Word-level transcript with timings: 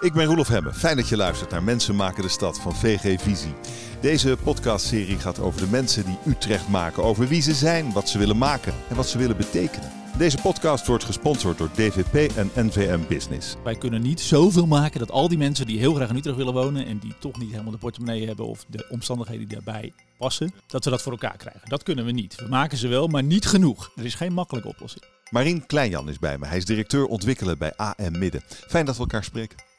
Ik 0.00 0.12
ben 0.12 0.24
Roelof 0.24 0.48
Hemme. 0.48 0.72
Fijn 0.72 0.96
dat 0.96 1.08
je 1.08 1.16
luistert 1.16 1.50
naar 1.50 1.62
Mensen 1.62 1.96
maken 1.96 2.22
de 2.22 2.28
stad 2.28 2.60
van 2.60 2.74
VG 2.74 3.20
Visie. 3.20 3.54
Deze 4.00 4.36
podcastserie 4.42 5.18
gaat 5.18 5.38
over 5.38 5.60
de 5.60 5.66
mensen 5.66 6.04
die 6.04 6.18
Utrecht 6.26 6.68
maken. 6.68 7.02
Over 7.02 7.28
wie 7.28 7.42
ze 7.42 7.54
zijn, 7.54 7.92
wat 7.92 8.08
ze 8.08 8.18
willen 8.18 8.38
maken 8.38 8.74
en 8.88 8.96
wat 8.96 9.08
ze 9.08 9.18
willen 9.18 9.36
betekenen. 9.36 9.92
Deze 10.18 10.38
podcast 10.42 10.86
wordt 10.86 11.04
gesponsord 11.04 11.58
door 11.58 11.70
DVP 11.74 12.36
en 12.36 12.50
NVM 12.54 13.00
Business. 13.08 13.56
Wij 13.64 13.74
kunnen 13.74 14.02
niet 14.02 14.20
zoveel 14.20 14.66
maken 14.66 14.98
dat 14.98 15.10
al 15.10 15.28
die 15.28 15.38
mensen 15.38 15.66
die 15.66 15.78
heel 15.78 15.94
graag 15.94 16.08
in 16.08 16.16
Utrecht 16.16 16.36
willen 16.36 16.52
wonen 16.52 16.86
en 16.86 16.98
die 16.98 17.14
toch 17.20 17.38
niet 17.38 17.50
helemaal 17.50 17.72
de 17.72 17.78
portemonnee 17.78 18.26
hebben 18.26 18.46
of 18.46 18.64
de 18.68 18.86
omstandigheden 18.90 19.48
die 19.48 19.62
daarbij 19.62 19.92
passen, 20.18 20.54
dat 20.66 20.84
we 20.84 20.90
dat 20.90 21.02
voor 21.02 21.12
elkaar 21.12 21.36
krijgen. 21.36 21.68
Dat 21.68 21.82
kunnen 21.82 22.04
we 22.04 22.12
niet. 22.12 22.34
We 22.34 22.48
maken 22.48 22.78
ze 22.78 22.88
wel, 22.88 23.06
maar 23.06 23.22
niet 23.22 23.46
genoeg. 23.46 23.90
Er 23.96 24.04
is 24.04 24.14
geen 24.14 24.32
makkelijke 24.32 24.68
oplossing. 24.68 25.04
Marien 25.30 25.66
Kleinjan 25.66 26.08
is 26.08 26.18
bij 26.18 26.38
me. 26.38 26.46
Hij 26.46 26.56
is 26.56 26.64
directeur 26.64 27.06
ontwikkelen 27.06 27.58
bij 27.58 27.76
AM 27.76 28.18
Midden. 28.18 28.42
Fijn 28.68 28.84
dat 28.84 28.94
we 28.94 29.00
elkaar 29.00 29.24
spreken. 29.24 29.74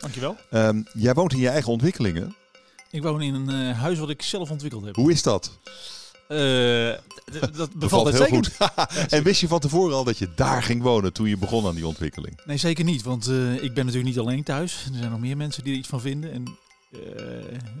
Dankjewel. 0.00 0.36
Um, 0.50 0.86
jij 0.92 1.14
woont 1.14 1.32
in 1.32 1.38
je 1.38 1.48
eigen 1.48 1.72
ontwikkelingen. 1.72 2.34
Ik 2.90 3.02
woon 3.02 3.22
in 3.22 3.34
een 3.34 3.68
uh, 3.68 3.78
huis 3.78 3.98
wat 3.98 4.10
ik 4.10 4.22
zelf 4.22 4.50
ontwikkeld 4.50 4.84
heb. 4.84 4.94
Hoe 4.94 5.12
is 5.12 5.22
dat? 5.22 5.58
Uh, 6.28 6.92
dat 7.56 7.72
bevalt, 7.74 8.12
heel 8.12 8.26
goed. 8.26 8.56
en 9.08 9.22
wist 9.22 9.40
je 9.40 9.48
van 9.48 9.60
tevoren 9.60 9.96
al 9.96 10.04
dat 10.04 10.18
je 10.18 10.28
daar 10.34 10.62
ging 10.62 10.82
wonen 10.82 11.12
toen 11.12 11.28
je 11.28 11.36
begon 11.36 11.66
aan 11.66 11.74
die 11.74 11.86
ontwikkeling? 11.86 12.40
Nee, 12.44 12.56
zeker 12.56 12.84
niet. 12.84 13.02
Want 13.02 13.28
uh, 13.28 13.54
ik 13.54 13.74
ben 13.74 13.84
natuurlijk 13.84 14.14
niet 14.14 14.18
alleen 14.18 14.42
thuis. 14.42 14.84
Er 14.92 14.98
zijn 14.98 15.10
nog 15.10 15.20
meer 15.20 15.36
mensen 15.36 15.64
die 15.64 15.72
er 15.72 15.78
iets 15.78 15.88
van 15.88 16.00
vinden. 16.00 16.32
En 16.32 16.58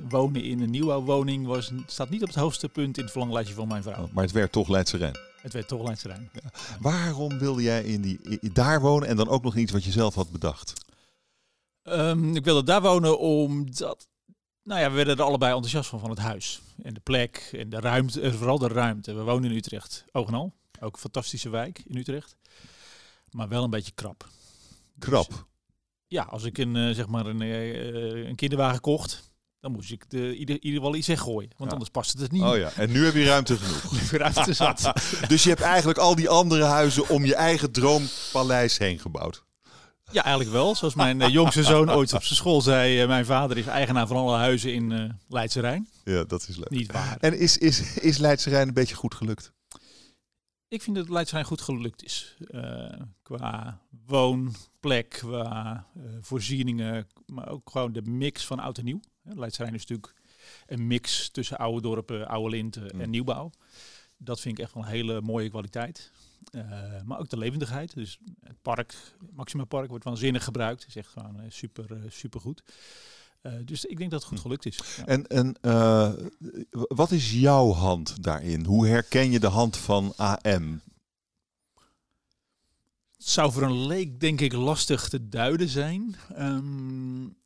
wonen 0.08 0.42
in 0.42 0.60
een 0.60 0.70
nieuwbouwwoning 0.70 1.46
was, 1.46 1.72
staat 1.86 2.10
niet 2.10 2.22
op 2.22 2.28
het 2.28 2.36
hoogste 2.36 2.68
punt 2.68 2.96
in 2.96 3.02
het 3.02 3.12
verlanglijstje 3.12 3.54
van 3.54 3.68
mijn 3.68 3.82
vrouw. 3.82 4.08
Maar 4.12 4.24
het 4.24 4.32
werd 4.32 4.52
toch 4.52 4.68
Leidse 4.68 4.96
Rijn? 4.96 5.18
Het 5.40 5.52
werd 5.52 5.68
toch 5.68 5.84
Leidse 5.84 6.08
Rijn. 6.08 6.30
Ja. 6.32 6.50
Waarom 6.80 7.38
wilde 7.38 7.62
jij 7.62 7.82
in 7.82 8.00
die, 8.00 8.18
in, 8.22 8.50
daar 8.52 8.80
wonen 8.80 9.08
en 9.08 9.16
dan 9.16 9.28
ook 9.28 9.42
nog 9.42 9.56
iets 9.56 9.72
wat 9.72 9.84
je 9.84 9.90
zelf 9.90 10.14
had 10.14 10.30
bedacht? 10.30 10.72
Um, 11.88 12.36
ik 12.36 12.44
wilde 12.44 12.62
daar 12.62 12.82
wonen 12.82 13.18
omdat 13.18 14.08
nou 14.66 14.80
ja, 14.80 14.90
we 14.90 14.96
werden 14.96 15.16
er 15.16 15.22
allebei 15.22 15.52
enthousiast 15.52 15.88
van, 15.88 16.00
van 16.00 16.10
het 16.10 16.18
huis. 16.18 16.60
En 16.82 16.94
de 16.94 17.00
plek 17.00 17.48
en 17.52 17.68
de 17.68 17.80
ruimte, 17.80 18.32
vooral 18.32 18.58
de 18.58 18.68
ruimte. 18.68 19.14
We 19.14 19.22
wonen 19.22 19.50
in 19.50 19.56
Utrecht, 19.56 20.04
oog 20.12 20.28
en 20.28 20.34
al. 20.34 20.52
Ook 20.80 20.92
een 20.92 21.00
fantastische 21.00 21.48
wijk 21.48 21.82
in 21.86 21.96
Utrecht. 21.96 22.36
Maar 23.30 23.48
wel 23.48 23.64
een 23.64 23.70
beetje 23.70 23.92
krap. 23.94 24.28
Krap? 24.98 25.28
Dus, 25.28 25.38
ja, 26.06 26.22
als 26.22 26.44
ik 26.44 26.58
een, 26.58 26.74
uh, 26.74 26.94
zeg 26.94 27.06
maar 27.06 27.26
een, 27.26 27.40
uh, 27.40 28.28
een 28.28 28.34
kinderwagen 28.34 28.80
kocht, 28.80 29.32
dan 29.60 29.72
moest 29.72 29.90
ik 29.90 30.10
de, 30.10 30.36
ieder, 30.36 30.62
ieder 30.62 30.80
wel 30.80 30.94
iets 30.94 31.06
weggooien. 31.06 31.50
Want 31.56 31.70
ja. 31.70 31.76
anders 31.76 31.90
past 31.90 32.18
het 32.18 32.32
niet. 32.32 32.42
Oh 32.42 32.56
ja, 32.56 32.72
en 32.72 32.90
nu 32.90 33.04
heb 33.04 33.14
je 33.14 33.24
ruimte 33.24 33.56
genoeg. 33.56 33.90
nu 33.92 33.98
heb 33.98 34.10
je 34.10 34.18
ruimte 34.18 34.52
zat. 34.52 34.92
dus 35.28 35.42
je 35.42 35.48
hebt 35.48 35.60
eigenlijk 35.60 35.98
al 35.98 36.14
die 36.14 36.28
andere 36.28 36.64
huizen 36.64 37.08
om 37.08 37.24
je 37.24 37.34
eigen 37.34 37.72
droompaleis 37.72 38.78
heen 38.78 38.98
gebouwd. 38.98 39.44
Ja, 40.12 40.22
eigenlijk 40.22 40.54
wel. 40.54 40.74
Zoals 40.74 40.94
mijn 40.94 41.20
uh, 41.20 41.28
jongste 41.28 41.62
zoon 41.62 41.90
ooit 41.90 42.12
op 42.12 42.22
zijn 42.22 42.36
school 42.36 42.60
zei. 42.60 43.02
Uh, 43.02 43.08
mijn 43.08 43.24
vader 43.24 43.58
is 43.58 43.66
eigenaar 43.66 44.06
van 44.06 44.16
alle 44.16 44.36
huizen 44.36 44.74
in 44.74 44.90
uh, 44.90 45.10
Leidse 45.28 45.60
Rijn. 45.60 45.88
Ja, 46.04 46.24
dat 46.24 46.48
is 46.48 46.56
leuk. 46.56 46.70
Niet 46.70 46.92
waar. 46.92 47.16
En 47.20 47.38
is, 47.38 47.58
is, 47.58 47.96
is 47.96 48.18
Leidse 48.18 48.50
Rijn 48.50 48.68
een 48.68 48.74
beetje 48.74 48.94
goed 48.94 49.14
gelukt? 49.14 49.52
Ik 50.68 50.82
vind 50.82 50.96
dat 50.96 51.08
Leidse 51.08 51.34
Rijn 51.34 51.46
goed 51.46 51.60
gelukt 51.60 52.04
is. 52.04 52.36
qua 53.22 53.80
woonplek, 54.06 55.08
qua 55.08 55.86
voorzieningen, 56.20 57.06
maar 57.26 57.48
ook 57.48 57.70
gewoon 57.70 57.92
de 57.92 58.02
mix 58.02 58.46
van 58.46 58.58
oud 58.58 58.78
en 58.78 58.84
nieuw. 58.84 59.00
Leidse 59.22 59.62
Rijn 59.62 59.74
is 59.74 59.86
natuurlijk 59.86 60.14
een 60.66 60.86
mix 60.86 61.30
tussen 61.30 61.56
oude 61.56 61.80
dorpen, 61.80 62.28
oude 62.28 62.50
linten 62.50 62.90
mm. 62.94 63.00
en 63.00 63.10
nieuwbouw. 63.10 63.50
Dat 64.16 64.40
vind 64.40 64.58
ik 64.58 64.64
echt 64.64 64.74
wel 64.74 64.82
een 64.82 64.88
hele 64.88 65.20
mooie 65.20 65.50
kwaliteit. 65.50 66.10
Uh, 66.50 66.62
maar 67.04 67.18
ook 67.18 67.28
de 67.28 67.38
levendigheid. 67.38 67.94
Dus 67.94 68.18
het 68.40 68.62
park, 68.62 68.94
Maxima 69.32 69.64
Park, 69.64 69.88
wordt 69.88 70.04
waanzinnig 70.04 70.44
gebruikt. 70.44 70.80
Het 70.80 70.88
is 70.88 70.96
echt 70.96 71.08
gewoon 71.08 71.36
uh, 71.36 71.44
super, 71.48 71.92
uh, 71.92 71.98
super 72.08 72.40
goed. 72.40 72.62
dus 73.64 73.84
ik 73.84 73.98
denk 73.98 74.10
dat 74.10 74.20
het 74.20 74.28
goed 74.28 74.40
gelukt 74.40 74.66
is. 74.66 74.78
Ja. 74.96 75.06
En, 75.06 75.26
en 75.26 75.56
wat 76.70 77.10
is 77.10 77.32
jouw 77.32 77.72
hand 77.72 78.22
daarin? 78.22 78.64
Hoe 78.64 78.86
herken 78.86 79.30
je 79.30 79.40
de 79.40 79.46
hand 79.46 79.76
van 79.76 80.12
AM? 80.16 80.82
Het 83.16 83.26
zou 83.26 83.52
voor 83.52 83.62
een 83.62 83.86
leek 83.86 84.20
denk 84.20 84.40
ik 84.40 84.52
lastig 84.52 85.08
te 85.08 85.28
duiden 85.28 85.68
zijn. 85.68 86.16
Um, 86.38 87.36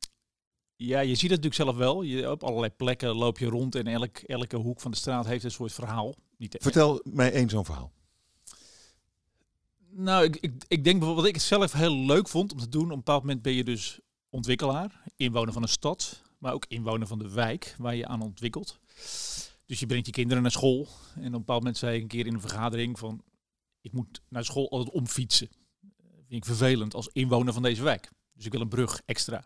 ja, 0.75 0.99
je 0.99 1.15
ziet 1.15 1.31
het 1.31 1.43
natuurlijk 1.43 1.53
zelf 1.53 1.75
wel. 1.75 2.01
Je, 2.01 2.31
op 2.31 2.43
allerlei 2.43 2.71
plekken 2.71 3.15
loop 3.15 3.37
je 3.37 3.45
rond 3.45 3.75
en 3.75 3.87
elk, 3.87 4.17
elke 4.17 4.57
hoek 4.57 4.79
van 4.79 4.91
de 4.91 4.97
straat 4.97 5.25
heeft 5.25 5.43
een 5.43 5.51
soort 5.51 5.73
verhaal. 5.73 6.15
Niet 6.37 6.55
Vertel 6.59 7.01
mij 7.03 7.31
één 7.31 7.49
zo'n 7.49 7.65
verhaal. 7.65 7.91
Nou, 9.93 10.23
ik, 10.23 10.35
ik, 10.35 10.51
ik 10.67 10.83
denk 10.83 10.99
bijvoorbeeld 10.99 11.27
wat 11.27 11.35
ik 11.35 11.41
zelf 11.41 11.71
heel 11.71 11.95
leuk 11.95 12.27
vond 12.27 12.51
om 12.51 12.59
te 12.59 12.69
doen. 12.69 12.83
Op 12.83 12.89
een 12.89 12.95
bepaald 12.95 13.21
moment 13.21 13.41
ben 13.41 13.53
je 13.53 13.63
dus 13.63 13.99
ontwikkelaar, 14.29 15.03
inwoner 15.15 15.53
van 15.53 15.61
een 15.61 15.67
stad, 15.67 16.21
maar 16.37 16.53
ook 16.53 16.65
inwoner 16.67 17.07
van 17.07 17.19
de 17.19 17.29
wijk 17.29 17.75
waar 17.77 17.95
je 17.95 18.07
aan 18.07 18.21
ontwikkelt. 18.21 18.79
Dus 19.65 19.79
je 19.79 19.85
brengt 19.85 20.05
je 20.05 20.11
kinderen 20.11 20.41
naar 20.41 20.51
school. 20.51 20.87
En 21.15 21.19
op 21.19 21.25
een 21.25 21.31
bepaald 21.31 21.59
moment 21.59 21.77
zei 21.77 21.95
ik 21.95 22.01
een 22.01 22.07
keer 22.07 22.25
in 22.25 22.33
een 22.33 22.41
vergadering 22.41 22.99
van, 22.99 23.23
ik 23.81 23.91
moet 23.91 24.21
naar 24.29 24.45
school 24.45 24.71
altijd 24.71 24.95
omfietsen. 24.95 25.49
Vind 26.27 26.43
ik 26.43 26.45
vervelend 26.45 26.93
als 26.93 27.09
inwoner 27.13 27.53
van 27.53 27.63
deze 27.63 27.83
wijk. 27.83 28.11
Dus 28.33 28.45
ik 28.45 28.51
wil 28.51 28.61
een 28.61 28.69
brug 28.69 29.01
extra. 29.05 29.45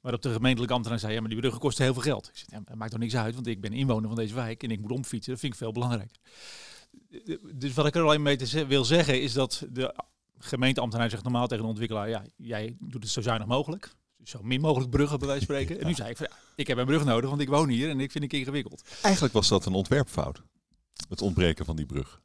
Maar 0.00 0.14
op 0.14 0.22
de 0.22 0.32
gemeentelijke 0.32 0.74
ambtenaar 0.74 0.98
zei, 0.98 1.12
ja, 1.12 1.20
maar 1.20 1.28
die 1.28 1.38
bruggen 1.38 1.60
kosten 1.60 1.84
heel 1.84 1.92
veel 1.92 2.02
geld. 2.02 2.28
Ik 2.28 2.36
zei, 2.36 2.46
ja, 2.50 2.60
dat 2.64 2.76
maakt 2.76 2.90
toch 2.90 3.00
niks 3.00 3.16
uit, 3.16 3.34
want 3.34 3.46
ik 3.46 3.60
ben 3.60 3.72
inwoner 3.72 4.08
van 4.08 4.18
deze 4.18 4.34
wijk 4.34 4.62
en 4.62 4.70
ik 4.70 4.80
moet 4.80 4.90
omfietsen. 4.90 5.32
Dat 5.32 5.40
vind 5.40 5.52
ik 5.52 5.58
veel 5.58 5.72
belangrijker 5.72 6.16
dus 7.54 7.74
wat 7.74 7.86
ik 7.86 7.94
er 7.94 8.02
alleen 8.02 8.22
mee 8.22 8.36
te 8.36 8.66
wil 8.66 8.84
zeggen 8.84 9.22
is 9.22 9.32
dat 9.32 9.66
de 9.70 9.94
gemeenteambtenaar 10.38 11.10
zegt 11.10 11.22
normaal 11.22 11.46
tegen 11.46 11.62
de 11.62 11.68
ontwikkelaar, 11.68 12.08
ja, 12.08 12.24
jij 12.36 12.76
doet 12.78 13.02
het 13.02 13.12
zo 13.12 13.20
zuinig 13.20 13.46
mogelijk. 13.46 13.94
Zo 14.24 14.42
min 14.42 14.60
mogelijk 14.60 14.90
bruggen 14.90 15.18
bij 15.18 15.28
wijze 15.28 15.46
van 15.46 15.54
spreken. 15.54 15.80
En 15.80 15.86
nu 15.86 15.94
zei 15.94 16.10
ik, 16.10 16.16
van, 16.16 16.26
ja, 16.30 16.36
ik 16.56 16.66
heb 16.66 16.78
een 16.78 16.86
brug 16.86 17.04
nodig, 17.04 17.28
want 17.30 17.42
ik 17.42 17.48
woon 17.48 17.68
hier 17.68 17.88
en 17.88 18.00
ik 18.00 18.10
vind 18.10 18.24
het 18.24 18.32
ingewikkeld. 18.32 18.82
Eigenlijk 19.02 19.34
was 19.34 19.48
dat 19.48 19.66
een 19.66 19.72
ontwerpfout, 19.72 20.42
het 21.08 21.22
ontbreken 21.22 21.64
van 21.64 21.76
die 21.76 21.86
brug. 21.86 22.20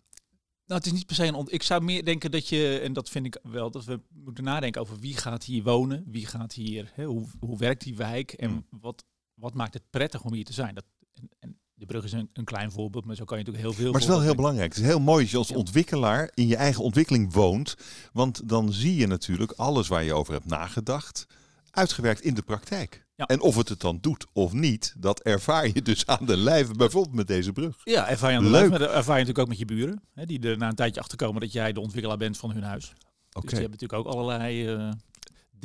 Nou, 0.65 0.79
het 0.79 0.85
is 0.85 0.91
niet 0.91 1.05
per 1.05 1.15
se 1.15 1.25
een 1.25 1.47
Ik 1.47 1.63
zou 1.63 1.83
meer 1.83 2.05
denken 2.05 2.31
dat 2.31 2.47
je, 2.47 2.79
en 2.79 2.93
dat 2.93 3.09
vind 3.09 3.25
ik 3.25 3.39
wel, 3.43 3.71
dat 3.71 3.85
we 3.85 4.01
moeten 4.09 4.43
nadenken 4.43 4.81
over 4.81 4.99
wie 4.99 5.17
gaat 5.17 5.43
hier 5.43 5.63
wonen, 5.63 6.03
wie 6.07 6.25
gaat 6.25 6.53
hier, 6.53 6.91
hè, 6.93 7.05
hoe, 7.05 7.27
hoe 7.39 7.57
werkt 7.57 7.83
die 7.83 7.95
wijk 7.95 8.31
en 8.31 8.49
hmm. 8.49 8.65
wat, 8.69 9.05
wat 9.33 9.53
maakt 9.53 9.73
het 9.73 9.89
prettig 9.89 10.23
om 10.23 10.33
hier 10.33 10.45
te 10.45 10.53
zijn. 10.53 10.75
Dat, 10.75 10.85
en, 11.13 11.29
en 11.39 11.54
de 11.85 11.93
brug 11.93 12.03
is 12.03 12.11
een, 12.11 12.29
een, 12.33 12.43
klein 12.43 12.71
voorbeeld, 12.71 13.05
maar 13.05 13.15
zo 13.15 13.23
kan 13.25 13.37
je 13.37 13.43
natuurlijk 13.43 13.73
heel 13.73 13.83
veel. 13.83 13.91
Maar 13.91 14.01
het 14.01 14.09
is 14.09 14.15
wel 14.15 14.25
heel 14.25 14.35
belangrijk. 14.35 14.73
Het 14.73 14.81
is 14.81 14.87
heel 14.87 14.99
mooi 14.99 15.21
als 15.21 15.31
je 15.31 15.37
als 15.37 15.51
ontwikkelaar 15.51 16.31
in 16.33 16.47
je 16.47 16.55
eigen 16.55 16.83
ontwikkeling 16.83 17.33
woont. 17.33 17.75
Want 18.13 18.49
dan 18.49 18.73
zie 18.73 18.95
je 18.95 19.07
natuurlijk 19.07 19.51
alles 19.51 19.87
waar 19.87 20.03
je 20.03 20.13
over 20.13 20.33
hebt 20.33 20.45
nagedacht, 20.45 21.27
uitgewerkt 21.71 22.21
in 22.21 22.33
de 22.33 22.41
praktijk. 22.41 23.05
Ja. 23.15 23.25
En 23.25 23.41
of 23.41 23.55
het 23.55 23.69
het 23.69 23.79
dan 23.79 23.97
doet 24.01 24.25
of 24.33 24.53
niet, 24.53 24.93
dat 24.97 25.19
ervaar 25.19 25.67
je 25.67 25.81
dus 25.81 26.05
aan 26.05 26.25
de 26.25 26.37
lijve, 26.37 26.73
bijvoorbeeld 26.73 27.15
met 27.15 27.27
deze 27.27 27.51
brug. 27.51 27.75
Ja, 27.83 28.09
ervaar 28.09 28.31
je 28.31 28.37
aan 28.37 28.43
de 28.43 28.49
lijve, 28.49 28.69
maar 28.69 28.81
ervaar 28.81 29.19
je 29.19 29.25
natuurlijk 29.25 29.39
ook 29.39 29.47
met 29.47 29.57
je 29.57 29.65
buren. 29.65 30.01
Hè, 30.13 30.25
die 30.25 30.39
er 30.39 30.57
na 30.57 30.67
een 30.67 30.75
tijdje 30.75 31.01
achterkomen 31.01 31.41
dat 31.41 31.51
jij 31.51 31.73
de 31.73 31.79
ontwikkelaar 31.79 32.17
bent 32.17 32.37
van 32.37 32.51
hun 32.51 32.63
huis. 32.63 32.93
Okay. 33.29 33.41
Dus 33.41 33.51
je 33.51 33.65
hebt 33.67 33.71
natuurlijk 33.71 33.99
ook 33.99 34.13
allerlei 34.13 34.73
uh, 34.73 34.91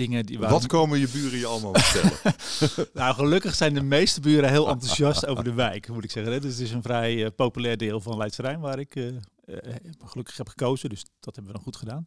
dingen 0.06 0.26
die. 0.26 0.38
Wat 0.38 0.66
komen 0.66 0.98
je 0.98 1.08
buren 1.08 1.38
je 1.38 1.46
allemaal 1.46 1.74
vertellen? 1.74 2.34
nou, 2.94 3.14
gelukkig 3.14 3.54
zijn 3.54 3.74
de 3.74 3.82
meeste 3.82 4.20
buren 4.20 4.50
heel 4.50 4.68
enthousiast 4.68 5.26
over 5.26 5.44
de 5.44 5.52
wijk, 5.52 5.88
moet 5.88 6.04
ik 6.04 6.10
zeggen. 6.10 6.40
Dus 6.40 6.52
het 6.52 6.62
is 6.62 6.72
een 6.72 6.82
vrij 6.82 7.14
uh, 7.14 7.26
populair 7.36 7.76
deel 7.76 8.00
van 8.00 8.16
Leidse 8.16 8.42
Rijn 8.42 8.60
waar 8.60 8.78
ik 8.78 8.94
uh, 8.94 9.06
uh, 9.06 9.56
gelukkig 10.04 10.36
heb 10.36 10.48
gekozen. 10.48 10.88
Dus 10.88 11.04
dat 11.20 11.34
hebben 11.34 11.52
we 11.52 11.58
dan 11.58 11.62
goed 11.62 11.76
gedaan. 11.76 12.06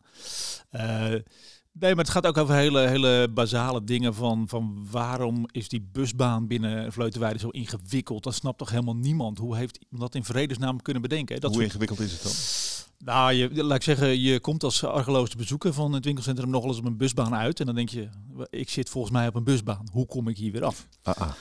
Nee, 1.74 1.96
maar 1.96 2.04
het 2.04 2.14
gaat 2.14 2.28
ook 2.28 2.38
over 2.38 2.56
hele, 2.56 2.88
hele 2.88 3.28
basale 3.34 3.84
dingen 3.84 4.14
van, 4.14 4.48
van 4.48 4.88
waarom 4.92 5.46
is 5.52 5.70
die 5.70 5.90
busbaan 5.92 6.48
binnen 6.48 6.92
Vleutenweide 6.92 7.40
zo 7.40 7.50
ingewikkeld? 7.50 8.24
Dat 8.24 8.34
snapt 8.34 8.58
toch 8.58 8.70
helemaal 8.70 8.96
niemand? 8.96 9.38
Hoe 9.38 9.56
heeft 9.56 9.80
iemand 9.90 10.02
dat 10.02 10.16
in 10.16 10.24
vredesnaam 10.24 10.82
kunnen 10.82 11.02
bedenken? 11.02 11.42
Dat 11.42 11.54
Hoe 11.54 11.64
ingewikkeld 11.64 12.00
is 12.00 12.12
het 12.12 12.24
dan? 12.24 12.32
Nou, 12.98 13.34
je, 13.34 13.64
laat 13.64 13.78
ik 13.78 13.84
zeggen, 13.84 14.20
je 14.20 14.40
komt 14.40 14.64
als 14.64 14.84
argeloos 14.84 15.36
bezoeker 15.36 15.74
van 15.74 15.94
het 15.94 16.06
winkelcentrum 16.06 16.50
nog 16.50 16.62
wel 16.62 16.70
eens 16.70 16.80
op 16.80 16.86
een 16.86 16.98
busbaan 16.98 17.36
uit. 17.36 17.60
En 17.60 17.66
dan 17.66 17.76
denk 17.76 17.90
je, 17.90 18.10
ik 18.50 18.70
zit 18.70 18.90
volgens 18.90 19.14
mij 19.14 19.28
op 19.28 19.36
een 19.36 19.44
busbaan. 19.44 19.88
Hoe 19.92 20.06
kom 20.06 20.28
ik 20.28 20.38
hier 20.38 20.52
weer 20.52 20.64
af? 20.64 20.88
Ah, 21.02 21.16
ah. 21.16 21.32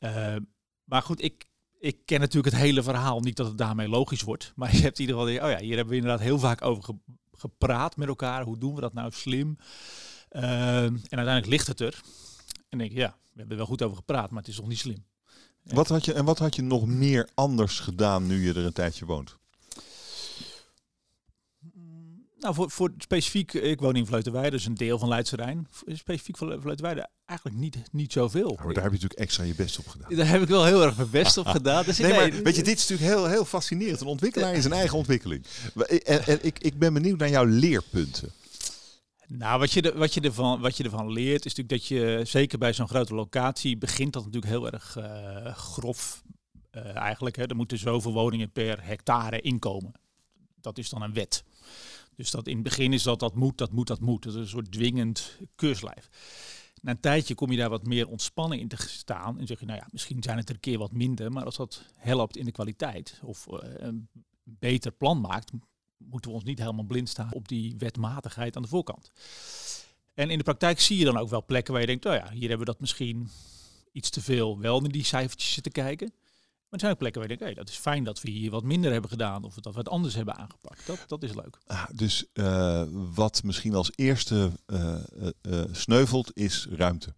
Uh, 0.00 0.36
maar 0.84 1.02
goed, 1.02 1.22
ik, 1.22 1.46
ik 1.78 1.96
ken 2.04 2.20
natuurlijk 2.20 2.54
het 2.54 2.62
hele 2.62 2.82
verhaal. 2.82 3.20
Niet 3.20 3.36
dat 3.36 3.46
het 3.46 3.58
daarmee 3.58 3.88
logisch 3.88 4.22
wordt. 4.22 4.52
Maar 4.56 4.76
je 4.76 4.82
hebt 4.82 4.98
in 4.98 5.06
ieder 5.06 5.20
geval, 5.20 5.44
oh 5.44 5.50
ja, 5.50 5.58
hier 5.58 5.76
hebben 5.76 5.94
we 5.94 6.00
inderdaad 6.00 6.20
heel 6.20 6.38
vaak 6.38 6.62
over 6.62 6.94
gepraat 7.42 7.96
met 7.96 8.08
elkaar. 8.08 8.44
Hoe 8.44 8.58
doen 8.58 8.74
we 8.74 8.80
dat 8.80 8.92
nou 8.92 9.10
slim? 9.12 9.56
Uh, 10.30 10.82
en 10.84 11.02
uiteindelijk 11.10 11.46
ligt 11.46 11.66
het 11.66 11.80
er. 11.80 12.00
En 12.68 12.78
denk 12.78 12.90
je, 12.90 12.96
ja, 12.96 13.16
we 13.32 13.38
hebben 13.38 13.56
wel 13.56 13.66
goed 13.66 13.82
over 13.82 13.96
gepraat, 13.96 14.30
maar 14.30 14.42
het 14.42 14.50
is 14.50 14.58
nog 14.58 14.68
niet 14.68 14.78
slim. 14.78 15.04
Wat 15.62 15.88
had 15.88 16.04
je, 16.04 16.12
en 16.12 16.24
wat 16.24 16.38
had 16.38 16.56
je 16.56 16.62
nog 16.62 16.86
meer 16.86 17.28
anders 17.34 17.80
gedaan 17.80 18.26
nu 18.26 18.46
je 18.46 18.54
er 18.54 18.64
een 18.64 18.72
tijdje 18.72 19.04
woont? 19.04 19.38
Nou, 22.42 22.54
voor, 22.54 22.70
voor 22.70 22.92
specifiek, 22.98 23.52
ik 23.52 23.80
woon 23.80 23.96
in 23.96 24.06
Vleuterweide, 24.06 24.50
dus 24.50 24.66
een 24.66 24.74
deel 24.74 24.98
van 24.98 25.08
Leidse 25.08 25.36
Rijn. 25.36 25.68
Specifiek 25.86 26.36
voor 26.36 26.60
Vleuterweide 26.60 27.08
eigenlijk 27.24 27.60
niet, 27.60 27.76
niet 27.92 28.12
zoveel. 28.12 28.58
maar 28.64 28.74
daar 28.74 28.82
heb 28.82 28.92
je 28.92 28.98
natuurlijk 28.98 29.20
extra 29.20 29.44
je 29.44 29.54
best 29.54 29.78
op 29.78 29.86
gedaan. 29.86 30.16
Daar 30.16 30.28
heb 30.28 30.42
ik 30.42 30.48
wel 30.48 30.64
heel 30.64 30.82
erg 30.82 30.96
mijn 30.96 31.10
best 31.10 31.36
op 31.36 31.46
gedaan. 31.46 31.84
Dus 31.84 31.98
nee, 31.98 32.12
maar 32.12 32.42
weet 32.42 32.56
je, 32.56 32.62
dit 32.62 32.78
is 32.78 32.88
natuurlijk 32.88 33.18
heel, 33.18 33.26
heel 33.28 33.44
fascinerend. 33.44 34.00
Een 34.00 34.06
ontwikkelaar 34.06 34.54
is 34.54 34.64
een 34.64 34.72
eigen 34.72 34.98
ontwikkeling. 34.98 35.44
En, 36.04 36.26
en 36.26 36.38
ik, 36.44 36.58
ik 36.58 36.78
ben 36.78 36.92
benieuwd 36.92 37.18
naar 37.18 37.30
jouw 37.30 37.44
leerpunten. 37.44 38.32
Nou, 39.26 39.58
wat 39.58 39.72
je, 39.72 39.82
de, 39.82 39.92
wat, 39.92 40.14
je 40.14 40.20
ervan, 40.20 40.60
wat 40.60 40.76
je 40.76 40.84
ervan 40.84 41.12
leert 41.12 41.44
is 41.44 41.54
natuurlijk 41.54 41.68
dat 41.68 41.86
je, 41.86 42.20
zeker 42.24 42.58
bij 42.58 42.72
zo'n 42.72 42.88
grote 42.88 43.14
locatie, 43.14 43.78
begint 43.78 44.12
dat 44.12 44.24
natuurlijk 44.24 44.52
heel 44.52 44.70
erg 44.70 44.96
uh, 44.98 45.54
grof 45.56 46.22
uh, 46.72 46.96
eigenlijk. 46.96 47.36
Hè. 47.36 47.46
Er 47.46 47.56
moeten 47.56 47.78
zoveel 47.78 48.12
woningen 48.12 48.50
per 48.50 48.84
hectare 48.84 49.40
inkomen. 49.40 49.92
Dat 50.60 50.78
is 50.78 50.88
dan 50.88 51.02
een 51.02 51.12
wet. 51.12 51.44
Dus 52.16 52.30
dat 52.30 52.46
in 52.46 52.54
het 52.54 52.62
begin 52.62 52.92
is 52.92 53.02
dat 53.02 53.20
dat 53.20 53.34
moet, 53.34 53.58
dat 53.58 53.72
moet, 53.72 53.86
dat 53.86 54.00
moet. 54.00 54.22
Dat 54.22 54.34
is 54.34 54.40
een 54.40 54.48
soort 54.48 54.72
dwingend 54.72 55.38
keurslijf. 55.54 56.08
Na 56.82 56.90
een 56.90 57.00
tijdje 57.00 57.34
kom 57.34 57.50
je 57.50 57.56
daar 57.56 57.70
wat 57.70 57.86
meer 57.86 58.08
ontspannen 58.08 58.58
in 58.58 58.68
te 58.68 58.76
staan. 58.78 59.38
En 59.38 59.46
zeg 59.46 59.60
je, 59.60 59.66
nou 59.66 59.78
ja, 59.78 59.88
misschien 59.90 60.22
zijn 60.22 60.36
het 60.36 60.48
er 60.48 60.54
een 60.54 60.60
keer 60.60 60.78
wat 60.78 60.92
minder. 60.92 61.32
Maar 61.32 61.44
als 61.44 61.56
dat 61.56 61.84
helpt 61.96 62.36
in 62.36 62.44
de 62.44 62.52
kwaliteit 62.52 63.20
of 63.22 63.46
uh, 63.50 63.58
een 63.62 64.08
beter 64.44 64.92
plan 64.92 65.20
maakt, 65.20 65.50
moeten 65.96 66.30
we 66.30 66.36
ons 66.36 66.44
niet 66.44 66.58
helemaal 66.58 66.84
blind 66.84 67.08
staan 67.08 67.32
op 67.32 67.48
die 67.48 67.74
wetmatigheid 67.78 68.56
aan 68.56 68.62
de 68.62 68.68
voorkant. 68.68 69.10
En 70.14 70.30
in 70.30 70.38
de 70.38 70.44
praktijk 70.44 70.80
zie 70.80 70.98
je 70.98 71.04
dan 71.04 71.16
ook 71.16 71.28
wel 71.28 71.44
plekken 71.44 71.72
waar 71.72 71.82
je 71.82 71.88
denkt, 71.88 72.06
oh 72.06 72.14
ja, 72.14 72.30
hier 72.30 72.48
hebben 72.48 72.66
we 72.66 72.72
dat 72.72 72.80
misschien 72.80 73.28
iets 73.92 74.10
te 74.10 74.20
veel 74.20 74.58
wel 74.58 74.84
in 74.84 74.90
die 74.90 75.04
cijfertjes 75.04 75.52
zitten 75.52 75.72
kijken. 75.72 76.12
Maar 76.72 76.80
er 76.80 76.86
zijn 76.86 76.92
ook 76.92 77.02
plekken 77.02 77.20
waar 77.20 77.30
je 77.30 77.36
denkt, 77.36 77.54
hey, 77.54 77.64
dat 77.64 77.74
is 77.74 77.80
fijn 77.80 78.04
dat 78.04 78.20
we 78.20 78.30
hier 78.30 78.50
wat 78.50 78.62
minder 78.62 78.92
hebben 78.92 79.10
gedaan 79.10 79.44
of 79.44 79.54
dat 79.54 79.72
we 79.72 79.78
het 79.78 79.88
anders 79.88 80.14
hebben 80.14 80.36
aangepakt. 80.36 80.86
Dat, 80.86 81.04
dat 81.06 81.22
is 81.22 81.34
leuk. 81.34 81.58
Ah, 81.66 81.84
dus 81.94 82.26
uh, 82.34 82.84
wat 83.14 83.42
misschien 83.42 83.74
als 83.74 83.90
eerste 83.94 84.52
uh, 84.66 84.94
uh, 85.42 85.64
sneuvelt 85.72 86.30
is 86.36 86.66
ruimte. 86.70 87.14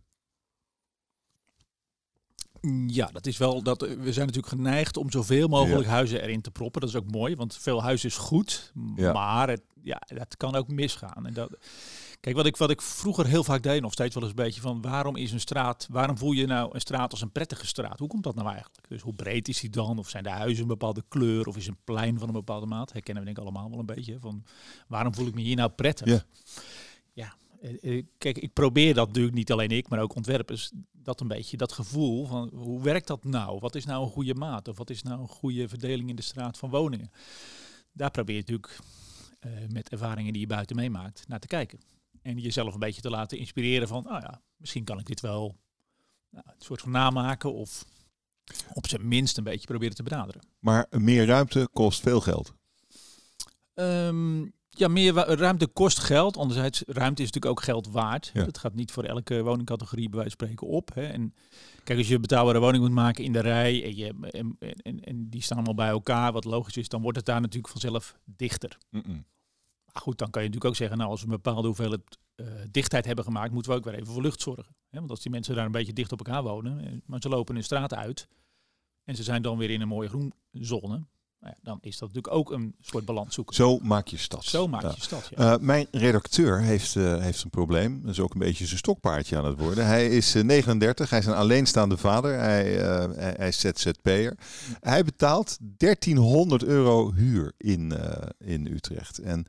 Ja, 2.86 3.06
dat 3.06 3.26
is 3.26 3.36
wel 3.36 3.62
dat 3.62 3.80
we 3.80 4.12
zijn 4.12 4.26
natuurlijk 4.26 4.54
geneigd 4.54 4.96
om 4.96 5.10
zoveel 5.10 5.48
mogelijk 5.48 5.84
ja. 5.84 5.90
huizen 5.90 6.22
erin 6.22 6.42
te 6.42 6.50
proppen. 6.50 6.80
Dat 6.80 6.90
is 6.90 6.96
ook 6.96 7.10
mooi, 7.10 7.36
want 7.36 7.56
veel 7.56 7.82
huizen 7.82 8.08
is 8.08 8.16
goed, 8.16 8.72
ja. 8.96 9.12
maar 9.12 9.48
het, 9.48 9.62
ja, 9.82 10.02
dat 10.06 10.36
kan 10.36 10.54
ook 10.54 10.68
misgaan. 10.68 11.26
En 11.26 11.34
dat, 11.34 11.56
kijk, 12.24 12.36
wat 12.36 12.46
ik, 12.46 12.56
wat 12.56 12.70
ik 12.70 12.82
vroeger 12.82 13.26
heel 13.26 13.44
vaak 13.44 13.62
deed, 13.62 13.80
nog 13.80 13.92
steeds 13.92 14.14
wel 14.14 14.22
eens 14.22 14.32
een 14.32 14.44
beetje 14.44 14.60
van 14.60 14.80
waarom 14.80 15.16
is 15.16 15.32
een 15.32 15.40
straat, 15.40 15.86
waarom 15.90 16.18
voel 16.18 16.32
je 16.32 16.46
nou 16.46 16.74
een 16.74 16.80
straat 16.80 17.10
als 17.10 17.20
een 17.20 17.32
prettige 17.32 17.66
straat? 17.66 17.98
Hoe 17.98 18.08
komt 18.08 18.22
dat 18.22 18.34
nou 18.34 18.48
eigenlijk? 18.48 18.88
Dus 18.88 19.02
hoe 19.02 19.14
breed 19.14 19.48
is 19.48 19.60
die 19.60 19.70
dan? 19.70 19.98
Of 19.98 20.08
zijn 20.08 20.22
de 20.22 20.30
huizen 20.30 20.62
een 20.62 20.68
bepaalde 20.68 21.04
kleur? 21.08 21.46
Of 21.46 21.56
is 21.56 21.66
een 21.66 21.78
plein 21.84 22.18
van 22.18 22.28
een 22.28 22.34
bepaalde 22.34 22.66
maat? 22.66 22.92
Herkennen 22.92 23.24
we 23.24 23.28
denk 23.28 23.38
ik 23.38 23.44
allemaal 23.44 23.70
wel 23.70 23.78
een 23.78 23.86
beetje 23.86 24.20
van 24.20 24.44
waarom 24.88 25.14
voel 25.14 25.26
ik 25.26 25.34
me 25.34 25.40
hier 25.40 25.56
nou 25.56 25.70
prettig? 25.70 26.06
Ja. 26.06 26.24
Ja, 27.12 27.34
kijk, 28.18 28.38
ik 28.38 28.52
probeer 28.52 28.94
dat 28.94 29.06
natuurlijk 29.06 29.34
niet 29.34 29.52
alleen 29.52 29.70
ik, 29.70 29.88
maar 29.88 30.00
ook 30.00 30.14
ontwerpers, 30.14 30.70
dat 30.92 31.20
een 31.20 31.28
beetje, 31.28 31.56
dat 31.56 31.72
gevoel 31.72 32.26
van 32.26 32.50
hoe 32.54 32.82
werkt 32.82 33.06
dat 33.06 33.24
nou? 33.24 33.58
Wat 33.58 33.74
is 33.74 33.84
nou 33.84 34.04
een 34.04 34.10
goede 34.10 34.34
maat? 34.34 34.68
Of 34.68 34.76
wat 34.76 34.90
is 34.90 35.02
nou 35.02 35.20
een 35.20 35.28
goede 35.28 35.68
verdeling 35.68 36.08
in 36.08 36.16
de 36.16 36.22
straat 36.22 36.58
van 36.58 36.70
woningen? 36.70 37.10
Daar 37.92 38.10
probeer 38.10 38.34
je 38.34 38.40
natuurlijk 38.40 38.78
uh, 39.46 39.52
met 39.68 39.88
ervaringen 39.88 40.32
die 40.32 40.42
je 40.42 40.48
buiten 40.48 40.76
meemaakt 40.76 41.24
naar 41.28 41.40
te 41.40 41.46
kijken. 41.46 41.78
En 42.24 42.38
jezelf 42.38 42.74
een 42.74 42.80
beetje 42.80 43.00
te 43.00 43.10
laten 43.10 43.38
inspireren 43.38 43.88
van, 43.88 44.02
nou 44.02 44.16
oh 44.16 44.22
ja, 44.22 44.40
misschien 44.56 44.84
kan 44.84 44.98
ik 44.98 45.06
dit 45.06 45.20
wel 45.20 45.56
nou, 46.30 46.44
een 46.46 46.64
soort 46.64 46.80
van 46.80 46.90
namaken 46.90 47.52
of 47.52 47.84
op 48.72 48.86
zijn 48.86 49.08
minst 49.08 49.36
een 49.38 49.44
beetje 49.44 49.66
proberen 49.66 49.94
te 49.94 50.02
benaderen. 50.02 50.42
Maar 50.58 50.86
meer 50.90 51.26
ruimte 51.26 51.68
kost 51.72 52.00
veel 52.00 52.20
geld. 52.20 52.54
Um, 53.74 54.52
ja, 54.70 54.88
meer 54.88 55.14
ruimte 55.14 55.66
kost 55.66 55.98
geld. 55.98 56.36
Anderzijds, 56.36 56.82
ruimte 56.86 57.22
is 57.22 57.30
natuurlijk 57.30 57.58
ook 57.58 57.64
geld 57.64 57.88
waard. 57.88 58.30
Ja. 58.34 58.44
Dat 58.44 58.58
gaat 58.58 58.74
niet 58.74 58.92
voor 58.92 59.04
elke 59.04 59.42
woningcategorie 59.42 60.08
bij 60.08 60.18
wijze 60.18 60.36
van 60.36 60.46
spreken 60.46 60.66
op. 60.74 60.94
Hè. 60.94 61.06
En 61.06 61.34
kijk, 61.84 61.98
als 61.98 62.08
je 62.08 62.14
een 62.14 62.20
betaalbare 62.20 62.58
woning 62.58 62.82
moet 62.82 62.92
maken 62.92 63.24
in 63.24 63.32
de 63.32 63.40
rij 63.40 63.84
en, 63.84 63.96
je, 63.96 64.14
en, 64.30 64.56
en, 64.82 65.00
en, 65.00 65.28
die 65.28 65.42
staan 65.42 65.56
allemaal 65.56 65.74
bij 65.74 65.88
elkaar, 65.88 66.32
wat 66.32 66.44
logisch 66.44 66.76
is, 66.76 66.88
dan 66.88 67.02
wordt 67.02 67.16
het 67.16 67.26
daar 67.26 67.40
natuurlijk 67.40 67.72
vanzelf 67.72 68.18
dichter. 68.24 68.78
Mm 68.90 69.02
-mm. 69.06 69.24
Maar 69.94 70.02
goed, 70.02 70.18
dan 70.18 70.30
kan 70.30 70.42
je 70.42 70.48
natuurlijk 70.48 70.74
ook 70.74 70.80
zeggen, 70.80 70.98
nou, 70.98 71.10
als 71.10 71.20
we 71.20 71.26
een 71.26 71.40
bepaalde 71.42 71.66
hoeveelheid 71.66 72.18
uh, 72.36 72.46
dichtheid 72.70 73.04
hebben 73.04 73.24
gemaakt, 73.24 73.52
moeten 73.52 73.72
we 73.72 73.78
ook 73.78 73.84
weer 73.84 73.94
even 73.94 74.12
voor 74.12 74.22
lucht 74.22 74.40
zorgen. 74.40 74.76
Hè. 74.90 74.98
Want 74.98 75.10
als 75.10 75.20
die 75.20 75.30
mensen 75.30 75.54
daar 75.54 75.66
een 75.66 75.72
beetje 75.72 75.92
dicht 75.92 76.12
op 76.12 76.18
elkaar 76.26 76.42
wonen, 76.42 77.02
maar 77.06 77.20
ze 77.20 77.28
lopen 77.28 77.56
een 77.56 77.64
straat 77.64 77.94
uit 77.94 78.28
en 79.04 79.16
ze 79.16 79.22
zijn 79.22 79.42
dan 79.42 79.58
weer 79.58 79.70
in 79.70 79.80
een 79.80 79.88
mooie 79.88 80.08
groenzone, 80.08 81.06
nou 81.44 81.56
ja, 81.56 81.62
dan 81.62 81.78
is 81.80 81.98
dat 81.98 82.08
natuurlijk 82.08 82.34
ook 82.34 82.50
een 82.50 82.74
soort 82.80 83.04
balans 83.04 83.34
zoeken. 83.34 83.54
Zo 83.54 83.78
maak 83.78 84.06
je 84.06 84.16
stad. 84.16 84.44
Zo 84.44 84.68
maak 84.68 84.82
je 84.82 85.00
stad, 85.00 85.30
ja. 85.36 85.54
uh, 85.54 85.60
mijn 85.60 85.86
redacteur 85.90 86.60
heeft, 86.60 86.94
uh, 86.94 87.18
heeft 87.18 87.44
een 87.44 87.50
probleem. 87.50 88.00
Dat 88.00 88.10
is 88.10 88.20
ook 88.20 88.32
een 88.32 88.38
beetje 88.38 88.66
zijn 88.66 88.78
stokpaardje 88.78 89.36
aan 89.36 89.44
het 89.44 89.58
worden. 89.58 89.86
Hij 89.86 90.08
is 90.08 90.36
uh, 90.36 90.42
39, 90.42 91.10
hij 91.10 91.18
is 91.18 91.26
een 91.26 91.34
alleenstaande 91.34 91.96
vader. 91.96 92.38
Hij, 92.38 92.80
eh, 92.80 93.16
hij, 93.16 93.34
hij 93.36 93.48
is 93.48 93.60
ZZP'er. 93.60 94.36
Hij 94.80 95.04
betaalt 95.04 95.58
1300 95.60 96.64
euro 96.64 97.12
huur 97.12 97.52
in, 97.56 97.92
in 98.38 98.66
Utrecht. 98.66 99.18
En 99.18 99.46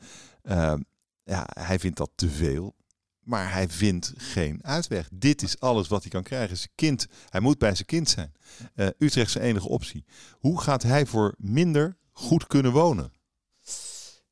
ja, 1.23 1.47
hij 1.59 1.79
vindt 1.79 1.97
dat 1.97 2.11
te 2.15 2.29
veel. 2.29 2.75
Maar 3.19 3.51
hij 3.51 3.69
vindt 3.69 4.13
geen 4.17 4.59
uitweg. 4.63 5.09
Dit 5.13 5.41
is 5.41 5.59
alles 5.59 5.87
wat 5.87 6.01
hij 6.01 6.11
kan 6.11 6.23
krijgen. 6.23 6.57
Zijn 6.57 6.71
kind, 6.75 7.07
hij 7.29 7.41
moet 7.41 7.57
bij 7.57 7.75
zijn 7.75 7.87
kind 7.87 8.09
zijn. 8.09 8.33
Uh, 8.75 8.85
Utrecht 8.85 9.27
is 9.27 9.31
zijn 9.31 9.43
enige 9.43 9.67
optie. 9.67 10.05
Hoe 10.31 10.61
gaat 10.61 10.83
hij 10.83 11.05
voor 11.05 11.35
minder 11.37 11.97
goed 12.11 12.47
kunnen 12.47 12.71
wonen? 12.71 13.11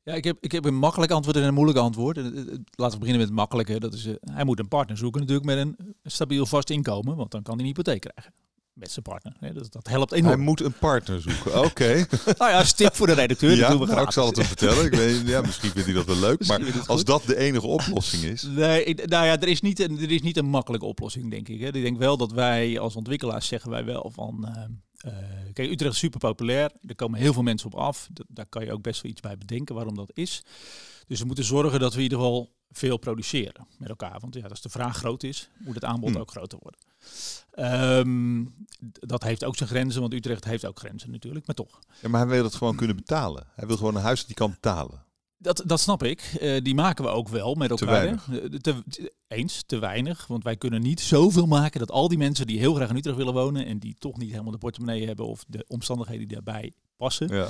Ja, 0.02 0.14
ik 0.14 0.24
heb, 0.24 0.36
ik 0.40 0.52
heb 0.52 0.64
een 0.64 0.76
makkelijk 0.76 1.12
antwoord 1.12 1.36
en 1.36 1.42
een 1.42 1.54
moeilijk 1.54 1.78
antwoord. 1.78 2.16
Laten 2.16 2.64
we 2.74 2.98
beginnen 2.98 3.16
met 3.16 3.26
het 3.26 3.32
makkelijke. 3.32 3.80
Dat 3.80 3.94
is, 3.94 4.08
hij 4.20 4.44
moet 4.44 4.58
een 4.58 4.68
partner 4.68 4.96
zoeken 4.96 5.20
natuurlijk 5.20 5.46
met 5.46 5.58
een 5.58 5.94
stabiel 6.02 6.46
vast 6.46 6.70
inkomen. 6.70 7.16
Want 7.16 7.30
dan 7.30 7.42
kan 7.42 7.54
hij 7.54 7.62
een 7.62 7.74
hypotheek 7.74 8.00
krijgen 8.00 8.32
met 8.74 8.90
zijn 8.90 9.04
partner. 9.04 9.36
Nee, 9.40 9.52
dat, 9.52 9.72
dat 9.72 9.88
helpt 9.88 10.12
enorm. 10.12 10.34
Hij 10.34 10.44
moet 10.44 10.60
een 10.60 10.72
partner 10.72 11.20
zoeken. 11.20 11.58
Oké. 11.58 11.66
Okay. 11.66 12.06
nou 12.38 12.50
ja, 12.50 12.62
tip 12.62 12.94
voor 12.94 13.06
de 13.06 13.12
redacteur. 13.12 13.56
Ja, 13.56 13.70
doen 13.70 13.80
we 13.80 13.86
nou, 13.86 14.02
ik 14.02 14.10
zal 14.10 14.26
het 14.26 14.36
hem 14.36 14.44
vertellen. 14.44 14.84
Ik 14.84 14.94
weet, 14.94 15.28
ja, 15.34 15.40
misschien 15.40 15.70
vindt 15.70 15.86
hij 15.86 15.94
dat 15.96 16.06
wel 16.06 16.16
leuk. 16.16 16.46
Maar 16.46 16.60
als 16.86 17.04
dat 17.04 17.22
de 17.22 17.36
enige 17.36 17.66
oplossing 17.66 18.22
is. 18.22 18.42
Nee, 18.42 18.94
nou 18.94 19.26
ja, 19.26 19.40
er 19.40 19.48
is, 19.48 19.60
niet 19.60 19.80
een, 19.80 20.00
er 20.00 20.10
is 20.10 20.22
niet 20.22 20.36
een 20.36 20.46
makkelijke 20.46 20.86
oplossing, 20.86 21.30
denk 21.30 21.48
ik. 21.48 21.60
Hè. 21.60 21.66
Ik 21.66 21.82
denk 21.82 21.98
wel 21.98 22.16
dat 22.16 22.32
wij 22.32 22.78
als 22.78 22.96
ontwikkelaars 22.96 23.46
zeggen 23.46 23.70
wij 23.70 23.84
wel 23.84 24.10
van. 24.14 24.48
Uh, 24.48 25.12
uh, 25.12 25.18
kijk, 25.52 25.70
Utrecht 25.70 25.92
is 25.92 25.98
super 25.98 26.20
populair. 26.20 26.70
Er 26.86 26.94
komen 26.94 27.20
heel 27.20 27.32
veel 27.32 27.42
mensen 27.42 27.72
op 27.72 27.78
af. 27.78 28.08
D 28.12 28.22
daar 28.28 28.46
kan 28.46 28.64
je 28.64 28.72
ook 28.72 28.82
best 28.82 29.02
wel 29.02 29.10
iets 29.10 29.20
bij 29.20 29.38
bedenken 29.38 29.74
waarom 29.74 29.94
dat 29.94 30.10
is. 30.14 30.42
Dus 31.06 31.20
we 31.20 31.26
moeten 31.26 31.44
zorgen 31.44 31.80
dat 31.80 31.90
we 31.92 31.96
in 31.96 32.02
ieder 32.02 32.18
geval 32.18 32.53
veel 32.70 32.96
produceren 32.96 33.66
met 33.78 33.88
elkaar. 33.88 34.20
Want 34.20 34.34
ja, 34.34 34.46
als 34.46 34.62
de 34.62 34.68
vraag 34.68 34.96
groot 34.96 35.22
is, 35.22 35.48
moet 35.58 35.74
het 35.74 35.84
aanbod 35.84 36.10
hmm. 36.10 36.20
ook 36.20 36.30
groter 36.30 36.58
worden. 36.62 36.80
Um, 37.98 38.54
dat 39.00 39.22
heeft 39.22 39.44
ook 39.44 39.56
zijn 39.56 39.68
grenzen, 39.68 40.00
want 40.00 40.14
Utrecht 40.14 40.44
heeft 40.44 40.66
ook 40.66 40.78
grenzen 40.78 41.10
natuurlijk, 41.10 41.46
maar 41.46 41.56
toch. 41.56 41.78
Ja, 42.00 42.08
maar 42.08 42.20
hij 42.20 42.30
wil 42.30 42.44
het 42.44 42.54
gewoon 42.54 42.76
kunnen 42.76 42.96
betalen. 42.96 43.46
Hij 43.54 43.66
wil 43.66 43.76
gewoon 43.76 43.96
een 43.96 44.02
huis 44.02 44.18
dat 44.18 44.26
hij 44.26 44.34
kan 44.34 44.50
betalen. 44.50 45.02
Dat, 45.36 45.62
dat 45.66 45.80
snap 45.80 46.02
ik. 46.02 46.38
Uh, 46.40 46.60
die 46.62 46.74
maken 46.74 47.04
we 47.04 47.10
ook 47.10 47.28
wel 47.28 47.54
met 47.54 47.70
elkaar. 47.70 47.86
Te 47.86 47.92
weinig. 47.92 48.60
Te, 48.60 48.82
eens, 49.28 49.62
te 49.66 49.78
weinig. 49.78 50.26
Want 50.26 50.44
wij 50.44 50.56
kunnen 50.56 50.82
niet 50.82 51.00
zoveel 51.00 51.46
maken 51.46 51.80
dat 51.80 51.90
al 51.90 52.08
die 52.08 52.18
mensen 52.18 52.46
die 52.46 52.58
heel 52.58 52.74
graag 52.74 52.88
in 52.88 52.96
Utrecht 52.96 53.16
willen 53.16 53.32
wonen 53.32 53.66
en 53.66 53.78
die 53.78 53.96
toch 53.98 54.16
niet 54.16 54.30
helemaal 54.30 54.52
de 54.52 54.58
portemonnee 54.58 55.06
hebben 55.06 55.26
of 55.26 55.44
de 55.48 55.64
omstandigheden 55.68 56.28
die 56.28 56.36
daarbij 56.36 56.72
passen, 56.96 57.28
ja. 57.28 57.48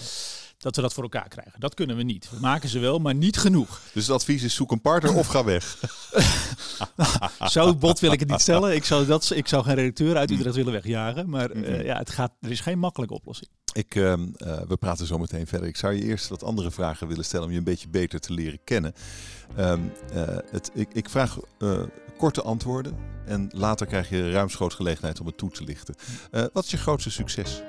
Dat 0.59 0.77
we 0.77 0.83
dat 0.83 0.93
voor 0.93 1.03
elkaar 1.03 1.29
krijgen. 1.29 1.61
Dat 1.61 1.75
kunnen 1.75 1.97
we 1.97 2.03
niet. 2.03 2.31
We 2.31 2.41
maken 2.41 2.69
ze 2.69 2.79
wel, 2.79 2.99
maar 2.99 3.15
niet 3.15 3.37
genoeg. 3.37 3.81
Dus 3.93 4.07
het 4.07 4.15
advies 4.15 4.43
is 4.43 4.55
zoek 4.55 4.73
een 4.73 4.81
partner 4.81 5.15
of 5.15 5.27
ga 5.27 5.45
weg. 5.45 5.79
Zo 7.53 7.75
bot 7.75 8.01
wil 8.01 8.13
ik 8.13 8.21
het 8.21 8.29
niet 8.29 8.41
stellen. 8.41 8.75
Ik 8.75 8.85
zou, 8.85 9.07
dat, 9.07 9.31
ik 9.35 9.49
zou 9.49 9.65
geen 9.65 9.75
redacteur 9.75 10.17
uit 10.17 10.31
Utrecht 10.31 10.57
willen 10.57 10.73
wegjagen. 10.73 11.29
Maar 11.29 11.53
uh, 11.53 11.85
ja, 11.85 11.99
het 11.99 12.11
gaat, 12.11 12.33
er 12.41 12.51
is 12.51 12.61
geen 12.61 12.79
makkelijke 12.79 13.15
oplossing. 13.15 13.51
Ik, 13.73 13.95
uh, 13.95 14.05
uh, 14.05 14.17
we 14.69 14.77
praten 14.77 15.07
zo 15.07 15.19
meteen 15.19 15.47
verder. 15.47 15.69
Ik 15.69 15.77
zou 15.77 15.95
je 15.95 16.03
eerst 16.03 16.29
wat 16.29 16.43
andere 16.43 16.71
vragen 16.71 17.09
willen 17.09 17.25
stellen 17.25 17.47
om 17.47 17.53
je 17.53 17.59
een 17.59 17.65
beetje 17.65 17.89
beter 17.89 18.21
te 18.21 18.33
leren 18.33 18.59
kennen. 18.65 18.93
Um, 19.59 19.93
het, 20.51 20.71
ik, 20.75 20.89
ik, 20.93 21.09
vraag 21.09 21.39
korte 22.17 22.43
antwoorden 22.43 22.97
en 23.27 23.49
later 23.51 23.87
krijg 23.87 24.09
je 24.09 24.31
ruimschoots 24.31 24.75
gelegenheid 24.75 25.21
om 25.21 25.27
het 25.27 25.39
toe 25.39 25.51
te 25.51 25.65
lichten. 25.65 25.95
wat 26.53 26.65
is 26.65 26.71
je 26.71 26.77
grootste 26.77 27.11
succes? 27.11 27.63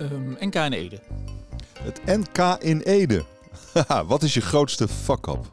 Um, 0.00 0.36
NK 0.40 0.54
in 0.54 0.72
Ede. 0.72 1.00
Het 1.78 2.00
NK 2.04 2.56
in 2.58 2.80
Ede. 2.80 3.24
wat 4.06 4.22
is 4.22 4.34
je 4.34 4.40
grootste 4.40 4.88
fuck-up? 4.88 5.50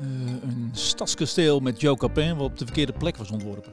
Uh, 0.00 0.08
een 0.42 0.70
stadskasteel 0.72 1.60
met 1.60 1.80
Joe 1.80 1.96
Capin 1.96 2.36
wat 2.36 2.46
op 2.46 2.58
de 2.58 2.64
verkeerde 2.64 2.92
plek 2.92 3.16
was 3.16 3.30
ontworpen. 3.30 3.72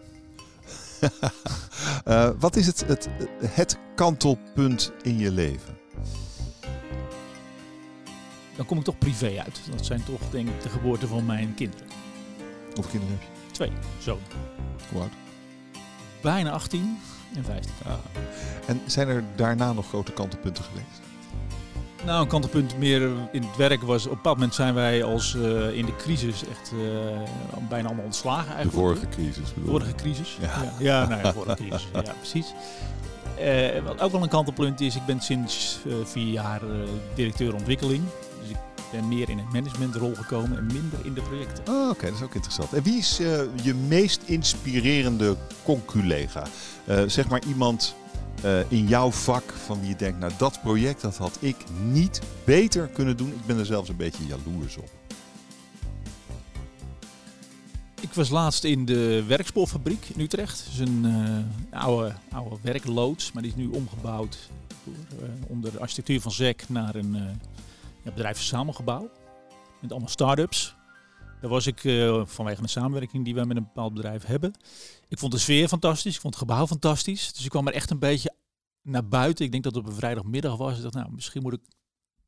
uh, 2.07 2.29
wat 2.39 2.55
is 2.55 2.65
het, 2.65 2.87
het, 2.87 3.09
het 3.45 3.77
kantelpunt 3.95 4.91
in 5.01 5.17
je 5.17 5.31
leven? 5.31 5.77
Dan 8.55 8.65
kom 8.65 8.77
ik 8.77 8.83
toch 8.83 8.97
privé 8.97 9.41
uit. 9.45 9.61
Dat 9.71 9.85
zijn 9.85 10.03
toch 10.03 10.29
denk 10.29 10.49
ik 10.49 10.61
de 10.61 10.69
geboorte 10.69 11.07
van 11.07 11.25
mijn 11.25 11.53
kinderen. 11.53 11.87
Hoeveel 12.73 12.91
kinderen 12.91 13.17
heb 13.19 13.21
je? 13.21 13.51
Twee 13.51 13.71
zonen. 13.99 14.23
Hoe 14.91 15.01
oud? 15.01 15.11
Bijna 16.21 16.51
18 16.51 16.99
en 17.35 17.43
15. 17.43 17.71
Ah. 17.85 17.93
En 18.65 18.81
zijn 18.85 19.07
er 19.07 19.23
daarna 19.35 19.73
nog 19.73 19.87
grote 19.87 20.11
kantelpunten 20.11 20.63
geweest? 20.63 21.01
Nou, 22.05 22.21
een 22.21 22.27
kantelpunt 22.27 22.77
meer 22.77 23.01
in 23.31 23.41
het 23.41 23.55
werk 23.57 23.81
was... 23.81 24.05
Op 24.05 24.09
een 24.11 24.17
bepaald 24.17 24.37
moment 24.37 24.55
zijn 24.55 24.73
wij 24.73 25.03
als 25.03 25.33
uh, 25.33 25.77
in 25.77 25.85
de 25.85 25.95
crisis 25.95 26.43
echt 26.47 26.71
uh, 26.73 26.79
bijna 27.69 27.87
allemaal 27.87 28.05
ontslagen 28.05 28.55
eigenlijk. 28.55 28.71
De 28.71 28.77
vorige 28.77 29.07
crisis 29.07 29.53
bedoel 29.53 29.69
Vorige 29.69 29.95
crisis, 29.95 30.37
ja. 30.41 30.63
Ja, 30.63 30.73
ja 30.79 31.07
nou 31.07 31.21
ja, 31.21 31.33
vorige 31.33 31.55
crisis, 31.55 31.87
ja 31.93 32.13
precies. 32.19 32.53
Uh, 33.39 33.83
wat 33.85 34.01
ook 34.01 34.11
wel 34.11 34.23
een 34.23 34.29
kantelpunt 34.29 34.81
is, 34.81 34.95
ik 34.95 35.05
ben 35.05 35.21
sinds 35.21 35.79
vier 36.03 36.31
jaar 36.31 36.61
directeur 37.15 37.53
ontwikkeling. 37.53 38.03
Ben 38.93 39.07
meer 39.07 39.29
in 39.29 39.37
een 39.37 39.47
managementrol 39.51 40.15
gekomen 40.15 40.57
en 40.57 40.65
minder 40.65 41.05
in 41.05 41.13
de 41.13 41.21
projecten. 41.21 41.73
Oh, 41.73 41.89
Oké, 41.89 42.05
dat 42.05 42.15
is 42.15 42.21
ook 42.21 42.33
interessant. 42.33 42.73
En 42.73 42.83
wie 42.83 42.97
is 42.97 43.19
uh, 43.19 43.41
je 43.63 43.73
meest 43.73 44.21
inspirerende 44.25 45.37
conculega? 45.63 46.47
Uh, 46.87 47.03
zeg 47.07 47.29
maar 47.29 47.41
iemand 47.47 47.95
uh, 48.45 48.71
in 48.71 48.87
jouw 48.87 49.11
vak 49.11 49.53
van 49.65 49.79
wie 49.79 49.89
je 49.89 49.95
denkt, 49.95 50.19
nou 50.19 50.31
dat 50.37 50.61
project 50.61 51.01
dat 51.01 51.17
had 51.17 51.37
ik 51.39 51.55
niet 51.83 52.21
beter 52.43 52.87
kunnen 52.87 53.17
doen. 53.17 53.27
Ik 53.27 53.45
ben 53.45 53.57
er 53.57 53.65
zelfs 53.65 53.89
een 53.89 53.95
beetje 53.95 54.25
jaloers 54.25 54.77
op. 54.77 54.89
Ik 57.99 58.13
was 58.13 58.29
laatst 58.29 58.63
in 58.63 58.85
de 58.85 59.23
werkspoorfabriek 59.27 60.05
in 60.13 60.21
Utrecht. 60.21 60.63
Dat 60.65 60.73
is 60.73 60.79
een 60.79 61.05
uh, 61.05 61.81
oude, 61.81 62.13
oude 62.31 62.55
werkloods, 62.61 63.31
maar 63.31 63.41
die 63.41 63.51
is 63.51 63.57
nu 63.57 63.67
omgebouwd 63.67 64.49
door, 64.83 64.93
uh, 65.21 65.29
onder 65.47 65.71
de 65.71 65.79
architectuur 65.79 66.21
van 66.21 66.31
ZEC 66.31 66.65
naar 66.69 66.95
een 66.95 67.39
ja, 68.03 68.11
bedrijfsverzamelgebouw. 68.11 69.11
Met 69.81 69.91
allemaal 69.91 70.09
start-ups. 70.09 70.75
Daar 71.41 71.49
was 71.49 71.67
ik 71.67 71.79
vanwege 72.25 72.61
een 72.61 72.69
samenwerking 72.69 73.25
die 73.25 73.35
wij 73.35 73.45
met 73.45 73.57
een 73.57 73.63
bepaald 73.63 73.93
bedrijf 73.93 74.25
hebben. 74.25 74.53
Ik 75.07 75.19
vond 75.19 75.31
de 75.31 75.37
sfeer 75.37 75.67
fantastisch, 75.67 76.15
ik 76.15 76.21
vond 76.21 76.33
het 76.33 76.43
gebouw 76.43 76.67
fantastisch. 76.67 77.33
Dus 77.33 77.43
ik 77.43 77.49
kwam 77.49 77.67
er 77.67 77.73
echt 77.73 77.89
een 77.89 77.99
beetje 77.99 78.33
naar 78.81 79.07
buiten. 79.07 79.45
Ik 79.45 79.51
denk 79.51 79.63
dat 79.63 79.75
het 79.75 79.83
op 79.83 79.89
een 79.89 79.95
vrijdagmiddag 79.95 80.57
was. 80.57 80.75
Ik 80.75 80.81
dacht, 80.81 80.93
nou, 80.93 81.11
misschien 81.11 81.41
moet 81.41 81.53
ik 81.53 81.61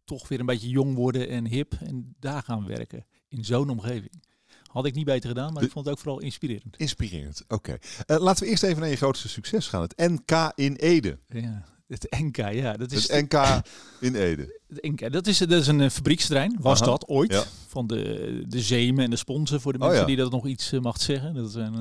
toch 0.03 0.27
weer 0.27 0.39
een 0.39 0.46
beetje 0.46 0.70
jong 0.70 0.96
worden 0.96 1.29
en 1.29 1.48
hip 1.48 1.74
en 1.74 2.15
daar 2.20 2.44
gaan 2.44 2.67
werken. 2.67 3.05
In 3.27 3.46
zo'n 3.46 3.70
omgeving. 3.70 4.24
Had 4.72 4.86
ik 4.86 4.94
niet 4.96 5.05
beter 5.05 5.29
gedaan, 5.29 5.53
maar 5.53 5.63
ik 5.63 5.72
vond 5.72 5.86
het 5.86 5.94
ook 5.96 6.01
vooral 6.01 6.22
inspirerend. 6.22 6.77
Inspirerend, 6.77 7.44
oké. 7.48 7.77
Uh, 8.08 8.17
laten 8.17 8.44
we 8.44 8.50
eerst 8.50 8.63
even 8.63 8.79
naar 8.79 8.89
je 8.89 8.96
grootste 8.96 9.29
succes 9.29 9.67
gaan. 9.67 9.82
Het 9.82 9.98
NK 9.98 10.51
in 10.55 10.75
Ede. 10.75 11.20
Ja, 11.27 11.65
het 11.88 12.15
NK, 12.20 12.38
ja. 12.38 12.74
Dat 12.74 12.92
is 12.92 13.08
het 13.08 13.32
NK 13.32 13.62
in 14.00 14.15
Ede. 14.15 14.60
Het 14.68 14.84
NK, 14.84 15.12
dat 15.12 15.27
is, 15.27 15.38
dat 15.38 15.51
is 15.51 15.68
een 15.68 15.92
fabrieksterrein, 15.92 16.58
was 16.60 16.82
Aha, 16.82 16.92
dat 16.92 17.08
ooit. 17.08 17.32
Ja. 17.32 17.44
Van 17.68 17.88
de, 17.88 18.44
de 18.48 18.62
Zeemen 18.62 19.04
en 19.04 19.10
de 19.10 19.15
Sponsen, 19.15 19.62
voor 19.62 19.74
de 19.74 19.77
mensen 19.77 19.98
oh, 19.98 20.10
ja. 20.10 20.15
die 20.15 20.24
dat 20.24 20.32
nog 20.32 20.48
iets 20.48 20.74
uh, 20.74 20.82
mag 20.82 21.01
zeggen. 21.01 21.34
Dat 21.34 21.51
zijn 21.51 21.74
uh, 21.74 21.80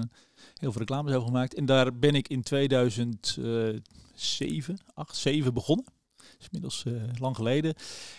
heel 0.54 0.72
veel 0.72 0.80
reclames 0.80 1.12
over 1.12 1.26
gemaakt. 1.26 1.54
En 1.54 1.66
daar 1.66 1.98
ben 1.98 2.14
ik 2.14 2.28
in 2.28 2.42
2007, 2.42 3.82
8, 4.94 5.16
7 5.16 5.54
begonnen 5.54 5.86
is 6.38 6.48
inmiddels 6.50 6.84
uh, 6.88 7.02
lang 7.20 7.36
geleden. 7.36 7.74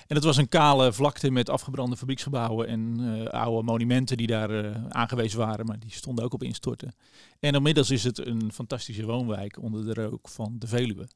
En 0.08 0.16
het 0.16 0.24
was 0.24 0.38
een 0.38 0.50
kale 0.50 0.94
vlakte 0.94 1.32
met 1.32 1.50
afgebrande 1.50 1.98
fabrieksgebouwen 1.98 2.68
en 2.68 3.00
uh, 3.00 3.26
oude 3.26 3.64
monumenten 3.64 4.18
die 4.18 4.28
daar 4.28 4.52
uh, 4.52 4.86
aangewezen 4.90 5.40
waren, 5.40 5.66
maar 5.66 5.80
die 5.80 5.92
stonden 5.92 6.26
ook 6.26 6.34
op 6.34 6.44
instorten. 6.44 6.96
En 7.40 7.54
inmiddels 7.54 7.90
is 7.90 8.04
het 8.04 8.26
een 8.26 8.52
fantastische 8.54 9.06
woonwijk 9.06 9.62
onder 9.62 9.86
de 9.86 9.94
rook 9.94 10.30
van 10.30 10.56
de 10.60 10.68
Veluwe. 10.68 11.08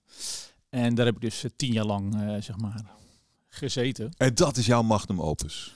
En 0.70 0.96
daar 0.96 1.06
heb 1.06 1.16
ik 1.16 1.22
dus 1.22 1.46
tien 1.56 1.74
jaar 1.74 1.86
lang, 1.86 2.16
zeg 2.44 2.58
maar, 2.58 2.86
gezeten. 3.48 4.14
En 4.18 4.36
dat 4.36 4.58
is 4.58 4.66
jouw 4.66 4.82
magnum 4.82 5.22
opus? 5.22 5.74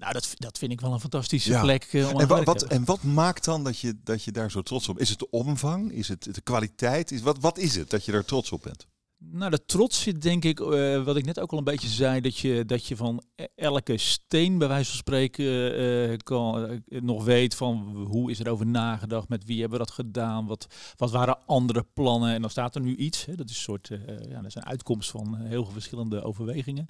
Nou, 0.00 0.12
dat, 0.12 0.34
dat 0.36 0.58
vind 0.58 0.72
ik 0.72 0.80
wel 0.80 0.92
een 0.92 1.00
fantastische 1.00 1.50
ja. 1.50 1.60
plek. 1.60 1.92
Uh, 1.92 2.12
om 2.12 2.20
en, 2.20 2.28
wa 2.28 2.42
wat, 2.42 2.62
en 2.62 2.84
wat 2.84 3.02
maakt 3.02 3.44
dan 3.44 3.64
dat 3.64 3.78
je, 3.78 3.96
dat 4.04 4.24
je 4.24 4.32
daar 4.32 4.50
zo 4.50 4.62
trots 4.62 4.88
op 4.88 4.94
bent? 4.94 5.06
Is 5.06 5.10
het 5.10 5.18
de 5.18 5.30
omvang? 5.30 5.92
Is 5.92 6.08
het 6.08 6.34
de 6.34 6.40
kwaliteit? 6.40 7.10
Is, 7.10 7.20
wat, 7.20 7.38
wat 7.38 7.58
is 7.58 7.74
het 7.74 7.90
dat 7.90 8.04
je 8.04 8.12
daar 8.12 8.24
trots 8.24 8.52
op 8.52 8.62
bent? 8.62 8.86
Nou, 9.22 9.50
de 9.50 9.64
trots 9.64 10.02
zit 10.02 10.22
denk 10.22 10.44
ik, 10.44 10.60
uh, 10.60 11.04
wat 11.04 11.16
ik 11.16 11.24
net 11.24 11.40
ook 11.40 11.52
al 11.52 11.58
een 11.58 11.64
beetje 11.64 11.88
zei, 11.88 12.20
dat 12.20 12.38
je, 12.38 12.64
dat 12.64 12.86
je 12.86 12.96
van 12.96 13.22
e-, 13.34 13.44
elke 13.54 13.98
steen 13.98 14.58
bij 14.58 14.68
wijze 14.68 14.88
van 14.88 14.98
spreken 14.98 15.44
uh, 15.80 16.16
kan, 16.16 16.70
uh, 16.88 17.00
nog 17.00 17.24
weet 17.24 17.54
van 17.54 18.06
hoe 18.08 18.30
is 18.30 18.40
er 18.40 18.50
over 18.50 18.66
nagedacht, 18.66 19.28
met 19.28 19.44
wie 19.44 19.60
hebben 19.60 19.78
we 19.78 19.84
dat 19.84 19.94
gedaan, 19.94 20.46
wat, 20.46 20.66
wat 20.96 21.10
waren 21.10 21.38
andere 21.46 21.86
plannen. 21.92 22.34
En 22.34 22.40
dan 22.40 22.50
staat 22.50 22.74
er 22.74 22.80
nu 22.80 22.96
iets, 22.96 23.24
hè, 23.24 23.34
dat 23.34 23.48
is 23.48 23.56
een 23.56 23.62
soort, 23.62 23.88
ja, 24.28 24.36
dat 24.36 24.46
is 24.46 24.54
een 24.54 24.64
uitkomst 24.64 25.10
van 25.10 25.36
heel 25.36 25.64
veel 25.64 25.72
verschillende 25.72 26.22
overwegingen. 26.22 26.88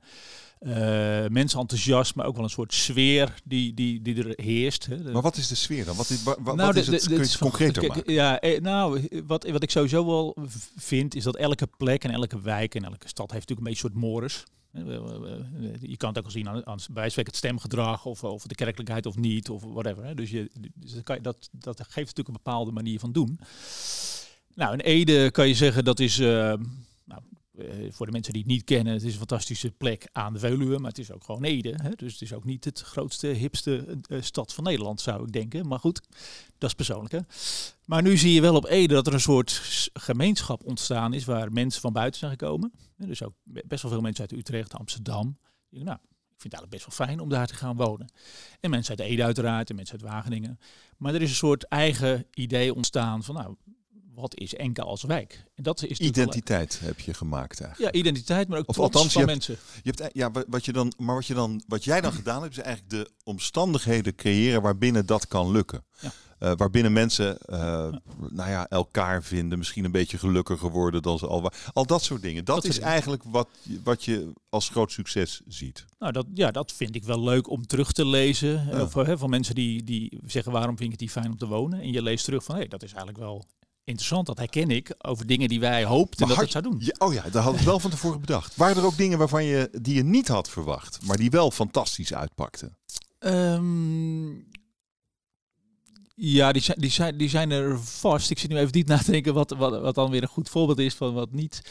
mensen 1.31 1.61
enthousiast, 1.61 2.15
maar 2.15 2.27
ook 2.27 2.35
wel 2.35 2.45
een 2.45 2.51
soort 2.51 2.75
sfeer 2.75 3.35
die, 3.45 3.75
die, 3.75 4.03
die 4.03 4.25
er 4.25 4.45
heerst. 4.45 4.87
Hè. 4.87 5.13
Maar 5.13 5.23
wat 5.23 5.37
is 5.37 5.49
de 5.49 5.55
sfeer 5.55 5.85
dan? 5.85 5.97
Wat 5.97 6.11
is, 6.11 6.23
wat, 6.23 6.45
nou, 6.45 6.57
wat 6.57 6.77
is 6.77 6.87
het? 6.87 7.07
Kun 7.07 7.15
je 7.15 7.21
het 7.21 7.39
concreter 7.39 7.87
maken? 7.87 8.13
Ja, 8.13 8.41
nou, 8.61 9.09
wat, 9.27 9.51
wat 9.51 9.63
ik 9.63 9.71
sowieso 9.71 10.07
wel 10.07 10.37
vind, 10.77 11.15
is 11.15 11.25
dat 11.25 11.37
elke 11.37 11.69
plek 11.77 12.05
en 12.05 12.11
elke 12.11 12.20
wijk 12.43 12.75
en 12.75 12.85
elke 12.85 13.09
stad 13.09 13.31
heeft 13.31 13.49
natuurlijk 13.49 13.67
een 13.67 13.73
beetje 13.73 13.85
een 13.85 13.91
soort 13.91 14.05
mores. 14.05 14.45
Je 15.81 15.97
kan 15.97 16.09
het 16.09 16.19
ook 16.19 16.25
al 16.25 16.31
zien 16.31 16.49
aan, 16.49 16.67
aan 16.67 16.79
het 16.95 17.37
stemgedrag 17.37 18.05
of, 18.07 18.25
of 18.25 18.43
de 18.43 18.55
kerkelijkheid 18.55 19.07
of 19.07 19.17
niet 19.17 19.51
of 19.51 19.63
whatever. 19.63 20.17
Dus, 20.17 20.31
je, 20.31 20.51
dus 20.75 20.93
dat, 20.93 21.03
kan 21.03 21.17
je, 21.17 21.23
dat, 21.23 21.49
dat 21.53 21.77
geeft 21.81 21.95
natuurlijk 21.95 22.29
een 22.29 22.43
bepaalde 22.45 22.73
manier 22.73 22.99
van 22.99 23.13
doen. 23.13 23.41
Nou, 24.55 24.73
in 24.73 24.81
Ede 24.81 25.31
kan 25.31 25.49
je 25.49 25.55
zeggen 25.55 25.85
dat 25.85 26.01
is, 26.01 26.19
nou, 26.19 26.61
uh, 27.61 27.93
voor 27.93 28.07
de 28.07 28.13
mensen 28.13 28.33
die 28.33 28.43
het 28.43 28.51
niet 28.51 28.65
kennen, 28.65 28.93
het 28.93 29.03
is 29.03 29.13
een 29.13 29.19
fantastische 29.19 29.71
plek 29.71 30.09
aan 30.13 30.33
de 30.33 30.39
Veluwe, 30.39 30.79
maar 30.79 30.91
het 30.91 30.99
is 30.99 31.13
ook 31.13 31.25
gewoon 31.25 31.45
Ede. 31.45 31.75
Hè? 31.83 31.91
Dus 31.91 32.13
het 32.13 32.23
is 32.23 32.33
ook 32.33 32.45
niet 32.45 32.65
het 32.65 32.81
grootste, 32.81 33.27
hipste 33.27 33.99
uh, 34.11 34.23
stad 34.23 34.55
van 34.55 34.65
Nederland, 34.65 35.01
zou 35.01 35.23
ik 35.23 35.33
denken. 35.33 35.69
Maar 35.69 35.79
goed, 35.79 36.01
dat 36.59 36.69
is 36.69 36.75
persoonlijk. 36.75 37.13
Hè? 37.13 37.21
Maar 37.85 38.03
nu 38.03 38.17
zie 38.17 38.33
je 38.33 38.41
wel 38.41 38.55
op 38.55 38.67
Ede 38.67 38.95
dat 38.95 39.07
er 39.07 39.15
een 39.15 39.21
soort 39.21 39.91
gemeenschap 39.93 40.65
ontstaan 40.65 41.13
is 41.13 41.25
waar 41.25 41.53
mensen 41.53 41.81
van 41.81 41.93
buiten 41.93 42.19
zijn 42.19 42.31
gekomen. 42.31 42.73
Dus 42.97 43.23
ook 43.23 43.35
best 43.45 43.83
wel 43.83 43.91
veel 43.91 44.01
mensen 44.01 44.29
uit 44.29 44.39
Utrecht, 44.39 44.75
Amsterdam. 44.75 45.39
Nou, 45.71 45.99
ik 46.41 46.41
vind 46.41 46.53
het 46.53 46.53
eigenlijk 46.53 46.71
best 46.71 46.99
wel 46.99 47.07
fijn 47.07 47.21
om 47.21 47.29
daar 47.29 47.47
te 47.47 47.55
gaan 47.55 47.77
wonen. 47.77 48.13
En 48.61 48.71
mensen 48.71 48.99
uit 48.99 49.09
Ede 49.09 49.25
uiteraard 49.25 49.71
en 49.71 49.77
mensen 49.77 50.01
uit 50.01 50.11
Wageningen. 50.11 50.59
Maar 50.97 51.15
er 51.15 51.23
is 51.23 51.31
een 51.31 51.37
soort 51.37 51.63
eigen 51.69 52.27
idee 52.35 52.75
ontstaan 52.75 53.25
van 53.25 53.35
nou, 53.35 53.57
wat 54.21 54.39
is 54.39 54.55
enkel 54.55 54.85
als 54.85 55.03
wijk? 55.03 55.45
En 55.55 55.63
dat 55.63 55.83
is 55.83 55.99
identiteit 55.99 56.81
heb 56.81 57.01
je 57.01 57.15
gemaakt 57.15 57.61
eigenlijk. 57.61 57.95
Ja, 57.95 58.01
identiteit, 58.01 58.49
maar 58.49 58.59
ook 58.59 58.69
of 58.69 58.79
althans, 58.79 59.13
van 59.13 59.21
je 59.21 59.27
mensen. 59.27 59.57
je 59.83 59.93
hebt, 59.95 60.15
ja, 60.15 60.31
wat 60.49 60.65
je 60.65 60.73
dan, 60.73 60.93
maar 60.97 61.15
wat 61.15 61.27
je 61.27 61.35
dan, 61.35 61.63
wat 61.67 61.85
jij 61.85 62.01
dan 62.01 62.13
gedaan 62.13 62.43
hebt, 62.43 62.57
is 62.57 62.63
eigenlijk 62.63 62.91
de 62.91 63.11
omstandigheden 63.25 64.15
creëren 64.15 64.63
waarbinnen 64.63 65.07
dat 65.07 65.27
kan 65.27 65.51
lukken. 65.51 65.85
Ja. 66.01 66.13
Uh, 66.41 66.53
waarbinnen 66.57 66.93
mensen 66.93 67.39
uh, 67.47 67.57
ja. 67.59 68.01
nou 68.31 68.51
ja, 68.51 68.69
elkaar 68.69 69.23
vinden, 69.23 69.59
misschien 69.59 69.85
een 69.85 69.91
beetje 69.91 70.19
gelukkiger 70.19 70.71
worden 70.71 71.03
dan 71.03 71.19
ze 71.19 71.27
al 71.27 71.43
waren. 71.43 71.59
Al 71.73 71.87
dat 71.87 72.03
soort 72.03 72.23
dingen. 72.23 72.45
Dat, 72.45 72.63
dat 72.63 72.65
is 72.65 72.79
eigenlijk 72.79 73.23
wat, 73.25 73.49
wat 73.85 74.05
je 74.05 74.33
als 74.49 74.69
groot 74.69 74.93
succes 74.93 75.41
ziet. 75.47 75.85
Nou, 75.99 76.13
dat, 76.13 76.27
ja, 76.35 76.51
dat 76.51 76.73
vind 76.73 76.95
ik 76.95 77.05
wel 77.05 77.23
leuk 77.23 77.51
om 77.51 77.67
terug 77.67 77.93
te 77.93 78.07
lezen. 78.07 78.69
Ja. 78.71 78.83
Of, 78.83 78.95
hè, 78.95 79.19
van 79.19 79.31
mensen 79.31 79.55
die, 79.55 79.85
die 79.85 80.19
zeggen 80.27 80.53
waarom 80.53 80.77
vind 80.77 80.93
ik 80.93 81.01
het 81.01 81.01
die 81.01 81.11
fijn 81.23 81.33
om 81.33 81.39
te 81.39 81.47
wonen. 81.47 81.81
En 81.81 81.93
je 81.93 82.03
leest 82.03 82.25
terug 82.25 82.45
van 82.45 82.55
hé, 82.55 82.61
hey, 82.61 82.71
dat 82.71 82.83
is 82.83 82.91
eigenlijk 82.91 83.19
wel 83.19 83.45
interessant. 83.85 84.27
Dat 84.27 84.39
herken 84.39 84.71
ik 84.71 84.95
over 84.99 85.27
dingen 85.27 85.49
die 85.49 85.61
wij 85.61 85.85
hoopten 85.85 86.29
dat 86.29 86.37
het 86.37 86.51
zou 86.51 86.65
doen. 86.65 86.77
Ja, 86.79 86.95
oh 86.99 87.13
ja, 87.13 87.23
dat 87.31 87.43
had 87.43 87.55
ik 87.55 87.61
wel 87.61 87.81
van 87.81 87.91
tevoren 87.91 88.21
bedacht. 88.21 88.57
Waren 88.57 88.77
er 88.77 88.85
ook 88.85 88.97
dingen 88.97 89.19
waarvan 89.19 89.45
je 89.45 89.69
die 89.83 89.95
je 89.95 90.05
niet 90.05 90.29
had 90.29 90.51
verwacht, 90.51 90.99
maar 91.07 91.17
die 91.17 91.31
wel 91.31 91.51
fantastisch 91.51 92.15
uitpakten? 92.15 92.77
Um, 93.19 94.49
ja, 96.15 96.53
die 96.53 96.63
zijn, 96.63 96.77
die, 96.81 96.91
zijn, 96.91 97.17
die 97.17 97.29
zijn 97.29 97.51
er 97.51 97.81
vast. 97.81 98.31
Ik 98.31 98.39
zit 98.39 98.51
nu 98.51 98.57
even 98.57 98.73
diep 98.73 98.87
na 98.87 98.99
te 98.99 99.11
denken 99.11 99.35
wat, 99.35 99.51
wat, 99.51 99.81
wat 99.81 99.95
dan 99.95 100.11
weer 100.11 100.23
een 100.23 100.29
goed 100.29 100.49
voorbeeld 100.49 100.79
is 100.79 100.95
van 100.95 101.15
wat 101.15 101.33
niet. 101.33 101.63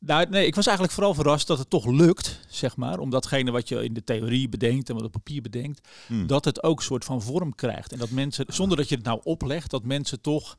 Nou, 0.00 0.28
nee, 0.28 0.46
ik 0.46 0.54
was 0.54 0.66
eigenlijk 0.66 0.96
vooral 0.96 1.14
verrast 1.14 1.46
dat 1.46 1.58
het 1.58 1.70
toch 1.70 1.86
lukt, 1.86 2.40
zeg 2.48 2.76
maar, 2.76 2.98
om 2.98 3.10
datgene 3.10 3.50
wat 3.50 3.68
je 3.68 3.84
in 3.84 3.94
de 3.94 4.04
theorie 4.04 4.48
bedenkt 4.48 4.88
en 4.88 4.94
wat 4.94 5.04
op 5.04 5.12
papier 5.12 5.42
bedenkt, 5.42 5.88
hmm. 6.06 6.26
dat 6.26 6.44
het 6.44 6.62
ook 6.62 6.78
een 6.78 6.84
soort 6.84 7.04
van 7.04 7.22
vorm 7.22 7.54
krijgt. 7.54 7.92
En 7.92 7.98
dat 7.98 8.10
mensen, 8.10 8.44
zonder 8.48 8.76
dat 8.76 8.88
je 8.88 8.94
het 8.94 9.04
nou 9.04 9.20
oplegt, 9.22 9.70
dat 9.70 9.84
mensen 9.84 10.20
toch 10.20 10.56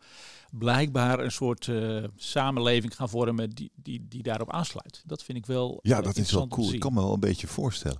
blijkbaar 0.51 1.19
een 1.19 1.31
soort 1.31 1.67
uh, 1.67 2.03
samenleving 2.15 2.95
gaan 2.95 3.09
vormen 3.09 3.49
die, 3.49 3.71
die, 3.75 4.05
die 4.09 4.23
daarop 4.23 4.51
aansluit. 4.51 5.01
Dat 5.05 5.23
vind 5.23 5.37
ik 5.37 5.45
wel. 5.45 5.79
Ja, 5.81 6.01
dat 6.01 6.17
is 6.17 6.31
wel 6.31 6.47
cool. 6.47 6.73
Ik 6.73 6.79
kan 6.79 6.93
me 6.93 7.01
wel 7.01 7.13
een 7.13 7.19
beetje 7.19 7.47
voorstellen. 7.47 7.99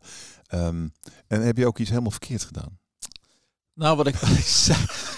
Um, 0.54 0.94
en 1.28 1.42
heb 1.42 1.58
je 1.58 1.68
ook 1.68 1.80
iets 1.80 1.90
helemaal 1.90 2.12
verkeerd 2.12 2.44
gedaan? 2.44 2.80
Nou, 3.74 3.98
wat 3.98 4.08
ik, 4.08 4.16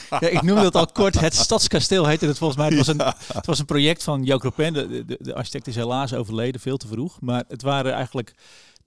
ja, 0.09 0.29
ik 0.29 0.41
noemde 0.41 0.63
het 0.63 0.75
al 0.75 0.85
kort. 0.85 1.19
Het 1.19 1.35
Stadskasteel 1.35 2.07
heette 2.07 2.25
het 2.25 2.37
volgens 2.37 2.59
mij. 2.59 2.67
Het 2.67 2.77
was 2.77 2.87
een, 2.87 3.13
het 3.33 3.45
was 3.45 3.59
een 3.59 3.65
project 3.65 4.03
van 4.03 4.23
Jo 4.23 4.37
Cropen. 4.37 4.73
De, 4.73 5.05
de, 5.05 5.17
de, 5.19 5.33
architect 5.33 5.67
is 5.67 5.75
helaas 5.75 6.13
overleden, 6.13 6.61
veel 6.61 6.77
te 6.77 6.87
vroeg. 6.87 7.21
Maar 7.21 7.43
het 7.47 7.61
waren 7.61 7.93
eigenlijk 7.93 8.35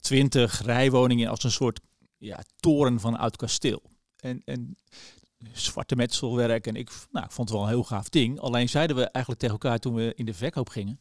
twintig 0.00 0.62
rijwoningen 0.62 1.30
als 1.30 1.44
een 1.44 1.50
soort 1.50 1.80
ja, 2.18 2.42
toren 2.56 3.00
van 3.00 3.18
oud 3.18 3.36
kasteel. 3.36 3.82
En, 4.16 4.42
en 4.44 4.76
zwarte 5.52 5.96
metselwerk. 5.96 6.66
En 6.66 6.76
ik, 6.76 6.90
nou, 7.10 7.24
ik 7.24 7.32
vond 7.32 7.48
het 7.48 7.58
wel 7.58 7.66
een 7.66 7.72
heel 7.72 7.84
gaaf 7.84 8.08
ding. 8.08 8.40
Alleen 8.40 8.68
zeiden 8.68 8.96
we 8.96 9.02
eigenlijk 9.02 9.44
tegen 9.44 9.58
elkaar 9.60 9.78
toen 9.78 9.94
we 9.94 10.12
in 10.14 10.24
de 10.24 10.34
verkoop 10.34 10.68
gingen. 10.68 11.00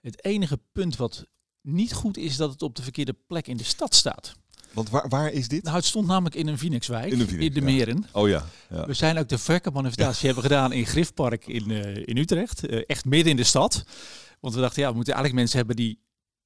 Het 0.00 0.24
enige 0.24 0.60
punt 0.72 0.96
wat 0.96 1.26
niet 1.60 1.92
goed 1.92 2.16
is 2.16 2.36
dat 2.36 2.50
het 2.52 2.62
op 2.62 2.76
de 2.76 2.82
verkeerde 2.82 3.16
plek 3.26 3.46
in 3.46 3.56
de 3.56 3.64
stad 3.64 3.94
staat. 3.94 4.34
Want 4.72 4.90
waar, 4.90 5.08
waar 5.08 5.32
is 5.32 5.48
dit? 5.48 5.62
Nou, 5.62 5.76
het 5.76 5.84
stond 5.84 6.06
namelijk 6.06 6.34
in 6.34 6.46
een 6.46 6.58
Phoenixwijk, 6.58 7.12
in, 7.12 7.40
in 7.40 7.52
de 7.52 7.60
Meren. 7.60 8.04
Oh 8.12 8.28
ja, 8.28 8.46
ja, 8.70 8.86
We 8.86 8.94
zijn 8.94 9.18
ook 9.18 9.28
de 9.28 9.38
verkoopmanifestatie 9.38 10.26
hebben 10.26 10.44
gedaan 10.44 10.72
in 10.72 10.86
Griffpark 10.86 11.46
in, 11.46 11.70
uh, 11.70 11.96
in 11.96 12.16
Utrecht. 12.16 12.70
Uh, 12.70 12.82
echt 12.86 13.04
midden 13.04 13.30
in 13.30 13.36
de 13.36 13.44
stad. 13.44 13.84
Want 14.40 14.54
we 14.54 14.60
dachten, 14.60 14.82
ja, 14.82 14.88
we 14.88 14.94
moeten 14.94 15.14
eigenlijk 15.14 15.42
mensen 15.42 15.58
hebben 15.58 15.76
die, 15.76 15.98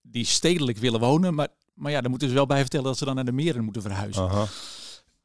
die 0.02 0.24
stedelijk 0.24 0.78
willen 0.78 1.00
wonen. 1.00 1.34
Maar, 1.34 1.48
maar 1.74 1.92
ja, 1.92 2.00
dan 2.00 2.10
moeten 2.10 2.28
ze 2.28 2.34
wel 2.34 2.46
bij 2.46 2.60
vertellen 2.60 2.86
dat 2.86 2.98
ze 2.98 3.04
dan 3.04 3.14
naar 3.14 3.24
de 3.24 3.32
Meren 3.32 3.64
moeten 3.64 3.82
verhuizen. 3.82 4.22
Aha. 4.22 4.46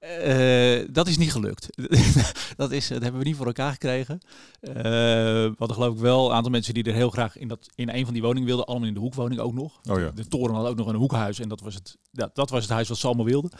Uh, 0.03 0.79
Uh, 0.81 0.87
dat 0.91 1.07
is 1.07 1.17
niet 1.17 1.31
gelukt. 1.31 1.67
dat, 2.57 2.71
is, 2.71 2.87
dat 2.87 3.01
hebben 3.01 3.21
we 3.21 3.27
niet 3.27 3.35
voor 3.35 3.45
elkaar 3.45 3.71
gekregen. 3.71 4.19
Uh, 4.61 4.73
we 4.73 5.53
hadden 5.57 5.77
geloof 5.77 5.93
ik 5.93 6.01
wel 6.01 6.29
een 6.29 6.35
aantal 6.35 6.51
mensen 6.51 6.73
die 6.73 6.83
er 6.83 6.93
heel 6.93 7.09
graag 7.09 7.37
in, 7.37 7.47
dat, 7.47 7.69
in 7.75 7.89
een 7.89 8.05
van 8.05 8.13
die 8.13 8.23
woningen 8.23 8.47
wilden. 8.47 8.65
Allemaal 8.65 8.87
in 8.87 8.93
de 8.93 8.99
hoekwoning 8.99 9.39
ook 9.39 9.53
nog. 9.53 9.79
Oh 9.89 9.99
ja. 9.99 10.11
De 10.15 10.27
toren 10.27 10.55
had 10.55 10.67
ook 10.67 10.77
nog 10.77 10.87
een 10.87 10.95
hoekhuis. 10.95 11.39
En 11.39 11.49
dat 11.49 11.61
was 11.61 11.73
het, 11.73 11.97
dat, 12.11 12.35
dat 12.35 12.49
was 12.49 12.61
het 12.61 12.71
huis 12.71 12.87
wat 12.87 12.97
ze 12.97 13.07
allemaal 13.07 13.25
wilden. 13.25 13.51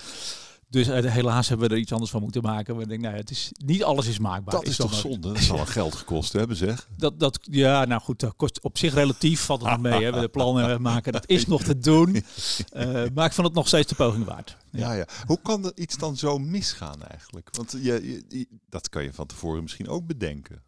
Dus 0.72 0.88
uh, 0.88 1.12
helaas 1.12 1.50
hebben 1.50 1.68
we 1.68 1.74
er 1.76 1.82
iets 1.82 1.92
anders 1.92 2.12
van 2.12 2.22
moeten 2.22 2.42
maken. 2.42 2.78
We 2.78 2.88
denken, 2.88 3.08
nou, 3.08 3.22
het 3.22 3.32
is, 3.32 3.52
niet 3.66 3.84
alles 3.84 4.08
is 4.08 4.20
maakbaar. 4.20 4.54
Dat 4.54 4.66
is, 4.66 4.76
toch 4.76 4.94
zonde? 4.94 5.32
Dat 5.34 5.42
zal 5.42 5.66
geld 5.66 5.96
gekost 5.96 6.34
hebben, 6.34 6.56
zeg. 6.56 6.88
Dat, 6.98 7.20
dat, 7.20 7.40
ja, 7.42 7.86
nou 7.86 8.02
goed, 8.02 8.20
dat 8.20 8.36
kost 8.36 8.62
op 8.62 8.78
zich 8.78 8.94
relatief 8.94 9.42
valt 9.42 9.62
het 9.62 9.70
nog 9.70 9.80
mee. 9.80 10.04
Hè. 10.04 10.12
We 10.12 10.20
de 10.20 10.30
plannen 10.30 10.82
maken, 10.92 11.14
dat 11.14 11.30
is 11.30 11.46
nog 11.46 11.64
te 11.64 11.78
doen. 11.78 12.16
Uh, 12.16 13.04
maar 13.14 13.26
ik 13.26 13.34
vond 13.34 13.48
het 13.48 13.56
nog 13.56 13.68
steeds 13.68 13.88
de 13.88 13.96
poging 13.96 14.26
waard. 14.26 14.58
Ja, 14.70 14.92
ja. 14.92 14.94
ja. 14.94 15.06
Hoe 15.26 15.40
kan 15.42 15.66
er 15.66 15.72
iets 15.76 15.98
dan 15.98 16.18
zo 16.18 16.38
misgaan 16.38 17.04
eigenlijk? 17.04 17.50
Want 17.52 17.72
je, 17.72 18.24
je, 18.30 18.48
dat 18.70 18.90
kan 18.90 19.04
je 19.04 19.14
van 19.14 19.26
tevoren 19.26 19.62
misschien 19.62 19.90
ook 19.90 20.06
bedenken. 20.06 20.64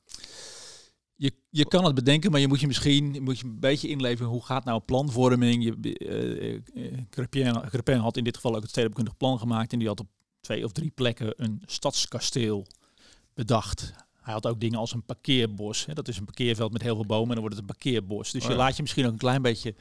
Je, 1.15 1.33
je 1.49 1.67
kan 1.67 1.85
het 1.85 1.95
bedenken, 1.95 2.31
maar 2.31 2.39
je 2.39 2.47
moet 2.47 2.59
je 2.59 2.67
misschien 2.67 3.23
moet 3.23 3.39
je 3.39 3.45
een 3.45 3.59
beetje 3.59 3.87
inleveren 3.87 4.31
hoe 4.31 4.45
gaat 4.45 4.65
nou 4.65 4.79
planvorming. 4.79 5.63
Je, 5.63 6.61
uh, 6.73 6.99
Crepin 7.69 7.97
had 7.97 8.17
in 8.17 8.23
dit 8.23 8.35
geval 8.35 8.55
ook 8.55 8.61
het 8.61 8.69
stedenkundig 8.69 9.17
plan 9.17 9.39
gemaakt 9.39 9.73
en 9.73 9.79
die 9.79 9.87
had 9.87 9.99
op 9.99 10.07
twee 10.41 10.63
of 10.65 10.71
drie 10.71 10.91
plekken 10.91 11.33
een 11.43 11.61
stadskasteel 11.65 12.67
bedacht. 13.33 13.93
Hij 14.23 14.33
had 14.33 14.47
ook 14.47 14.59
dingen 14.59 14.79
als 14.79 14.93
een 14.93 15.03
parkeerbos. 15.03 15.85
Hè. 15.85 15.93
Dat 15.93 16.07
is 16.07 16.17
een 16.17 16.25
parkeerveld 16.25 16.71
met 16.71 16.81
heel 16.81 16.95
veel 16.95 17.05
bomen 17.05 17.27
en 17.27 17.33
dan 17.33 17.41
wordt 17.41 17.55
het 17.55 17.69
een 17.69 17.75
parkeerbos. 17.75 18.31
Dus 18.31 18.43
je 18.43 18.49
oh 18.49 18.55
laat 18.55 18.75
je 18.75 18.81
misschien 18.81 19.05
ook 19.05 19.11
een 19.11 19.17
klein 19.17 19.41
beetje 19.41 19.75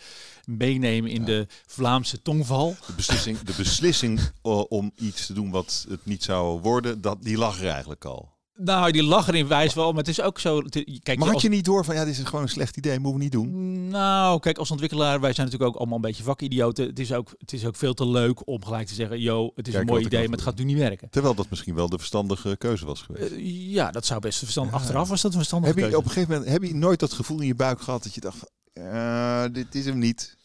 meenemen 0.45 1.11
in 1.11 1.25
de 1.25 1.47
Vlaamse 1.67 2.23
tongval. 2.23 2.77
De 2.87 2.93
beslissing, 2.93 3.39
de 3.39 3.55
beslissing 3.57 4.21
om 4.69 4.93
iets 4.97 5.27
te 5.27 5.33
doen 5.33 5.51
wat 5.51 5.87
het 5.89 6.05
niet 6.05 6.23
zou 6.23 6.61
worden, 6.61 7.01
dat, 7.01 7.23
die 7.23 7.37
lag 7.39 7.61
er 7.61 7.69
eigenlijk 7.69 8.05
al. 8.05 8.32
Nou, 8.54 8.92
die 8.92 9.02
lachen 9.02 9.35
in 9.35 9.49
wijs 9.49 9.75
wel, 9.75 9.88
maar 9.88 9.99
het 9.99 10.09
is 10.09 10.21
ook 10.21 10.38
zo. 10.38 10.62
Kijk, 11.02 11.18
maar 11.18 11.28
had 11.28 11.40
je 11.40 11.49
niet 11.49 11.64
door 11.64 11.85
van 11.85 11.94
ja, 11.94 12.04
dit 12.04 12.18
is 12.18 12.25
gewoon 12.25 12.42
een 12.42 12.49
slecht 12.49 12.76
idee, 12.76 12.99
moeten 12.99 13.18
we 13.18 13.23
niet 13.23 13.32
doen? 13.32 13.88
Nou, 13.88 14.40
kijk, 14.40 14.59
als 14.59 14.71
ontwikkelaar, 14.71 15.21
wij 15.21 15.32
zijn 15.32 15.47
natuurlijk 15.47 15.75
ook 15.75 15.78
allemaal 15.78 15.97
een 15.97 16.02
beetje 16.02 16.23
vakidioten. 16.23 16.87
Het 16.87 16.99
is 16.99 17.12
ook, 17.12 17.35
het 17.38 17.52
is 17.52 17.66
ook 17.66 17.76
veel 17.76 17.94
te 17.94 18.06
leuk 18.06 18.47
om 18.47 18.64
gelijk 18.64 18.87
te 18.87 18.94
zeggen, 18.94 19.21
yo, 19.21 19.52
het 19.54 19.68
is 19.68 19.75
een 19.75 19.87
mooi 19.87 20.04
idee, 20.04 20.23
maar 20.23 20.37
het 20.37 20.47
gaat 20.47 20.59
nu 20.59 20.64
niet 20.64 20.78
werken. 20.78 21.11
Terwijl 21.11 21.35
dat 21.35 21.50
misschien 21.50 21.75
wel 21.75 21.88
de 21.88 21.99
verstandige 21.99 22.56
keuze 22.56 22.87
was 22.87 23.02
geweest. 23.02 23.32
Uh, 23.32 23.73
ja, 23.73 23.90
dat 23.90 24.06
zou 24.06 24.21
best 24.21 24.38
verstandig. 24.38 24.75
Achteraf 24.75 25.09
was 25.09 25.21
dat 25.21 25.30
een 25.30 25.38
verstandige 25.38 25.80
heb 25.80 25.90
je. 25.90 25.97
Op 25.97 26.04
een 26.04 26.11
gegeven 26.11 26.32
moment 26.32 26.50
heb 26.50 26.62
je 26.62 26.75
nooit 26.75 27.00
dat 27.00 27.12
gevoel 27.12 27.40
in 27.40 27.47
je 27.47 27.54
buik 27.54 27.80
gehad 27.80 28.02
dat 28.02 28.14
je 28.14 28.21
dacht, 28.21 28.50
uh, 28.75 29.44
dit 29.52 29.75
is 29.75 29.85
hem 29.85 29.99
niet. 29.99 30.37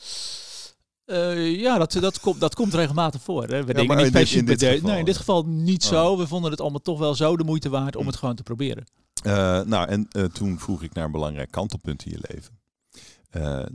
Uh, 1.07 1.59
ja, 1.59 1.77
dat, 1.77 1.91
dat, 1.91 2.19
komt, 2.19 2.39
dat 2.39 2.55
komt 2.55 2.73
regelmatig 2.73 3.21
voor. 3.21 3.41
Hè. 3.43 3.63
We 3.63 3.67
ja, 3.67 3.73
denken 3.73 3.97
niet 3.97 4.31
in, 4.31 4.37
in 4.37 4.45
dit 4.45 4.63
geval, 4.63 4.89
Nee, 4.89 4.99
in 4.99 5.05
dit 5.05 5.17
geval 5.17 5.45
niet 5.45 5.83
oh. 5.83 5.89
zo. 5.89 6.17
We 6.17 6.27
vonden 6.27 6.51
het 6.51 6.61
allemaal 6.61 6.81
toch 6.81 6.99
wel 6.99 7.15
zo 7.15 7.37
de 7.37 7.43
moeite 7.43 7.69
waard 7.69 7.95
om 7.95 8.05
het 8.07 8.15
gewoon 8.15 8.35
te 8.35 8.43
proberen. 8.43 8.83
Uh, 9.23 9.61
nou, 9.61 9.87
en 9.87 10.07
uh, 10.11 10.23
toen 10.23 10.59
vroeg 10.59 10.83
ik 10.83 10.93
naar 10.93 11.05
een 11.05 11.11
belangrijk 11.11 11.51
kantelpunt 11.51 12.05
in 12.05 12.11
je 12.11 12.27
leven. 12.29 12.59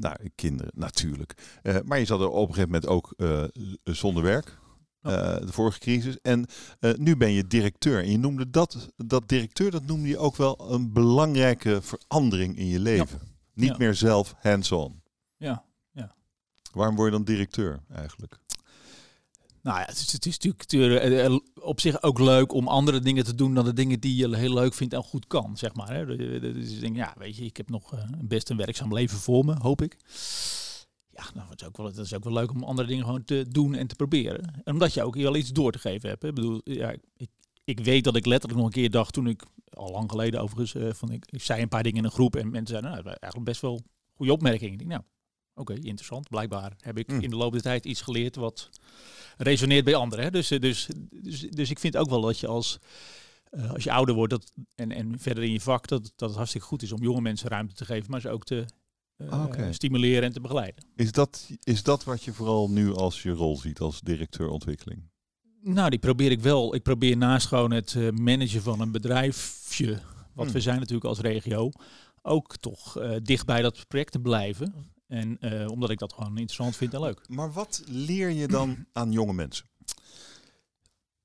nou, 0.01 0.17
kinderen 0.35 0.73
natuurlijk. 0.75 1.61
maar 1.85 1.99
je 1.99 2.05
zat 2.05 2.21
er 2.21 2.29
op 2.29 2.49
een 2.49 2.55
gegeven 2.55 2.71
moment 2.71 2.87
ook 2.87 3.15
zonder 3.85 4.23
werk. 4.23 4.61
Oh. 5.03 5.13
de 5.37 5.53
vorige 5.53 5.79
crisis. 5.79 6.19
En 6.23 6.47
nu 6.97 7.17
ben 7.17 7.33
je 7.33 7.47
directeur. 7.47 8.03
En 8.03 8.11
je 8.11 8.19
noemde 8.19 8.51
dat, 8.51 8.89
dat 8.97 9.29
directeur, 9.29 9.71
dat 9.71 9.87
noemde 9.87 10.09
je 10.09 10.19
ook 10.19 10.37
wel 10.37 10.73
een 10.73 10.93
belangrijke 10.93 11.83
verandering 11.83 12.59
in 12.59 12.67
je 12.67 12.81
leven. 12.81 13.19
Ja. 13.23 13.31
Niet 13.55 13.69
ja. 13.69 13.77
meer 13.79 13.95
zelf 13.95 14.35
hands-on. 14.41 15.03
Ja, 15.37 15.65
Waarom 16.73 16.97
word 16.97 17.11
je 17.11 17.17
dan 17.17 17.25
directeur 17.25 17.81
eigenlijk? 17.95 18.41
Nou 19.63 19.79
ja, 19.79 19.85
het 19.85 19.99
is, 19.99 20.13
het 20.13 20.27
is 20.27 20.39
natuurlijk 20.39 20.73
eh, 20.73 21.25
eh, 21.25 21.39
op 21.61 21.81
zich 21.81 22.03
ook 22.03 22.19
leuk 22.19 22.53
om 22.53 22.69
andere 22.69 23.01
dingen 23.01 23.25
te 23.25 23.35
doen 23.35 23.55
dan 23.55 23.65
de 23.65 23.73
dingen 23.73 24.01
die 24.01 24.17
je 24.17 24.37
heel 24.37 24.55
leuk 24.55 24.75
vindt 24.75 24.95
en 24.95 25.03
goed 25.03 25.27
kan, 25.27 25.57
zeg 25.57 25.75
maar. 25.75 26.07
Dus 26.07 26.73
ik 26.73 26.81
denk, 26.81 26.97
ja, 26.97 27.15
weet 27.19 27.37
je, 27.37 27.45
ik 27.45 27.57
heb 27.57 27.71
nog 27.71 27.95
uh, 27.95 28.01
best 28.25 28.51
een 28.51 28.57
werkzaam 28.57 28.95
leven 28.95 29.19
voor 29.19 29.45
me, 29.45 29.55
hoop 29.59 29.83
ik. 29.83 29.97
Ja, 31.11 31.25
nou, 31.35 31.49
is, 31.57 31.65
ook 31.65 31.77
wel, 31.77 32.01
is 32.01 32.15
ook 32.15 32.25
wel 32.25 32.33
leuk 32.33 32.51
om 32.51 32.65
andere 32.65 32.89
dingen 32.89 33.05
gewoon 33.05 33.25
te 33.25 33.47
doen 33.49 33.75
en 33.75 33.87
te 33.87 33.95
proberen. 33.95 34.63
En 34.65 34.73
omdat 34.73 34.95
je 34.95 35.03
ook 35.03 35.15
wel 35.15 35.37
iets 35.37 35.53
door 35.53 35.73
te 35.73 35.79
geven 35.79 36.09
hebt. 36.09 36.23
Hè. 36.23 36.29
Ik 36.29 36.35
bedoel, 36.35 36.61
ja, 36.65 36.95
ik, 37.17 37.31
ik 37.65 37.81
weet 37.81 38.05
dat 38.05 38.17
ik 38.17 38.27
letterlijk 38.27 38.61
nog 38.61 38.69
een 38.69 38.81
keer 38.81 38.91
dacht 38.91 39.13
toen 39.13 39.27
ik, 39.27 39.43
al 39.71 39.91
lang 39.91 40.11
geleden 40.11 40.41
overigens, 40.41 40.97
van 40.99 41.11
ik, 41.11 41.25
ik 41.31 41.43
zei 41.43 41.63
een 41.63 41.69
paar 41.69 41.83
dingen 41.83 41.99
in 41.99 42.05
een 42.05 42.11
groep 42.11 42.37
en 42.37 42.51
mensen 42.51 42.67
zeiden, 42.67 42.91
nou, 42.91 43.17
eigenlijk 43.21 43.45
best 43.45 43.61
wel 43.61 43.81
goede 44.15 44.33
opmerkingen. 44.33 44.73
Ik 44.73 44.79
denk, 44.79 44.91
nou, 44.91 45.03
Oké, 45.55 45.73
interessant. 45.75 46.29
Blijkbaar 46.29 46.73
heb 46.81 46.99
ik 46.99 47.09
mm. 47.09 47.21
in 47.21 47.31
de 47.31 47.37
loop 47.37 47.53
der 47.53 47.63
tijd 47.63 47.85
iets 47.85 48.01
geleerd 48.01 48.37
wat 48.37 48.71
resoneert 49.37 49.85
bij 49.85 49.95
anderen. 49.95 50.25
Hè? 50.25 50.31
Dus, 50.31 50.51
eh, 50.51 50.61
dus, 50.61 50.89
dus, 51.11 51.41
dus 51.41 51.71
ik 51.71 51.79
vind 51.79 51.97
ook 51.97 52.09
wel 52.09 52.21
dat 52.21 52.39
je 52.39 52.47
als, 52.47 52.79
uh, 53.51 53.71
als 53.71 53.85
je 53.85 53.93
ouder 53.93 54.15
wordt 54.15 54.33
dat, 54.33 54.53
en, 54.75 54.93
en 54.93 55.19
verder 55.19 55.45
in 55.45 55.53
je 55.53 55.61
vak, 55.61 55.89
dat, 55.89 56.13
dat 56.17 56.29
het 56.29 56.37
hartstikke 56.37 56.67
goed 56.67 56.83
is 56.83 56.93
om 56.93 57.03
jonge 57.03 57.21
mensen 57.21 57.49
ruimte 57.49 57.75
te 57.75 57.85
geven, 57.85 58.11
maar 58.11 58.21
ze 58.21 58.31
ook 58.31 58.45
te 58.45 58.65
uh, 59.19 59.47
stimuleren 59.71 60.23
en 60.23 60.33
te 60.33 60.41
begeleiden. 60.41 60.85
Is 60.97 61.13
dat, 61.13 61.51
is 61.63 61.83
dat 61.83 62.05
wat 62.05 62.23
je 62.23 62.33
vooral 62.33 62.71
nu 62.71 62.93
als 62.93 63.23
je 63.23 63.31
rol 63.31 63.57
ziet 63.57 63.81
als 63.81 64.01
directeur 64.01 64.49
ontwikkeling? 64.49 65.11
Nou, 65.63 65.91
die 65.91 65.99
probeer 65.99 66.31
ik 66.31 66.41
wel. 66.41 66.75
Ik 66.75 66.83
probeer 66.83 67.17
naast 67.17 67.47
gewoon 67.47 67.71
het 67.71 68.19
managen 68.19 68.63
van 68.63 68.81
een 68.81 68.93
bedrijfje, 68.93 70.01
wat 70.35 70.47
mm. 70.47 70.53
we 70.53 70.61
zijn 70.61 70.79
natuurlijk 70.79 71.05
als 71.05 71.19
regio, 71.19 71.71
ook 72.23 72.57
toch 72.57 72.99
dicht 73.23 73.47
bij 73.47 73.63
dat 73.63 73.89
project 73.89 74.13
te 74.13 74.21
blijven. 74.21 74.93
En 75.13 75.37
uh, 75.41 75.71
omdat 75.71 75.91
ik 75.91 75.99
dat 75.99 76.13
gewoon 76.13 76.31
interessant 76.31 76.77
vind 76.77 76.95
en 76.95 77.01
leuk. 77.01 77.21
Maar 77.29 77.53
wat 77.53 77.83
leer 77.87 78.31
je 78.31 78.49
dan 78.49 78.77
aan 78.93 79.13
jonge 79.13 79.33
mensen? 79.33 79.67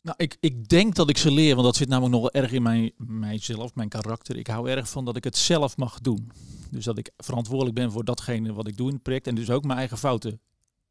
Nou, 0.02 0.15
ik, 0.17 0.38
ik 0.39 0.67
denk 0.67 0.95
dat 0.95 1.10
ik 1.10 1.17
ze 1.17 1.32
leer, 1.32 1.54
want 1.54 1.65
dat 1.65 1.76
zit 1.76 1.88
namelijk 1.88 2.13
nog 2.13 2.21
wel 2.21 2.41
erg 2.41 2.52
in 2.52 2.62
mijn, 2.62 2.91
mijzelf, 2.97 3.76
mijn 3.76 3.89
karakter. 3.89 4.38
Ik 4.38 4.47
hou 4.47 4.69
erg 4.69 4.89
van 4.89 5.06
dat 5.06 5.15
ik 5.15 5.23
het 5.23 5.38
zelf 5.38 5.78
mag 5.78 6.00
doen. 6.00 6.32
Dus 6.71 6.86
dat 6.86 6.97
ik 6.97 7.12
verantwoordelijk 7.17 7.76
ben 7.76 7.91
voor 7.91 8.04
datgene 8.04 8.54
wat 8.54 8.67
ik 8.67 8.78
doe 8.78 8.88
in 8.88 8.93
het 8.93 9.04
project. 9.04 9.28
En 9.28 9.36
dus 9.36 9.50
ook 9.50 9.63
mijn 9.63 9.80
eigen 9.80 9.97
fouten 9.97 10.41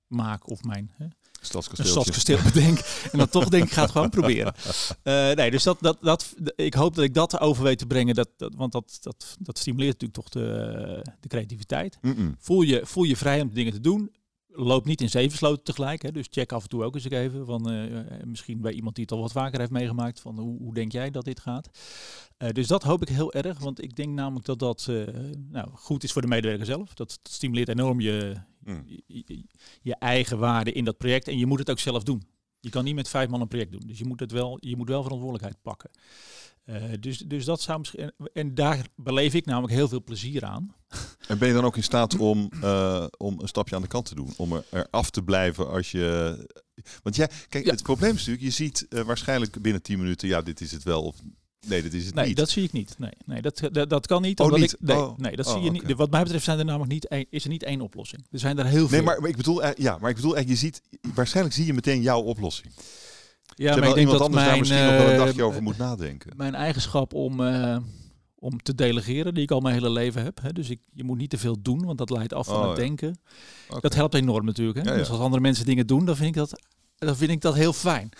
maak 0.07 0.51
of 0.51 0.63
mijn 0.63 0.91
hè. 0.95 1.07
Een 1.55 1.85
stadskasteel 1.85 2.39
bedenk. 2.43 2.79
en 3.13 3.19
dan 3.19 3.29
toch 3.29 3.49
denk 3.49 3.65
ik, 3.65 3.73
ga 3.73 3.83
het 3.83 3.91
gewoon 3.91 4.11
proberen. 4.11 4.55
Uh, 5.05 5.33
nee, 5.39 5.51
dus 5.51 5.63
dat, 5.63 5.79
dat, 5.81 5.99
dat, 6.01 6.35
ik 6.57 6.75
hoop 6.75 6.95
dat 6.95 7.05
ik 7.05 7.15
dat 7.15 7.41
over 7.41 7.63
weet 7.65 7.79
te 7.79 7.87
brengen. 7.87 8.15
Dat, 8.15 8.29
dat, 8.37 8.55
want 8.55 8.73
dat, 8.73 8.99
dat, 9.01 9.37
dat 9.41 9.59
stimuleert 9.59 10.01
natuurlijk 10.01 10.21
toch 10.21 10.43
de, 10.43 11.05
de 11.21 11.29
creativiteit. 11.29 11.99
Mm 12.01 12.15
-mm. 12.17 12.37
Voel, 12.39 12.63
je, 12.63 12.81
voel 12.85 13.05
je 13.05 13.17
vrij 13.17 13.41
om 13.41 13.55
dingen 13.55 13.73
te 13.73 13.81
doen. 13.81 14.15
Loop 14.49 14.85
niet 14.85 15.01
in 15.01 15.11
zeven 15.11 15.39
sloten 15.39 15.65
tegelijk. 15.65 16.03
Hè. 16.03 16.13
Dus 16.13 16.27
check 16.31 16.53
af 16.53 16.63
en 16.63 16.69
toe 16.69 16.85
ook 16.85 16.95
eens 16.95 17.11
even. 17.11 17.47
Van, 17.47 17.73
uh, 17.73 18.01
misschien 18.25 18.61
bij 18.61 18.73
iemand 18.73 18.95
die 18.95 19.05
het 19.05 19.13
al 19.13 19.21
wat 19.21 19.33
vaker 19.33 19.59
heeft 19.59 19.71
meegemaakt. 19.71 20.21
Van 20.21 20.39
hoe, 20.39 20.59
hoe 20.59 20.75
denk 20.75 20.93
jij 20.93 21.11
dat 21.11 21.25
dit 21.25 21.41
gaat? 21.41 21.69
Uh, 22.39 22.51
dus 22.51 22.67
dat 22.67 22.83
hoop 22.83 23.03
ik 23.03 23.09
heel 23.09 23.33
erg. 23.33 23.59
Want 23.59 23.83
ik 23.83 23.97
denk 23.97 24.15
namelijk 24.15 24.47
dat 24.47 24.59
dat 24.59 24.87
nou, 25.51 25.69
goed 25.73 26.05
is 26.05 26.13
voor 26.13 26.23
de 26.23 26.29
medewerker 26.29 26.67
zelf. 26.67 26.95
Dat, 26.95 27.19
dat 27.23 27.33
stimuleert 27.33 27.69
enorm 27.69 28.01
je, 28.01 28.37
mm. 28.67 28.85
je, 29.07 29.45
je, 29.83 29.95
eigen 29.95 30.39
waarde 30.39 30.73
in 30.73 30.85
dat 30.85 30.97
project. 30.97 31.29
En 31.29 31.39
je 31.39 31.47
moet 31.47 31.59
het 31.59 31.71
ook 31.71 31.79
zelf 31.79 32.03
doen. 32.03 32.23
Je 32.61 32.71
kan 32.71 32.85
niet 32.85 32.95
met 32.95 33.09
vijf 33.09 33.29
man 33.29 33.41
een 33.41 33.49
project 33.49 33.73
doen. 33.73 33.83
Dus 33.87 33.99
je 33.99 34.05
moet, 34.05 34.21
het 34.21 34.33
wel, 34.33 34.57
je 34.61 34.77
moet 34.77 34.89
wel 34.89 35.03
verantwoordelijkheid 35.03 35.63
pakken. 35.63 35.91
Uh, 36.67 36.83
dus, 37.01 37.19
dus 37.19 37.45
dat 37.45 37.61
zou 37.61 37.79
misschien. 37.79 38.13
En 38.33 38.55
daar 38.55 38.87
beleef 38.97 39.35
ik 39.35 39.45
namelijk 39.45 39.73
heel 39.73 39.89
veel 39.89 40.03
plezier 40.03 40.45
aan. 40.45 40.75
En 41.29 41.39
ben 41.39 41.49
je 41.49 41.55
dan 41.55 41.65
ook 41.65 41.77
in 41.77 41.83
staat 41.83 42.19
om, 42.19 42.51
uh, 42.63 43.07
om 43.17 43.41
een 43.41 43.49
stapje 43.49 43.75
aan 43.75 43.83
de 43.83 43.89
kant 43.89 44.07
te 44.07 44.15
doen? 44.15 44.33
Om 44.37 44.53
er, 44.53 44.65
er 44.71 44.87
af 44.91 45.11
te 45.11 45.23
blijven 45.23 45.69
als 45.69 45.91
je. 45.91 46.37
Want 47.03 47.17
ja, 47.17 47.29
kijk, 47.49 47.65
ja. 47.65 47.71
het 47.71 47.83
probleem 47.83 48.11
is 48.11 48.17
natuurlijk, 48.17 48.45
je 48.45 48.51
ziet 48.51 48.87
uh, 48.89 49.01
waarschijnlijk 49.01 49.63
binnen 49.63 49.83
10 49.83 49.99
minuten, 49.99 50.29
ja, 50.29 50.43
dit 50.43 50.61
is 50.61 50.73
het 50.73 50.83
wel. 50.83 51.03
Of 51.03 51.17
Nee, 51.69 51.83
dat 51.83 51.93
is 51.93 52.07
het 52.07 52.15
nee, 52.15 52.27
niet. 52.27 52.37
dat 52.37 52.51
zie 52.51 52.63
ik 52.63 52.73
niet. 52.73 52.95
Nee, 52.99 53.13
nee 53.25 53.43
dat, 53.43 53.61
dat, 53.73 53.91
dat 53.91 54.07
kan 54.07 54.23
niet. 54.23 54.41
Oh, 54.41 54.53
niet? 54.53 54.73
Ik, 54.73 54.81
nee, 54.81 54.97
oh. 54.97 55.19
nee, 55.19 55.37
dat 55.37 55.47
oh, 55.47 55.53
zie 55.53 55.63
je 55.63 55.71
okay. 55.71 55.87
niet. 55.87 55.97
Wat 55.97 56.11
mij 56.11 56.23
betreft 56.23 56.45
zijn 56.45 56.59
er 56.59 56.65
namelijk 56.65 56.93
niet 56.93 57.27
is 57.31 57.45
er 57.45 57.51
niet 57.51 57.63
één 57.63 57.81
oplossing. 57.81 58.27
Er 58.31 58.39
zijn 58.39 58.59
er 58.59 58.65
heel 58.67 58.89
veel. 58.89 58.97
Nee, 58.97 59.07
maar, 59.07 59.21
maar 59.21 59.31
ik 59.31 59.37
bedoel, 59.37 59.81
ja, 59.81 59.99
maar 60.01 60.11
ik 60.11 60.17
bedoel, 60.17 60.39
je 60.39 60.57
ziet, 60.57 60.83
waarschijnlijk 61.15 61.55
zie 61.55 61.67
je 61.67 61.75
meteen 61.75 62.03
jouw 62.03 62.21
oplossing. 62.21 62.73
Ja, 62.75 63.73
Terwijl 63.73 63.81
maar 63.81 63.89
ik 63.89 63.95
denk 63.95 64.19
dat 64.19 64.21
anders 64.21 64.45
mijn, 64.45 64.49
daar 64.49 64.59
misschien 64.59 64.85
nog 64.85 65.05
wel 65.05 65.11
een 65.11 65.27
dagje 65.27 65.43
over 65.43 65.63
moet 65.63 65.79
nadenken. 65.79 66.33
Mijn 66.37 66.55
eigenschap 66.55 67.15
om, 67.15 67.41
uh, 67.41 67.77
om 68.39 68.63
te 68.63 68.75
delegeren, 68.75 69.35
die 69.35 69.43
ik 69.43 69.51
al 69.51 69.61
mijn 69.61 69.75
hele 69.75 69.91
leven 69.91 70.23
heb. 70.23 70.41
Hè. 70.43 70.53
Dus 70.53 70.71
ik, 70.71 70.81
je 70.93 71.05
moet 71.05 71.19
niet 71.19 71.31
te 71.31 71.39
veel 71.39 71.63
doen, 71.63 71.85
want 71.85 71.99
dat 71.99 72.11
leidt 72.11 72.33
af 72.33 72.47
van 72.47 72.57
Oh, 72.57 72.69
het 72.69 72.77
ja. 72.77 72.85
denken. 72.85 73.19
Dat 73.81 73.95
helpt 73.95 74.15
enorm 74.15 74.45
natuurlijk. 74.45 74.79
Hè. 74.79 74.85
Ja, 74.85 74.91
ja. 74.91 74.99
Dus 74.99 75.11
als 75.11 75.21
andere 75.21 75.43
mensen 75.43 75.65
dingen 75.65 75.87
doen, 75.87 76.05
dan 76.05 76.17
vind 76.17 76.29
ik 76.29 76.35
dat, 76.35 76.61
dan 76.97 77.17
vind 77.17 77.31
ik 77.31 77.41
dat 77.41 77.55
heel 77.55 77.73
fijn. 77.73 78.11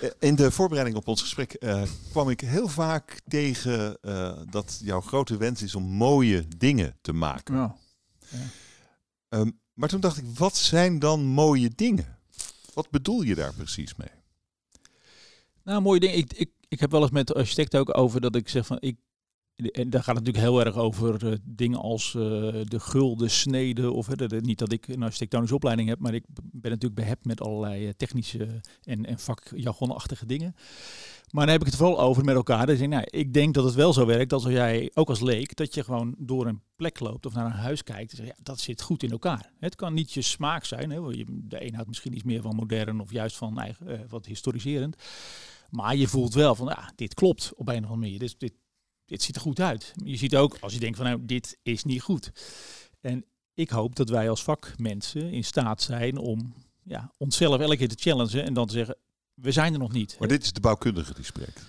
Eh, 0.00 0.10
In 0.18 0.34
de 0.34 0.50
voorbereiding 0.50 0.96
op 0.96 1.08
ons 1.08 1.20
gesprek 1.20 1.52
eh, 1.52 1.82
kwam 2.10 2.30
ik 2.30 2.40
heel 2.40 2.68
vaak 2.68 3.20
tegen 3.28 3.98
eh, 4.00 4.38
dat 4.50 4.80
jouw 4.82 5.00
grote 5.00 5.36
wens 5.36 5.62
is 5.62 5.74
om 5.74 5.82
mooie 5.82 6.44
dingen 6.56 6.96
te 7.00 7.12
maken. 7.12 7.54
Ja. 7.54 7.76
Ehm, 9.28 9.50
maar 9.74 9.88
toen 9.88 10.00
dacht 10.00 10.16
ik, 10.16 10.24
wat 10.34 10.56
zijn 10.56 10.98
dan 10.98 11.24
mooie 11.24 11.70
dingen? 11.74 12.18
Wat 12.74 12.90
bedoel 12.90 13.22
je 13.22 13.34
daar 13.34 13.54
precies 13.54 13.94
mee? 13.94 14.10
Nou, 15.62 15.80
mooie 15.82 16.00
ding. 16.00 16.12
Ik, 16.14 16.32
ik, 16.32 16.50
ik 16.68 16.80
heb 16.80 16.90
wel 16.90 17.02
eens 17.02 17.10
met 17.10 17.26
de 17.26 17.34
architect 17.34 17.76
ook 17.76 17.96
over 17.96 18.20
dat 18.20 18.36
ik 18.36 18.48
zeg 18.48 18.66
van 18.66 18.76
ik, 18.80 18.96
en 19.58 19.90
daar 19.90 20.02
gaat 20.02 20.16
het 20.16 20.24
natuurlijk 20.24 20.52
heel 20.52 20.64
erg 20.64 20.76
over 20.76 21.24
uh, 21.24 21.32
dingen 21.44 21.78
als 21.78 22.14
uh, 22.14 22.22
de 22.64 22.80
gulden 22.80 23.30
snede. 23.30 23.92
Of 23.92 24.06
de, 24.06 24.40
niet 24.40 24.58
dat 24.58 24.72
ik 24.72 24.88
een 24.88 25.02
architectonische 25.02 25.54
opleiding 25.54 25.88
heb, 25.88 25.98
maar 25.98 26.14
ik 26.14 26.24
ben 26.34 26.70
natuurlijk 26.70 27.00
behept 27.00 27.24
met 27.24 27.40
allerlei 27.40 27.96
technische 27.96 28.60
en, 28.82 29.06
en 29.06 29.18
vakjargonachtige 29.18 30.26
dingen. 30.26 30.54
Maar 31.30 31.44
dan 31.44 31.52
heb 31.52 31.60
ik 31.60 31.66
het 31.66 31.76
vooral 31.76 32.00
over 32.00 32.24
met 32.24 32.34
elkaar. 32.34 32.66
Dus 32.66 32.80
ik, 32.80 32.88
nou, 32.88 33.04
ik 33.06 33.34
denk 33.34 33.54
dat 33.54 33.64
het 33.64 33.74
wel 33.74 33.92
zo 33.92 34.06
werkt 34.06 34.32
als 34.32 34.44
jij, 34.44 34.90
ook 34.94 35.08
als 35.08 35.20
leek, 35.20 35.56
dat 35.56 35.74
je 35.74 35.84
gewoon 35.84 36.14
door 36.18 36.46
een 36.46 36.62
plek 36.76 37.00
loopt 37.00 37.26
of 37.26 37.34
naar 37.34 37.46
een 37.46 37.52
huis 37.52 37.82
kijkt. 37.82 38.18
En 38.18 38.24
ja, 38.26 38.34
dat 38.42 38.60
zit 38.60 38.82
goed 38.82 39.02
in 39.02 39.10
elkaar. 39.10 39.52
Het 39.58 39.74
kan 39.74 39.94
niet 39.94 40.12
je 40.12 40.22
smaak 40.22 40.64
zijn. 40.64 40.90
Hè? 40.90 41.00
De 41.26 41.64
een 41.66 41.74
houdt 41.74 41.88
misschien 41.88 42.14
iets 42.14 42.22
meer 42.22 42.42
van 42.42 42.56
modern 42.56 43.00
of 43.00 43.12
juist 43.12 43.36
van 43.36 43.58
eigen, 43.58 44.06
wat 44.08 44.26
historiserend. 44.26 44.96
Maar 45.70 45.96
je 45.96 46.08
voelt 46.08 46.34
wel 46.34 46.54
van, 46.54 46.66
ja, 46.66 46.92
dit 46.96 47.14
klopt 47.14 47.52
op 47.56 47.68
een 47.68 47.74
of 47.74 47.82
andere 47.82 48.00
manier. 48.00 48.18
Dus 48.18 48.38
dit, 48.38 48.52
dit 49.08 49.22
ziet 49.22 49.34
er 49.34 49.40
goed 49.40 49.60
uit. 49.60 49.92
Je 50.04 50.16
ziet 50.16 50.36
ook 50.36 50.56
als 50.60 50.72
je 50.72 50.78
denkt 50.78 50.96
van, 50.96 51.06
nou, 51.06 51.18
dit 51.22 51.58
is 51.62 51.84
niet 51.84 52.02
goed. 52.02 52.32
En 53.00 53.24
ik 53.54 53.70
hoop 53.70 53.96
dat 53.96 54.08
wij 54.08 54.30
als 54.30 54.42
vakmensen 54.42 55.32
in 55.32 55.44
staat 55.44 55.82
zijn 55.82 56.16
om 56.16 56.54
ja, 56.82 57.12
onszelf 57.16 57.60
elke 57.60 57.76
keer 57.76 57.88
te 57.88 57.96
challengen 57.98 58.44
en 58.44 58.54
dan 58.54 58.66
te 58.66 58.72
zeggen, 58.72 58.96
we 59.34 59.52
zijn 59.52 59.72
er 59.72 59.78
nog 59.78 59.92
niet. 59.92 60.16
Maar 60.18 60.28
dit 60.28 60.42
is 60.42 60.52
de 60.52 60.60
bouwkundige 60.60 61.14
die 61.14 61.24
spreekt. 61.24 61.66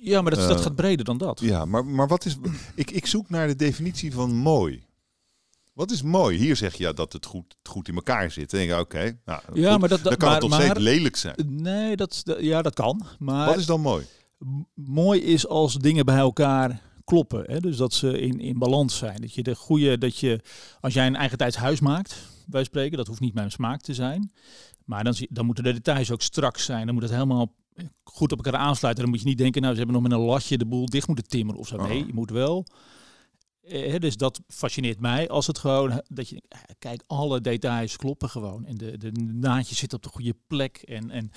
Ja, 0.00 0.22
maar 0.22 0.34
dat, 0.34 0.48
dat 0.48 0.60
gaat 0.60 0.74
breder 0.74 1.04
dan 1.04 1.18
dat. 1.18 1.40
Ja, 1.40 1.64
maar, 1.64 1.84
maar 1.84 2.08
wat 2.08 2.24
is. 2.24 2.36
Ik, 2.74 2.90
ik 2.90 3.06
zoek 3.06 3.30
naar 3.30 3.46
de 3.46 3.56
definitie 3.56 4.12
van 4.12 4.34
mooi. 4.34 4.84
Wat 5.72 5.90
is 5.90 6.02
mooi? 6.02 6.38
Hier 6.38 6.56
zeg 6.56 6.74
je 6.74 6.82
ja, 6.82 6.92
dat 6.92 7.12
het 7.12 7.26
goed, 7.26 7.56
goed 7.62 7.88
in 7.88 7.94
elkaar 7.94 8.30
zit. 8.30 8.52
En 8.52 8.58
denk 8.58 8.70
je, 8.70 8.78
oké, 8.78 9.18
nou, 9.24 9.40
ja, 9.52 9.78
maar 9.78 9.88
dat, 9.88 10.02
dat, 10.02 10.08
dan 10.08 10.16
kan 10.16 10.30
het 10.30 10.40
toch 10.40 10.54
steeds 10.54 10.78
lelijk 10.78 11.16
zijn. 11.16 11.34
Nee, 11.46 11.96
dat, 11.96 12.22
ja, 12.38 12.62
dat 12.62 12.74
kan. 12.74 13.06
Maar 13.18 13.46
wat 13.46 13.56
is 13.56 13.66
dan 13.66 13.80
mooi? 13.80 14.06
Mooi 14.74 15.20
is 15.20 15.46
als 15.46 15.74
dingen 15.74 16.04
bij 16.04 16.16
elkaar 16.16 16.82
kloppen. 17.04 17.44
Hè? 17.46 17.60
Dus 17.60 17.76
dat 17.76 17.92
ze 17.92 18.20
in, 18.20 18.40
in 18.40 18.58
balans 18.58 18.96
zijn. 18.96 19.20
Dat 19.20 19.34
je 19.34 19.42
de 19.42 19.54
goede, 19.54 19.98
dat 19.98 20.18
je, 20.18 20.40
als 20.80 20.94
jij 20.94 21.06
een 21.06 21.16
eigen 21.16 21.38
tijds 21.38 21.56
huis 21.56 21.80
maakt, 21.80 22.28
wij 22.46 22.64
spreken, 22.64 22.96
dat 22.96 23.06
hoeft 23.06 23.20
niet 23.20 23.34
mijn 23.34 23.50
smaak 23.50 23.80
te 23.80 23.94
zijn. 23.94 24.32
Maar 24.84 25.04
dan, 25.04 25.14
dan 25.28 25.46
moeten 25.46 25.64
de 25.64 25.72
details 25.72 26.10
ook 26.10 26.22
strak 26.22 26.58
zijn. 26.58 26.84
Dan 26.84 26.94
moet 26.94 27.02
het 27.02 27.12
helemaal 27.12 27.54
goed 28.04 28.32
op 28.32 28.44
elkaar 28.44 28.60
aansluiten. 28.60 29.02
Dan 29.02 29.12
moet 29.12 29.22
je 29.22 29.28
niet 29.28 29.38
denken, 29.38 29.60
nou, 29.62 29.72
ze 29.74 29.80
hebben 29.80 30.00
nog 30.00 30.10
met 30.10 30.18
een 30.18 30.26
lasje 30.26 30.58
de 30.58 30.66
boel 30.66 30.86
dicht 30.86 31.06
moeten 31.06 31.28
timmeren 31.28 31.60
of 31.60 31.68
zo. 31.68 31.76
Nee, 31.76 32.00
oh. 32.00 32.06
je 32.06 32.14
moet 32.14 32.30
wel 32.30 32.66
eh, 33.62 33.98
dus 33.98 34.16
dat 34.16 34.40
fascineert 34.48 35.00
mij 35.00 35.28
als 35.28 35.46
het 35.46 35.58
gewoon 35.58 36.02
dat 36.08 36.28
je 36.28 36.42
eh, 36.48 36.58
kijk 36.78 37.02
alle 37.06 37.40
details 37.40 37.96
kloppen 37.96 38.28
gewoon 38.28 38.66
en 38.66 38.76
de, 38.76 38.98
de 38.98 39.12
naadje 39.32 39.74
zit 39.74 39.92
op 39.92 40.02
de 40.02 40.08
goede 40.08 40.34
plek 40.46 40.76
en 40.76 41.10
en 41.10 41.30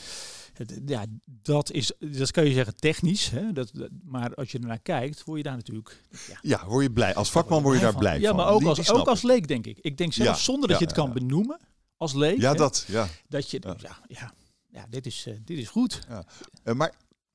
het, 0.58 0.82
ja 0.86 1.06
dat 1.26 1.72
is 1.72 1.92
dat 2.00 2.32
kan 2.32 2.46
je 2.46 2.54
zeggen 2.54 2.76
technisch 2.76 3.30
hè 3.30 3.54
dat, 3.54 3.72
maar 4.04 4.36
als 4.36 4.52
je 4.52 4.60
ernaar 4.60 4.80
kijkt 4.80 5.24
word 5.24 5.38
je 5.38 5.44
daar 5.44 5.56
natuurlijk 5.56 6.02
ja, 6.28 6.38
ja 6.42 6.66
word 6.66 6.84
je 6.84 6.92
blij. 6.92 7.16
Als 7.16 7.32
vakman 7.32 7.64
word 7.64 7.76
je 7.76 7.82
daar 7.82 7.96
blij 7.96 8.20
ja 8.20 8.28
van. 8.28 8.36
maar 8.36 8.48
ook 8.48 8.64
als 8.64 8.92
ook 8.92 9.08
als 9.08 9.22
leek 9.22 9.48
denk 9.48 9.66
ik. 9.66 9.78
Ik 9.82 9.98
denk 9.98 10.14
zelfs 10.14 10.44
zonder 10.44 10.70
dat 10.70 10.80
je 10.80 10.86
het 10.86 10.94
kan 10.94 11.14
benoemen 11.14 11.60
als 11.98 12.14
leek 12.14 12.42
ja 12.42 12.54
dat 12.54 12.86
ja. 12.88 13.08
dat 13.28 13.52
je 13.52 13.60
ja. 13.78 14.00
ja, 14.08 14.34
ja, 14.68 14.86
dit 14.90 15.06
is 15.06 15.28
uh, 15.28 15.36
dit 15.44 15.58
is 15.58 15.70
goed. 15.70 16.06
Ja. 16.10 16.26
Uh, 16.64 16.74
maar 16.74 16.94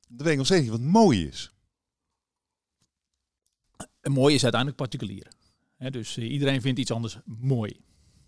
dat 0.09 0.21
weet 0.23 0.31
ik 0.31 0.37
nog 0.37 0.47
steeds 0.47 0.63
niet 0.63 0.71
wat 0.71 0.81
mooi 0.81 1.27
is. 1.27 1.53
En 4.01 4.13
mooi 4.13 4.35
is 4.35 4.43
uiteindelijk 4.43 4.81
particulier. 4.81 5.27
dus 5.91 6.17
uh, 6.17 6.31
iedereen 6.31 6.61
vindt 6.61 6.79
iets 6.79 6.91
anders 6.91 7.19
mooi. 7.25 7.81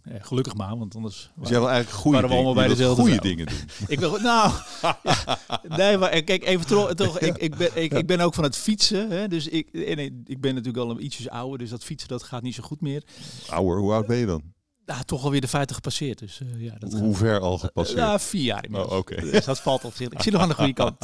Uh, 0.09 0.15
gelukkig 0.21 0.55
maar, 0.55 0.79
want 0.79 0.95
anders 0.95 1.31
dus 1.37 1.49
jij 1.49 1.59
wil 1.59 1.71
eigenlijk 1.71 2.03
goede 2.03 2.17
waren 2.17 2.31
we 2.31 2.37
allemaal 2.37 2.55
bij 2.55 2.69
dezelfde 2.69 3.03
goede 3.03 3.21
dingen 3.21 3.47
doen. 3.47 3.59
ik 3.89 3.99
wil 3.99 4.19
nou, 4.19 4.53
ja, 4.83 5.39
nee, 5.69 5.99
maar 5.99 6.11
eh, 6.11 6.25
kijk 6.25 6.45
even 6.45 6.67
toch, 6.67 6.95
toch 6.95 7.19
ik, 7.19 7.37
ik, 7.37 7.57
ben, 7.57 7.71
ik, 7.75 7.93
ik, 7.93 8.07
ben 8.07 8.21
ook 8.21 8.35
van 8.35 8.45
het 8.45 8.57
fietsen, 8.57 9.11
hè, 9.11 9.29
dus 9.29 9.49
ik, 9.49 9.69
en 9.73 9.99
ik 10.27 10.41
ben 10.41 10.55
natuurlijk 10.55 10.85
al 10.85 10.91
een 10.91 11.05
ietsjes 11.05 11.29
ouder, 11.29 11.59
dus 11.59 11.71
dat 11.71 11.85
fietsen 11.85 12.09
dat 12.09 12.23
gaat 12.23 12.43
niet 12.43 12.55
zo 12.55 12.63
goed 12.63 12.81
meer. 12.81 13.03
Ouder, 13.49 13.79
hoe 13.79 13.93
oud 13.93 14.07
ben 14.07 14.17
je 14.17 14.27
dan? 14.27 14.43
Ja, 14.93 15.03
toch 15.03 15.25
alweer 15.25 15.41
de 15.41 15.49
50 15.49 15.77
gepasseerd. 15.77 16.19
Dus, 16.19 16.41
uh, 16.43 16.65
ja, 16.65 16.75
dat 16.79 16.93
Hoe 16.93 17.17
ver 17.17 17.41
al 17.41 17.59
gepasseerd? 17.59 17.99
ja, 17.99 18.19
vier 18.19 18.43
jaar 18.43 18.65
inmiddels. 18.65 18.93
Oh, 18.93 18.99
oké. 18.99 19.13
Okay. 19.13 19.31
Dus 19.31 19.45
dat 19.45 19.61
valt 19.61 19.85
op 19.85 19.95
zich. 19.95 20.09
Ik 20.09 20.23
zie 20.23 20.33
nog 20.33 20.41
aan 20.41 20.49
de 20.49 20.55
goede 20.55 20.73
kant. 20.73 21.01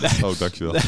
Nee. 0.00 0.22
Oh, 0.30 0.38
dankjewel. 0.38 0.72
Nee, 0.72 0.82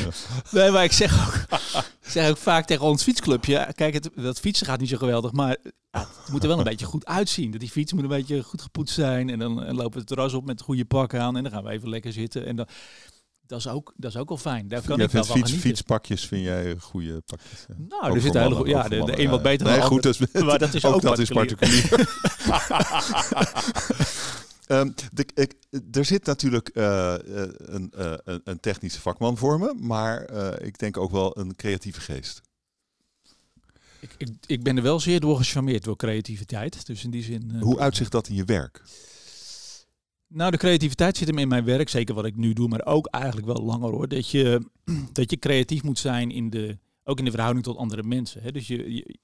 nee, 0.51 0.71
maar 0.71 0.85
ik 0.85 0.93
zeg, 0.93 1.27
ook, 1.27 1.61
ik 2.03 2.11
zeg 2.11 2.29
ook 2.31 2.37
vaak 2.37 2.67
tegen 2.67 2.85
ons 2.85 3.03
fietsclubje. 3.03 3.73
Kijk, 3.75 3.95
het, 3.95 4.11
dat 4.15 4.41
fietsen 4.41 4.67
gaat 4.67 4.81
niet 4.81 4.89
zo 4.89 4.97
geweldig, 4.97 5.33
maar 5.33 5.57
ja, 5.91 6.01
het 6.01 6.31
moet 6.31 6.43
er 6.43 6.49
wel 6.49 6.59
een 6.59 6.65
beetje 6.65 6.87
goed 6.87 7.07
uitzien. 7.07 7.51
Dat 7.51 7.61
die 7.61 7.71
fiets 7.71 7.93
moet 7.93 8.03
een 8.03 8.09
beetje 8.09 8.43
goed 8.43 8.63
gepoetst 8.63 8.95
zijn. 8.95 9.31
En 9.31 9.39
dan 9.39 9.65
en 9.65 9.75
lopen 9.75 9.93
we 9.93 9.99
het 9.99 10.07
terras 10.07 10.33
op 10.33 10.47
met 10.47 10.61
goede 10.61 10.85
pakken 10.85 11.21
aan. 11.21 11.37
En 11.37 11.43
dan 11.43 11.53
gaan 11.53 11.65
we 11.65 11.71
even 11.71 11.89
lekker 11.89 12.13
zitten. 12.13 12.47
En 12.47 12.57
dan, 12.57 12.67
dat 13.47 13.59
is 13.59 13.69
ook, 13.69 13.93
dat 13.97 14.11
is 14.11 14.17
ook 14.17 14.31
al 14.31 14.37
fijn. 14.37 14.69
Daar 14.69 14.83
kan 14.83 15.01
ik 15.01 15.11
wel 15.11 15.25
fiets, 15.25 15.53
fietspakjes 15.53 16.27
vind 16.27 16.43
jij 16.45 16.77
goede 16.77 17.21
pakjes? 17.21 17.67
Nou, 17.89 18.15
er 18.15 18.21
zit 18.21 18.35
hele 18.35 18.69
ja, 18.69 18.89
de, 18.89 19.05
de 19.05 19.21
een 19.21 19.31
wat 19.31 19.43
beter 19.43 19.67
nee, 19.67 19.79
dan 19.79 19.87
goed, 19.87 20.03
dat 20.03 20.21
is, 20.21 20.43
maar 20.43 20.59
dat 20.59 20.75
is 20.75 20.85
ook, 20.87 20.95
ook 20.95 21.03
dat 21.03 21.15
particulier. 21.15 21.75
is 21.75 21.89
particulier. 21.89 23.19
um, 24.69 24.95
de, 25.13 25.27
ik, 25.35 25.55
er 25.93 26.05
zit 26.05 26.25
natuurlijk 26.25 26.71
uh, 26.75 27.15
een, 27.57 27.93
uh, 27.99 28.15
een, 28.25 28.61
technische 28.61 29.01
vakman 29.01 29.37
voor 29.37 29.59
me, 29.59 29.75
maar 29.79 30.31
uh, 30.33 30.67
ik 30.67 30.79
denk 30.79 30.97
ook 30.97 31.11
wel 31.11 31.39
een 31.39 31.57
creatieve 31.57 32.01
geest. 32.01 32.41
Ik, 34.01 34.11
ik, 34.19 34.29
ik 34.47 34.63
ben 34.63 34.77
er 34.77 34.83
wel 34.83 35.01
zeer 35.01 35.21
door 35.21 35.37
gecharmeerd 35.37 35.85
door 35.85 35.97
creativiteit. 35.97 36.87
Dus 36.87 37.05
in 37.05 37.11
die 37.11 37.23
zin. 37.23 37.57
Hoe 37.61 37.79
uitzicht 37.79 38.13
dat 38.13 38.29
in 38.29 38.35
je 38.35 38.45
werk? 38.45 38.83
Nou, 40.29 40.51
de 40.51 40.57
creativiteit 40.57 41.17
zit 41.17 41.29
hem 41.29 41.39
in 41.39 41.49
mijn 41.49 41.65
werk, 41.65 41.89
zeker 41.89 42.15
wat 42.15 42.25
ik 42.25 42.37
nu 42.37 42.53
doe, 42.53 42.69
maar 42.69 42.87
ook 42.87 43.07
eigenlijk 43.07 43.47
wel 43.47 43.65
langer 43.65 43.91
hoor. 43.91 44.09
Dat 44.09 44.31
je, 44.31 44.71
dat 45.13 45.31
je 45.31 45.39
creatief 45.39 45.83
moet 45.83 45.99
zijn 45.99 46.31
in 46.31 46.51
de, 46.51 46.79
ook 47.05 47.19
in 47.19 47.25
de 47.25 47.31
verhouding 47.31 47.65
tot 47.65 47.77
andere 47.77 48.03
mensen. 48.03 48.43
Hè? 48.43 48.53
Dus 48.53 48.67
je, 48.67 49.19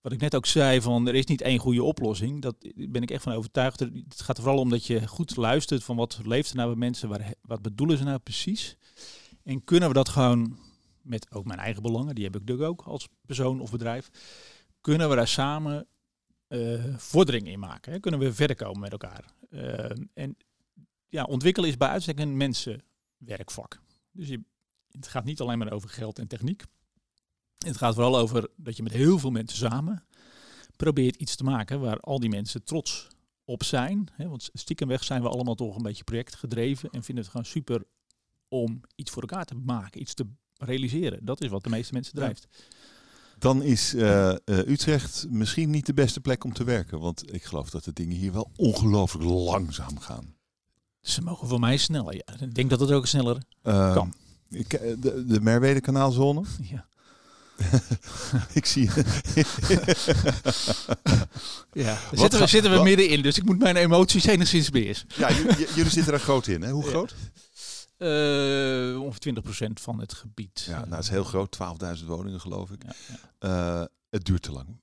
wat 0.00 0.12
ik 0.12 0.20
net 0.20 0.34
ook 0.34 0.46
zei, 0.46 0.80
van 0.80 1.08
er 1.08 1.14
is 1.14 1.26
niet 1.26 1.40
één 1.40 1.58
goede 1.58 1.82
oplossing. 1.82 2.42
Dat 2.42 2.56
ben 2.74 3.02
ik 3.02 3.10
echt 3.10 3.22
van 3.22 3.32
overtuigd. 3.32 3.80
Het 3.80 4.20
gaat 4.20 4.36
er 4.36 4.42
vooral 4.42 4.60
om 4.60 4.70
dat 4.70 4.86
je 4.86 5.06
goed 5.06 5.36
luistert 5.36 5.84
van 5.84 5.96
wat 5.96 6.20
leeft 6.24 6.50
er 6.50 6.56
nou 6.56 6.68
bij 6.68 6.78
mensen, 6.78 7.36
wat 7.40 7.62
bedoelen 7.62 7.98
ze 7.98 8.04
nou 8.04 8.18
precies. 8.18 8.76
En 9.42 9.64
kunnen 9.64 9.88
we 9.88 9.94
dat 9.94 10.08
gewoon 10.08 10.58
met 11.02 11.32
ook 11.32 11.44
mijn 11.44 11.58
eigen 11.58 11.82
belangen, 11.82 12.14
die 12.14 12.24
heb 12.24 12.34
ik 12.34 12.40
natuurlijk 12.40 12.68
ook 12.68 12.82
als 12.82 13.08
persoon 13.26 13.60
of 13.60 13.70
bedrijf, 13.70 14.10
kunnen 14.80 15.08
we 15.08 15.16
daar 15.16 15.28
samen 15.28 15.86
uh, 16.48 16.84
vordering 16.96 17.48
in 17.48 17.58
maken? 17.58 17.92
Hè? 17.92 18.00
Kunnen 18.00 18.20
we 18.20 18.32
verder 18.32 18.56
komen 18.56 18.80
met 18.80 18.92
elkaar? 18.92 19.24
Uh, 19.50 19.90
en 20.14 20.36
ja, 21.08 21.24
ontwikkelen 21.24 21.68
is 21.68 21.76
bij 21.76 21.88
uitstek 21.88 22.18
een 22.18 22.36
mensenwerkvak. 22.36 23.80
Dus 24.12 24.28
je, 24.28 24.40
het 24.90 25.08
gaat 25.08 25.24
niet 25.24 25.40
alleen 25.40 25.58
maar 25.58 25.72
over 25.72 25.88
geld 25.88 26.18
en 26.18 26.26
techniek. 26.26 26.64
Het 27.58 27.76
gaat 27.76 27.94
vooral 27.94 28.18
over 28.18 28.48
dat 28.56 28.76
je 28.76 28.82
met 28.82 28.92
heel 28.92 29.18
veel 29.18 29.30
mensen 29.30 29.58
samen 29.58 30.04
probeert 30.80 31.16
iets 31.16 31.36
te 31.36 31.44
maken 31.44 31.80
waar 31.80 32.00
al 32.00 32.20
die 32.20 32.30
mensen 32.30 32.64
trots 32.64 33.08
op 33.44 33.64
zijn. 33.64 34.08
Hè? 34.12 34.28
Want 34.28 34.50
stiekemweg 34.52 35.04
zijn 35.04 35.22
we 35.22 35.28
allemaal 35.28 35.54
toch 35.54 35.76
een 35.76 35.82
beetje 35.82 36.04
projectgedreven 36.04 36.90
en 36.90 37.02
vinden 37.02 37.24
het 37.24 37.32
gewoon 37.32 37.46
super 37.46 37.82
om 38.48 38.80
iets 38.94 39.10
voor 39.10 39.22
elkaar 39.22 39.44
te 39.44 39.54
maken, 39.54 40.00
iets 40.00 40.14
te 40.14 40.26
realiseren. 40.54 41.24
Dat 41.24 41.42
is 41.42 41.50
wat 41.50 41.64
de 41.64 41.70
meeste 41.70 41.92
mensen 41.92 42.14
drijft. 42.14 42.46
Dan 43.40 43.62
is 43.62 43.94
uh, 43.94 44.28
uh, 44.28 44.34
Utrecht 44.44 45.26
misschien 45.30 45.70
niet 45.70 45.86
de 45.86 45.94
beste 45.94 46.20
plek 46.20 46.44
om 46.44 46.52
te 46.52 46.64
werken. 46.64 47.00
Want 47.00 47.34
ik 47.34 47.44
geloof 47.44 47.70
dat 47.70 47.84
de 47.84 47.92
dingen 47.92 48.16
hier 48.16 48.32
wel 48.32 48.50
ongelooflijk 48.56 49.24
langzaam 49.24 49.98
gaan. 49.98 50.34
Ze 51.00 51.22
mogen 51.22 51.48
voor 51.48 51.60
mij 51.60 51.76
sneller. 51.76 52.14
Ja. 52.14 52.34
Ik 52.40 52.54
denk 52.54 52.70
dat 52.70 52.80
het 52.80 52.90
ook 52.90 53.06
sneller 53.06 53.42
uh, 53.62 53.92
kan. 53.92 54.14
Ik, 54.50 54.68
de, 54.70 55.24
de 55.26 55.40
Merwede 55.40 55.80
kanaalzone. 55.80 56.42
Ja. 56.70 56.88
ik 58.52 58.66
zie. 58.66 58.90
ja, 61.72 61.98
zitten 62.12 62.40
we, 62.40 62.46
zitten 62.46 62.70
we 62.70 62.82
middenin, 62.82 63.22
dus 63.22 63.38
ik 63.38 63.44
moet 63.44 63.58
mijn 63.58 63.76
emoties 63.76 64.24
enigszins 64.24 64.70
beheersen. 64.70 65.08
Ja, 65.16 65.32
jullie 65.74 65.90
zitten 65.90 66.12
er 66.12 66.20
groot 66.20 66.46
in, 66.46 66.62
hè? 66.62 66.70
Hoe 66.70 66.86
groot? 66.86 67.14
Uh, 68.02 69.02
ongeveer 69.02 69.42
20% 69.68 69.72
van 69.72 70.00
het 70.00 70.14
gebied. 70.14 70.64
Ja, 70.66 70.78
nou, 70.78 70.90
het 70.90 71.04
is 71.04 71.08
heel 71.08 71.24
groot, 71.24 71.58
12.000 72.00 72.06
woningen 72.06 72.40
geloof 72.40 72.70
ik. 72.70 72.82
Ja, 72.84 72.92
ja. 73.40 73.80
Uh, 73.80 73.86
het 74.10 74.24
duurt 74.24 74.42
te 74.42 74.52
lang. 74.52 74.80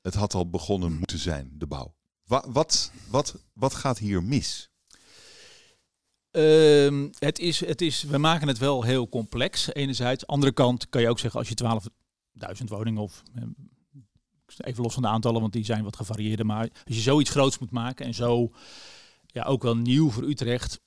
Het 0.00 0.14
had 0.14 0.34
al 0.34 0.50
begonnen 0.50 0.92
moeten 0.92 1.18
zijn, 1.18 1.50
de 1.52 1.66
bouw. 1.66 1.94
Wa 2.24 2.44
wat, 2.48 2.90
wat, 3.10 3.34
wat 3.52 3.74
gaat 3.74 3.98
hier 3.98 4.22
mis? 4.22 4.70
Uh, 6.32 7.08
het 7.18 7.38
is, 7.38 7.60
het 7.60 7.80
is, 7.80 8.02
we 8.02 8.18
maken 8.18 8.48
het 8.48 8.58
wel 8.58 8.82
heel 8.82 9.08
complex, 9.08 9.74
enerzijds. 9.74 10.26
Andere 10.26 10.52
kant 10.52 10.88
kan 10.88 11.00
je 11.00 11.08
ook 11.08 11.18
zeggen, 11.18 11.40
als 11.40 11.48
je 11.48 11.90
12.000 12.58 12.64
woningen 12.64 13.02
of 13.02 13.22
ehm, 13.34 13.48
even 14.56 14.82
los 14.82 14.94
van 14.94 15.02
de 15.02 15.08
aantallen, 15.08 15.40
want 15.40 15.52
die 15.52 15.64
zijn 15.64 15.84
wat 15.84 15.96
gevarieerder. 15.96 16.46
Maar 16.46 16.68
als 16.84 16.96
je 16.96 17.02
zoiets 17.02 17.30
groots 17.30 17.58
moet 17.58 17.70
maken 17.70 18.06
en 18.06 18.14
zo 18.14 18.50
ja, 19.26 19.42
ook 19.44 19.62
wel 19.62 19.76
nieuw 19.76 20.10
voor 20.10 20.22
Utrecht, 20.22 20.80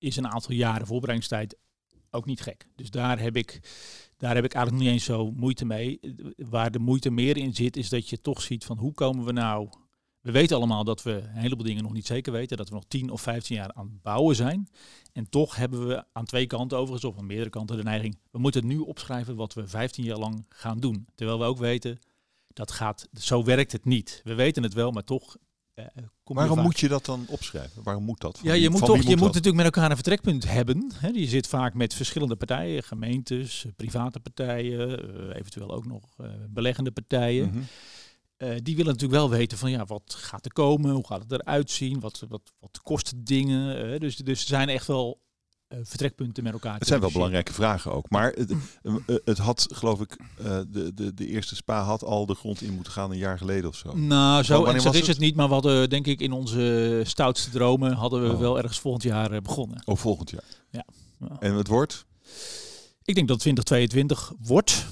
is 0.00 0.16
een 0.16 0.28
aantal 0.28 0.54
jaren 0.54 0.86
voorbereidingstijd 0.86 1.56
ook 2.10 2.26
niet 2.26 2.40
gek. 2.40 2.66
Dus 2.76 2.90
daar 2.90 3.20
heb 3.20 3.36
ik, 3.36 3.60
daar 4.16 4.34
heb 4.34 4.44
ik 4.44 4.54
eigenlijk 4.54 4.84
niet 4.84 4.92
eens 4.92 5.04
zo 5.04 5.30
moeite 5.30 5.64
mee. 5.64 6.00
Waar 6.36 6.70
de 6.70 6.78
moeite 6.78 7.10
meer 7.10 7.36
in 7.36 7.54
zit, 7.54 7.76
is 7.76 7.88
dat 7.88 8.08
je 8.08 8.20
toch 8.20 8.42
ziet 8.42 8.64
van 8.64 8.78
hoe 8.78 8.92
komen 8.92 9.24
we 9.24 9.32
nou 9.32 9.68
We 10.20 10.30
weten 10.30 10.56
allemaal 10.56 10.84
dat 10.84 11.02
we 11.02 11.12
een 11.12 11.36
heleboel 11.36 11.66
dingen 11.66 11.82
nog 11.82 11.92
niet 11.92 12.06
zeker 12.06 12.32
weten. 12.32 12.56
Dat 12.56 12.68
we 12.68 12.74
nog 12.74 12.84
10 12.88 13.10
of 13.10 13.20
15 13.20 13.56
jaar 13.56 13.72
aan 13.72 13.86
het 13.86 14.02
bouwen 14.02 14.36
zijn. 14.36 14.68
En 15.12 15.28
toch 15.28 15.56
hebben 15.56 15.86
we 15.88 16.04
aan 16.12 16.24
twee 16.24 16.46
kanten 16.46 16.78
overigens, 16.78 17.12
of 17.12 17.18
aan 17.18 17.26
meerdere 17.26 17.50
kanten, 17.50 17.76
de 17.76 17.82
neiging. 17.82 18.18
We 18.30 18.38
moeten 18.38 18.66
nu 18.66 18.78
opschrijven 18.78 19.36
wat 19.36 19.54
we 19.54 19.68
15 19.68 20.04
jaar 20.04 20.18
lang 20.18 20.44
gaan 20.48 20.78
doen. 20.78 21.06
Terwijl 21.14 21.38
we 21.38 21.44
ook 21.44 21.58
weten, 21.58 21.98
dat 22.48 22.70
gaat, 22.70 23.08
zo 23.12 23.44
werkt 23.44 23.72
het 23.72 23.84
niet. 23.84 24.20
We 24.24 24.34
weten 24.34 24.62
het 24.62 24.74
wel, 24.74 24.90
maar 24.90 25.04
toch 25.04 25.36
Waarom 26.24 26.58
je 26.58 26.64
moet 26.64 26.80
je 26.80 26.88
dat 26.88 27.04
dan 27.04 27.24
opschrijven? 27.28 27.82
Waarom 27.82 28.04
moet 28.04 28.20
dat? 28.20 28.38
Van 28.38 28.48
ja, 28.48 28.54
je 28.54 28.70
moet 28.70 28.84
toch, 28.84 29.02
je 29.02 29.16
moet 29.16 29.26
natuurlijk 29.26 29.56
met 29.56 29.64
elkaar 29.64 29.90
een 29.90 29.96
vertrekpunt 29.96 30.48
hebben. 30.48 30.92
He, 30.94 31.08
je 31.08 31.26
zit 31.26 31.46
vaak 31.46 31.74
met 31.74 31.94
verschillende 31.94 32.36
partijen, 32.36 32.82
gemeentes, 32.82 33.66
private 33.76 34.20
partijen, 34.20 34.88
uh, 34.88 35.36
eventueel 35.36 35.70
ook 35.70 35.86
nog 35.86 36.04
uh, 36.20 36.26
beleggende 36.48 36.90
partijen. 36.90 37.46
Mm 37.46 37.52
-hmm. 37.52 38.62
die 38.62 38.76
willen 38.76 38.92
natuurlijk 38.92 39.20
wel 39.20 39.30
weten 39.30 39.58
van 39.58 39.70
ja, 39.70 39.84
wat 39.84 40.14
gaat 40.18 40.44
er 40.44 40.52
komen, 40.52 40.90
hoe 40.90 41.06
gaat 41.06 41.22
het 41.22 41.32
eruit 41.32 41.70
zien, 41.70 42.00
wat, 42.00 42.24
wat, 42.28 42.52
wat 42.60 42.80
kost 42.82 43.12
dingen. 43.16 44.00
dus, 44.00 44.16
dus 44.16 44.40
er 44.40 44.46
zijn 44.46 44.68
echt 44.68 44.86
wel 44.86 45.20
vertrekpunten 45.82 46.42
met 46.42 46.52
elkaar. 46.52 46.78
Het 46.78 46.86
zijn 46.86 47.00
wel 47.00 47.12
belangrijke 47.12 47.52
vragen 47.52 47.92
ook. 47.92 48.10
Maar 48.10 48.32
het, 48.32 48.50
uh, 48.82 48.94
het 49.24 49.38
had, 49.38 49.66
geloof 49.72 50.00
ik, 50.00 50.16
de, 50.70 50.92
de, 50.94 51.14
de 51.14 51.26
eerste 51.26 51.54
spa 51.54 51.82
had 51.82 52.04
al 52.04 52.26
de 52.26 52.34
grond 52.34 52.62
in 52.62 52.74
moeten 52.74 52.92
gaan 52.92 53.10
een 53.10 53.18
jaar 53.18 53.38
geleden 53.38 53.68
of 53.68 53.76
zo. 53.76 53.96
Nou, 53.96 54.42
zo 54.42 54.64
ernstig 54.64 54.94
is 54.94 55.06
het? 55.06 55.18
niet. 55.18 55.34
Maar 55.34 55.46
we 55.48 55.52
hadden, 55.52 55.90
denk 55.90 56.06
ik, 56.06 56.20
in 56.20 56.32
onze 56.32 57.02
stoutste 57.06 57.50
dromen 57.50 57.92
hadden 57.92 58.22
we 58.22 58.32
oh. 58.32 58.38
wel 58.38 58.58
ergens 58.58 58.78
volgend 58.78 59.02
jaar 59.02 59.42
begonnen. 59.42 59.82
Oh, 59.84 59.96
volgend 59.96 60.30
jaar. 60.30 60.44
Ja. 60.70 60.84
ja. 61.18 61.36
En 61.40 61.54
het 61.54 61.68
wordt? 61.68 62.06
Ik 63.04 63.14
denk 63.14 63.28
dat 63.28 63.38
2022 63.38 64.32
wordt. 64.38 64.86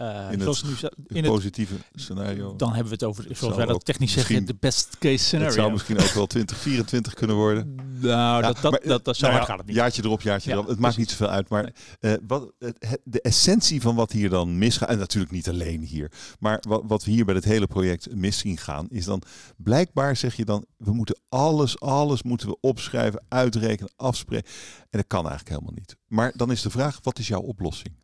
Uh, 0.00 0.32
in 0.32 0.40
het, 0.40 0.62
nu, 0.64 0.88
in 1.06 1.24
het 1.24 1.32
positieve 1.32 1.74
scenario. 1.92 2.56
Dan 2.56 2.68
hebben 2.68 2.86
we 2.86 2.92
het 2.92 3.04
over, 3.04 3.26
zoals 3.30 3.56
wij 3.56 3.66
dat 3.66 3.84
technisch 3.84 4.12
zeggen, 4.12 4.44
de 4.44 4.56
best 4.60 4.98
case 4.98 5.24
scenario. 5.24 5.46
Het 5.46 5.60
zou 5.60 5.72
misschien 5.72 6.00
ook 6.00 6.12
wel 6.12 6.26
2024 6.36 7.14
kunnen 7.14 7.36
worden. 7.36 7.74
Nou, 8.00 8.42
dat, 8.42 8.58
dat, 8.60 8.80
dat, 8.84 9.04
dat, 9.04 9.16
zo 9.16 9.30
nou 9.30 9.44
gaat 9.44 9.58
het 9.58 9.66
niet. 9.66 9.76
Jaartje 9.76 10.04
erop, 10.04 10.20
jaartje 10.20 10.50
ja, 10.50 10.56
erop. 10.56 10.68
Het 10.68 10.78
maakt 10.78 10.96
niet 10.96 11.10
zoveel 11.10 11.28
uit. 11.28 11.48
Maar 11.48 11.72
nee. 12.00 12.12
uh, 12.12 12.18
wat, 12.26 12.52
het, 12.58 13.00
de 13.04 13.20
essentie 13.20 13.80
van 13.80 13.94
wat 13.94 14.12
hier 14.12 14.30
dan 14.30 14.58
misgaat, 14.58 14.88
en 14.88 14.98
natuurlijk 14.98 15.32
niet 15.32 15.48
alleen 15.48 15.82
hier, 15.82 16.12
maar 16.38 16.62
wat, 16.68 16.82
wat 16.86 17.04
we 17.04 17.10
hier 17.10 17.24
bij 17.24 17.34
het 17.34 17.44
hele 17.44 17.66
project 17.66 18.14
mis 18.14 18.38
zien 18.38 18.58
gaan, 18.58 18.86
is 18.90 19.04
dan 19.04 19.22
blijkbaar 19.56 20.16
zeg 20.16 20.34
je 20.34 20.44
dan, 20.44 20.64
we 20.76 20.92
moeten 20.92 21.20
alles, 21.28 21.80
alles 21.80 22.22
moeten 22.22 22.48
we 22.48 22.56
opschrijven, 22.60 23.24
uitrekenen, 23.28 23.92
afspreken. 23.96 24.50
En 24.78 24.98
dat 24.98 25.06
kan 25.06 25.28
eigenlijk 25.28 25.48
helemaal 25.48 25.74
niet. 25.74 25.96
Maar 26.06 26.32
dan 26.36 26.50
is 26.50 26.62
de 26.62 26.70
vraag, 26.70 26.98
wat 27.02 27.18
is 27.18 27.28
jouw 27.28 27.40
oplossing? 27.40 27.94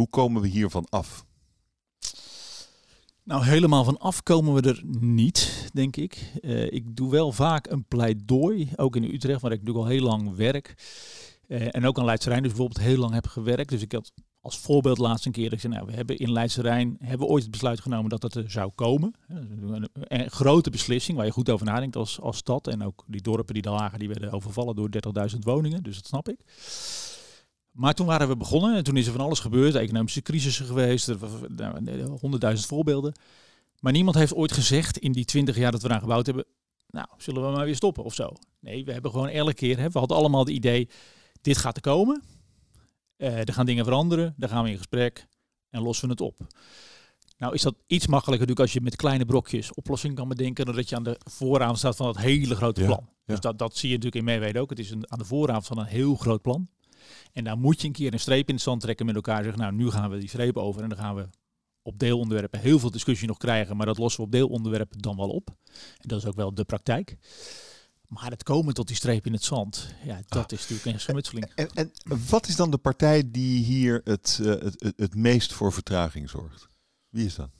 Hoe 0.00 0.08
komen 0.08 0.42
we 0.42 0.48
hiervan 0.48 0.86
af? 0.88 1.24
Nou, 3.24 3.44
helemaal 3.44 3.84
van 3.84 3.98
af 3.98 4.22
komen 4.22 4.54
we 4.54 4.68
er 4.68 4.82
niet, 5.00 5.70
denk 5.72 5.96
ik. 5.96 6.32
Uh, 6.40 6.72
ik 6.72 6.96
doe 6.96 7.10
wel 7.10 7.32
vaak 7.32 7.66
een 7.66 7.84
pleidooi, 7.84 8.70
ook 8.76 8.96
in 8.96 9.04
Utrecht, 9.04 9.40
waar 9.40 9.52
ik 9.52 9.58
natuurlijk 9.58 9.86
al 9.86 9.92
heel 9.92 10.02
lang 10.02 10.36
werk. 10.36 10.74
Uh, 11.48 11.66
en 11.70 11.86
ook 11.86 11.98
aan 11.98 12.04
Leidse 12.04 12.28
Rijn 12.28 12.42
dus 12.42 12.52
bijvoorbeeld 12.52 12.86
heel 12.86 12.96
lang 12.96 13.12
heb 13.14 13.26
gewerkt. 13.26 13.70
Dus 13.70 13.82
ik 13.82 13.92
had 13.92 14.12
als 14.40 14.58
voorbeeld 14.58 14.98
laatst 14.98 15.26
een 15.26 15.32
keer, 15.32 15.52
ik 15.52 15.60
zei, 15.60 15.72
nou, 15.72 15.86
we 15.86 15.92
hebben 15.92 16.18
in 16.18 16.32
Leidse 16.32 16.62
Rijn 16.62 16.96
hebben 17.00 17.26
ooit 17.26 17.42
het 17.42 17.52
besluit 17.52 17.80
genomen 17.80 18.10
dat 18.10 18.22
het 18.22 18.34
er 18.34 18.50
zou 18.50 18.70
komen. 18.74 19.14
Een, 19.28 19.88
een, 19.92 20.30
grote 20.30 20.70
beslissing 20.70 21.16
waar 21.16 21.26
je 21.26 21.32
goed 21.32 21.50
over 21.50 21.66
nadenkt 21.66 21.96
als, 21.96 22.20
als 22.20 22.36
stad. 22.36 22.66
En 22.66 22.82
ook 22.82 23.04
die 23.06 23.22
dorpen 23.22 23.54
die 23.54 23.62
daar 23.62 23.72
lagen, 23.72 23.98
die 23.98 24.08
werden 24.08 24.32
overvallen 24.32 24.74
door 24.74 24.88
30.000 25.32 25.38
woningen. 25.38 25.82
Dus 25.82 25.96
dat 25.96 26.06
snap 26.06 26.28
ik. 26.28 26.38
Maar 27.70 27.94
toen 27.94 28.06
waren 28.06 28.28
we 28.28 28.36
begonnen 28.36 28.76
en 28.76 28.84
toen 28.84 28.96
is 28.96 29.06
er 29.06 29.12
van 29.12 29.24
alles 29.24 29.38
gebeurd. 29.38 29.74
Economische 29.74 30.22
crisissen 30.22 30.66
geweest, 30.66 31.08
er 31.08 31.18
nou, 31.56 32.08
honderdduizend 32.20 32.68
voorbeelden. 32.68 33.12
Maar 33.80 33.92
niemand 33.92 34.16
heeft 34.16 34.34
ooit 34.34 34.52
gezegd 34.52 34.98
in 34.98 35.12
die 35.12 35.24
twintig 35.24 35.56
jaar 35.56 35.72
dat 35.72 35.82
we 35.82 35.88
daar 35.88 36.00
gebouwd 36.00 36.26
hebben, 36.26 36.44
nou, 36.90 37.06
zullen 37.16 37.46
we 37.46 37.56
maar 37.56 37.64
weer 37.64 37.76
stoppen 37.76 38.04
of 38.04 38.14
zo. 38.14 38.32
Nee, 38.60 38.84
we 38.84 38.92
hebben 38.92 39.10
gewoon 39.10 39.28
elke 39.28 39.54
keer, 39.54 39.78
hè, 39.78 39.90
we 39.90 39.98
hadden 39.98 40.16
allemaal 40.16 40.40
het 40.40 40.48
idee, 40.48 40.88
dit 41.40 41.56
gaat 41.56 41.76
er 41.76 41.82
komen. 41.82 42.22
Uh, 43.16 43.38
er 43.38 43.52
gaan 43.52 43.66
dingen 43.66 43.84
veranderen, 43.84 44.34
daar 44.36 44.48
gaan 44.48 44.64
we 44.64 44.70
in 44.70 44.76
gesprek 44.76 45.26
en 45.70 45.82
lossen 45.82 46.06
we 46.06 46.12
het 46.12 46.20
op. 46.20 46.46
Nou 47.38 47.54
is 47.54 47.62
dat 47.62 47.74
iets 47.86 48.06
makkelijker 48.06 48.46
natuurlijk 48.46 48.60
als 48.60 48.72
je 48.72 48.80
met 48.80 48.96
kleine 48.96 49.24
brokjes 49.24 49.74
oplossingen 49.74 50.16
kan 50.16 50.28
bedenken, 50.28 50.66
dan 50.66 50.74
dat 50.74 50.88
je 50.88 50.96
aan 50.96 51.02
de 51.02 51.20
vooravond 51.24 51.78
staat 51.78 51.96
van 51.96 52.06
dat 52.06 52.18
hele 52.18 52.54
grote 52.54 52.84
plan. 52.84 53.00
Ja, 53.00 53.12
ja. 53.24 53.32
Dus 53.32 53.40
dat, 53.40 53.58
dat 53.58 53.76
zie 53.76 53.88
je 53.88 53.94
natuurlijk 53.94 54.26
in 54.26 54.32
Meewede 54.32 54.60
ook. 54.60 54.70
Het 54.70 54.78
is 54.78 54.90
een, 54.90 55.10
aan 55.10 55.18
de 55.18 55.24
vooravond 55.24 55.66
van 55.66 55.78
een 55.78 55.86
heel 55.86 56.14
groot 56.14 56.42
plan. 56.42 56.68
En 57.32 57.44
dan 57.44 57.60
moet 57.60 57.80
je 57.80 57.86
een 57.86 57.92
keer 57.92 58.12
een 58.12 58.20
streep 58.20 58.48
in 58.48 58.54
het 58.54 58.62
zand 58.62 58.80
trekken 58.80 59.06
met 59.06 59.14
elkaar. 59.14 59.42
Zeggen, 59.42 59.62
nou, 59.62 59.72
nu 59.74 59.90
gaan 59.90 60.10
we 60.10 60.18
die 60.18 60.28
streep 60.28 60.56
over 60.56 60.82
en 60.82 60.88
dan 60.88 60.98
gaan 60.98 61.14
we 61.14 61.28
op 61.82 61.98
deelonderwerpen 61.98 62.60
heel 62.60 62.78
veel 62.78 62.90
discussie 62.90 63.28
nog 63.28 63.38
krijgen. 63.38 63.76
Maar 63.76 63.86
dat 63.86 63.98
lossen 63.98 64.20
we 64.20 64.26
op 64.26 64.32
deelonderwerpen 64.32 64.98
dan 64.98 65.16
wel 65.16 65.28
op. 65.28 65.48
En 65.98 66.08
dat 66.08 66.18
is 66.18 66.26
ook 66.26 66.36
wel 66.36 66.54
de 66.54 66.64
praktijk. 66.64 67.16
Maar 68.06 68.30
het 68.30 68.42
komen 68.42 68.74
tot 68.74 68.86
die 68.86 68.96
streep 68.96 69.26
in 69.26 69.32
het 69.32 69.44
zand, 69.44 69.94
ja, 70.04 70.20
dat 70.26 70.44
ah. 70.44 70.58
is 70.58 70.60
natuurlijk 70.60 70.84
een 70.84 71.00
schermutseling. 71.00 71.52
En, 71.54 71.70
en, 71.74 71.92
wat 72.28 72.48
is 72.48 72.56
dan 72.56 72.70
de 72.70 72.78
partij 72.78 73.30
die 73.30 73.64
hier 73.64 74.00
het, 74.04 74.38
uh, 74.42 74.48
het, 74.48 74.82
het, 74.82 74.92
het 74.96 75.14
meest 75.14 75.52
voor 75.52 75.72
vertraging 75.72 76.30
zorgt? 76.30 76.68
Wie 77.08 77.26
is 77.26 77.34
dat? 77.34 77.50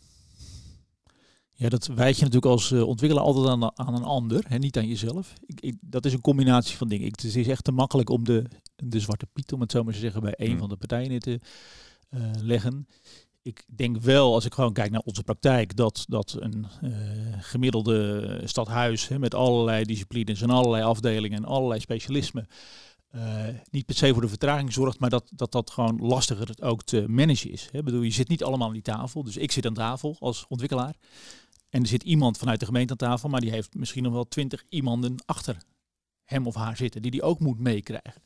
Ja, 1.61 1.69
dat 1.69 1.87
wijt 1.87 2.17
je 2.17 2.25
natuurlijk 2.25 2.53
als 2.53 2.71
uh, 2.71 2.87
ontwikkelaar 2.87 3.27
altijd 3.27 3.47
aan, 3.47 3.79
aan 3.79 3.95
een 3.95 4.05
ander, 4.05 4.45
hè, 4.49 4.59
niet 4.59 4.77
aan 4.77 4.87
jezelf. 4.87 5.33
Ik, 5.47 5.61
ik, 5.61 5.77
dat 5.81 6.05
is 6.05 6.13
een 6.13 6.21
combinatie 6.21 6.77
van 6.77 6.89
dingen. 6.89 7.07
Ik, 7.07 7.21
het 7.21 7.37
is 7.37 7.49
echt 7.49 7.65
te 7.65 7.73
makkelijk 7.73 8.11
om 8.11 8.25
de, 8.25 8.45
de 8.77 9.01
zwarte 9.01 9.27
piet, 9.33 9.53
om 9.53 9.61
het 9.61 9.73
zo 9.73 9.85
maar 9.85 9.93
te 9.93 9.99
zeggen, 9.99 10.21
bij 10.21 10.35
een 10.37 10.49
hmm. 10.49 10.59
van 10.59 10.69
de 10.69 10.77
partijen 10.77 11.21
te 11.21 11.41
uh, 12.11 12.21
leggen. 12.43 12.87
Ik 13.43 13.65
denk 13.77 13.97
wel, 13.97 14.35
als 14.35 14.45
ik 14.45 14.55
gewoon 14.55 14.73
kijk 14.73 14.91
naar 14.91 15.03
onze 15.05 15.23
praktijk, 15.23 15.77
dat, 15.77 16.05
dat 16.09 16.37
een 16.39 16.67
uh, 16.83 16.91
gemiddelde 17.39 18.41
stadhuis 18.45 19.09
hè, 19.09 19.19
met 19.19 19.35
allerlei 19.35 19.85
disciplines 19.85 20.43
en 20.43 20.51
allerlei 20.51 20.85
afdelingen 20.85 21.39
en 21.39 21.45
allerlei 21.45 21.81
specialismen 21.81 22.49
uh, 23.15 23.45
niet 23.71 23.87
per 23.87 23.95
se 23.95 24.13
voor 24.13 24.23
de 24.23 24.29
vertraging 24.29 24.73
zorgt, 24.73 25.01
maar 25.01 25.11
dat 25.11 25.31
dat, 25.35 25.53
dat 25.53 25.71
gewoon 25.71 25.99
lastiger 26.03 26.49
ook 26.61 26.83
te 26.83 27.05
managen 27.09 27.51
is. 27.51 27.69
Hè. 27.73 27.83
bedoel, 27.83 28.03
je 28.03 28.11
zit 28.11 28.29
niet 28.29 28.45
allemaal 28.45 28.67
aan 28.67 28.73
die 28.73 28.83
tafel. 28.83 29.25
Dus 29.25 29.37
ik 29.37 29.53
zit 29.53 29.67
aan 29.67 29.75
tafel 29.75 30.17
als 30.19 30.45
ontwikkelaar. 30.49 30.95
En 31.71 31.83
er 31.83 31.89
zit 31.89 32.03
iemand 32.03 32.39
vanuit 32.39 32.61
de 32.61 32.67
gemeente 32.67 32.93
aan 32.93 33.09
tafel, 33.09 33.29
maar 33.29 33.41
die 33.41 33.51
heeft 33.51 33.75
misschien 33.75 34.03
nog 34.03 34.13
wel 34.13 34.29
twintig 34.29 34.65
iemanden 34.69 35.15
achter 35.27 35.57
hem 36.25 36.47
of 36.47 36.55
haar 36.55 36.77
zitten, 36.77 37.03
die 37.03 37.11
die 37.11 37.23
ook 37.23 37.41
moet 37.41 37.59
meekrijgen. 37.59 38.23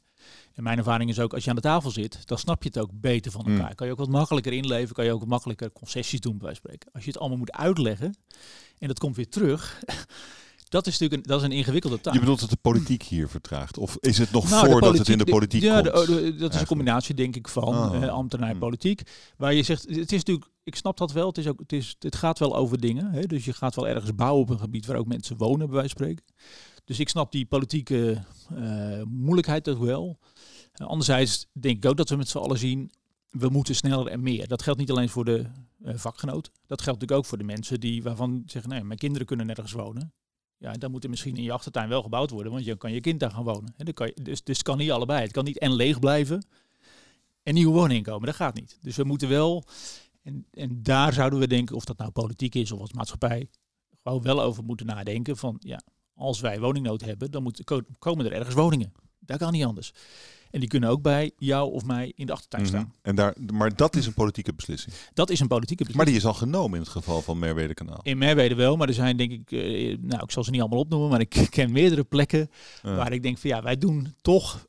En 0.55 0.63
mijn 0.63 0.79
ervaring 0.79 1.11
is 1.11 1.21
ook, 1.21 1.35
als 1.35 1.45
je 1.45 1.51
aan 1.51 1.57
de 1.57 1.63
tafel 1.63 1.91
zit, 1.91 2.27
dan 2.27 2.39
snap 2.39 2.63
je 2.63 2.69
het 2.69 2.79
ook 2.79 2.91
beter 2.93 3.33
van 3.33 3.47
elkaar. 3.47 3.69
Mm. 3.69 3.75
Kan 3.75 3.87
je 3.87 3.93
ook 3.93 3.99
wat 3.99 4.09
makkelijker 4.09 4.53
inleven, 4.53 4.95
kan 4.95 5.05
je 5.05 5.13
ook 5.13 5.21
wat 5.21 5.29
makkelijker 5.29 5.73
concessies 5.73 6.21
doen, 6.21 6.39
bij 6.39 6.55
spreken. 6.55 6.93
Als 6.93 7.05
je 7.05 7.11
het 7.11 7.19
allemaal 7.19 7.39
moet 7.39 7.53
uitleggen 7.53 8.15
en 8.79 8.89
dat 8.89 8.99
komt 8.99 9.17
weer 9.17 9.29
terug, 9.29 9.83
dat 10.75 10.87
is 10.87 10.99
natuurlijk 10.99 11.23
een, 11.23 11.29
dat 11.29 11.41
is 11.41 11.47
een 11.47 11.57
ingewikkelde 11.57 12.01
taak. 12.01 12.15
Je 12.15 12.21
bedoelt 12.21 12.41
dat 12.41 12.51
de 12.51 12.59
politiek 12.61 13.03
hier 13.03 13.29
vertraagt? 13.29 13.79
Of 13.79 13.97
is 14.01 14.19
het 14.19 14.31
nog 14.31 14.51
nou, 14.51 14.67
voordat 14.67 14.99
het 14.99 15.09
in 15.09 15.19
de 15.19 15.25
politiek 15.25 15.63
ja, 15.63 15.81
komt? 15.81 16.07
De, 16.07 16.35
dat 16.35 16.55
is 16.55 16.61
een 16.61 16.67
combinatie, 16.67 17.15
denk 17.15 17.37
ik, 17.37 17.49
van 17.49 17.65
oh. 17.65 17.95
uh, 18.01 18.09
ambtenaar 18.09 18.51
en 18.51 18.59
politiek. 18.59 19.03
Waar 19.37 19.55
je 19.55 19.63
zegt, 19.63 19.83
het 19.83 20.13
is 20.13 20.19
natuurlijk, 20.19 20.51
ik 20.65 20.77
snap 20.77 20.97
dat 20.97 21.13
wel, 21.13 21.27
het, 21.27 21.39
is 21.39 21.47
ook, 21.47 21.59
het, 21.59 21.73
is, 21.73 21.97
het 21.99 22.17
gaat 22.17 22.39
wel 22.39 22.57
over 22.57 22.81
dingen. 22.81 23.13
Hè? 23.13 23.21
Dus 23.21 23.45
je 23.45 23.53
gaat 23.53 23.75
wel 23.75 23.89
ergens 23.89 24.15
bouwen 24.15 24.43
op 24.43 24.51
een 24.51 24.59
gebied 24.59 24.87
waar 24.87 24.97
ook 24.97 25.07
mensen 25.07 25.37
wonen, 25.37 25.67
bij 25.67 25.77
wijze 25.77 25.95
van 25.97 26.05
spreken. 26.05 26.25
Dus 26.85 27.01
ik 27.01 27.09
snap 27.09 27.33
die 27.33 27.47
politieke 27.47 28.23
uh, 28.53 29.03
moeilijkheid 29.03 29.69
ook 29.69 29.85
wel. 29.85 30.19
Uh, 30.81 30.87
anderzijds 30.87 31.47
denk 31.53 31.77
ik 31.77 31.91
ook 31.91 31.97
dat 31.97 32.09
we 32.09 32.17
met 32.17 32.29
z'n 32.29 32.39
allen 32.39 32.59
zien, 32.59 32.91
we 33.31 33.49
moeten 33.49 33.75
sneller 33.75 34.07
en 34.07 34.23
meer. 34.23 34.49
Dat 34.49 34.63
geldt 34.63 34.81
niet 34.81 34.91
alleen 34.91 35.09
voor 35.09 35.25
de 35.25 35.45
uh, 35.85 35.95
vakgenoten. 35.97 36.53
Dat 36.67 36.83
geldt 36.83 37.01
natuurlijk 37.01 37.13
ook 37.19 37.27
voor 37.27 37.39
de 37.39 37.45
mensen 37.45 37.81
die 37.81 38.03
waarvan 38.03 38.43
zeggen, 38.47 38.71
nee, 38.71 38.85
mijn 38.85 38.99
kinderen 38.99 39.27
kunnen 39.27 39.47
nergens 39.47 39.73
wonen. 39.73 40.13
Ja, 40.65 40.73
dan 40.73 40.91
moet 40.91 41.05
er 41.05 41.11
misschien 41.11 41.37
in 41.37 41.43
je 41.43 41.53
achtertuin 41.53 41.89
wel 41.89 42.03
gebouwd 42.03 42.31
worden, 42.31 42.53
want 42.53 42.65
je 42.65 42.77
kan 42.77 42.93
je 42.93 43.01
kind 43.01 43.21
daar 43.21 43.31
gaan 43.31 43.45
wonen. 43.45 43.75
En 43.77 43.85
dan 43.85 43.95
kan 43.95 44.07
je, 44.07 44.23
dus, 44.23 44.43
dus 44.43 44.57
het 44.57 44.67
kan 44.67 44.79
niet 44.79 44.91
allebei. 44.91 45.23
Het 45.23 45.33
kan 45.33 45.45
niet 45.45 45.59
en 45.59 45.73
leeg 45.73 45.99
blijven 45.99 46.47
en 47.43 47.55
nieuwe 47.55 47.73
woningen 47.73 48.03
komen. 48.03 48.27
Dat 48.27 48.35
gaat 48.35 48.55
niet. 48.55 48.79
Dus 48.83 48.97
we 48.97 49.05
moeten 49.05 49.29
wel, 49.29 49.65
en, 50.23 50.47
en 50.51 50.83
daar 50.83 51.13
zouden 51.13 51.39
we 51.39 51.47
denken, 51.47 51.77
of 51.77 51.85
dat 51.85 51.99
nou 51.99 52.11
politiek 52.11 52.55
is 52.55 52.73
of 52.73 52.81
als 52.81 52.93
maatschappij, 52.93 53.49
gewoon 54.03 54.23
wel 54.23 54.43
over 54.43 54.65
moeten 54.65 54.87
nadenken 54.87 55.37
van, 55.37 55.57
ja, 55.59 55.81
als 56.15 56.41
wij 56.41 56.61
woningnood 56.61 57.01
hebben, 57.01 57.31
dan 57.31 57.43
moet, 57.43 57.65
komen 57.99 58.25
er 58.25 58.33
ergens 58.33 58.55
woningen. 58.55 58.93
Dat 59.19 59.39
kan 59.39 59.53
niet 59.53 59.65
anders. 59.65 59.93
En 60.55 60.61
die 60.61 60.69
kunnen 60.69 60.91
ook 60.91 61.03
bij 61.03 61.33
jou 61.39 61.73
of 61.73 61.85
mij 61.85 62.13
in 62.17 62.27
de 62.27 62.33
achtertuin 62.33 62.63
mhm. 62.63 62.73
staan. 62.73 62.93
En 63.03 63.15
daar, 63.15 63.35
maar 63.53 63.77
dat 63.77 63.97
is 63.97 64.07
een 64.07 64.15
politieke 64.15 64.55
beslissing. 64.55 64.95
Dat 65.15 65.31
is 65.31 65.41
een 65.41 65.49
politieke 65.49 65.85
beslissing. 65.85 65.97
Maar 65.97 66.07
die 66.07 66.31
is 66.31 66.41
al 66.41 66.49
genomen 66.49 66.75
in 66.75 66.81
het 66.81 66.93
geval 66.93 67.23
van 67.23 67.39
Merwede 67.39 67.75
Kanaal. 67.75 68.01
In 68.03 68.19
Merwede 68.19 68.55
wel, 68.55 68.77
maar 68.77 68.89
er 68.89 68.95
zijn 68.95 69.17
denk 69.17 69.31
ik, 69.31 69.51
uh, 69.51 69.99
nou 70.01 70.23
ik 70.23 70.31
zal 70.31 70.45
ze 70.45 70.51
niet 70.51 70.61
allemaal 70.61 70.79
opnoemen, 70.79 71.09
maar 71.09 71.21
ik 71.21 71.47
ken 71.51 71.73
meerdere 71.73 72.05
plekken 72.05 72.51
waar 72.83 73.13
ik 73.13 73.23
denk 73.23 73.39
van 73.39 73.51
ja, 73.51 73.63
wij 73.63 73.77
doen 73.79 74.15
toch 74.21 74.67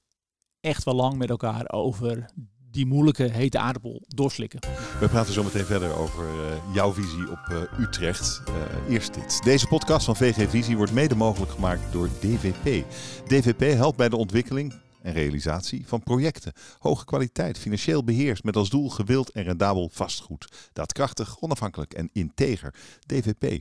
echt 0.59 0.83
wel 0.83 0.95
lang 0.95 1.17
met 1.17 1.29
elkaar 1.29 1.71
over 1.71 2.25
die 2.71 2.85
moeilijke 2.85 3.23
hete 3.23 3.59
aardappel 3.59 4.01
doorslikken. 4.07 4.59
We 4.99 5.07
praten 5.07 5.33
zo 5.33 5.43
meteen 5.43 5.65
verder 5.65 5.95
over 5.97 6.23
uh, 6.23 6.73
jouw 6.73 6.93
visie 6.93 7.31
op 7.31 7.39
uh, 7.51 7.79
Utrecht. 7.79 8.41
Uh, 8.49 8.93
eerst 8.93 9.13
dit. 9.13 9.43
Deze 9.43 9.67
podcast 9.67 10.05
van 10.05 10.15
VG 10.15 10.49
Visie 10.49 10.77
wordt 10.77 10.91
mede 10.91 11.15
mogelijk 11.15 11.51
gemaakt 11.51 11.81
door 11.91 12.09
DVP. 12.19 12.85
DVP 13.27 13.59
helpt 13.59 13.97
bij 13.97 14.09
de 14.09 14.15
ontwikkeling 14.15 14.83
en 15.05 15.13
realisatie 15.13 15.83
van 15.87 16.03
projecten. 16.03 16.53
Hoge 16.79 17.05
kwaliteit, 17.05 17.57
financieel 17.57 18.03
beheerst 18.03 18.43
met 18.43 18.55
als 18.55 18.69
doel 18.69 18.89
gewild 18.89 19.29
en 19.29 19.43
rendabel 19.43 19.89
vastgoed. 19.93 20.69
Daadkrachtig, 20.73 21.39
onafhankelijk 21.39 21.93
en 21.93 22.09
integer. 22.13 22.73
DVP. 23.05 23.59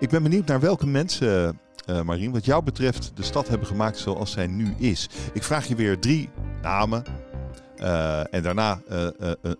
Ik 0.00 0.08
ben 0.08 0.22
benieuwd 0.22 0.46
naar 0.46 0.60
welke 0.60 0.86
mensen, 0.86 1.60
uh, 1.86 2.02
Marien, 2.02 2.32
wat 2.32 2.44
jou 2.44 2.62
betreft 2.62 3.10
de 3.14 3.22
stad 3.22 3.48
hebben 3.48 3.66
gemaakt 3.66 3.98
zoals 3.98 4.30
zij 4.30 4.46
nu 4.46 4.74
is. 4.78 5.08
Ik 5.32 5.42
vraag 5.42 5.66
je 5.66 5.74
weer 5.74 5.98
drie 5.98 6.28
namen, 6.62 7.04
uh, 7.78 8.34
en 8.34 8.42
daarna 8.42 8.80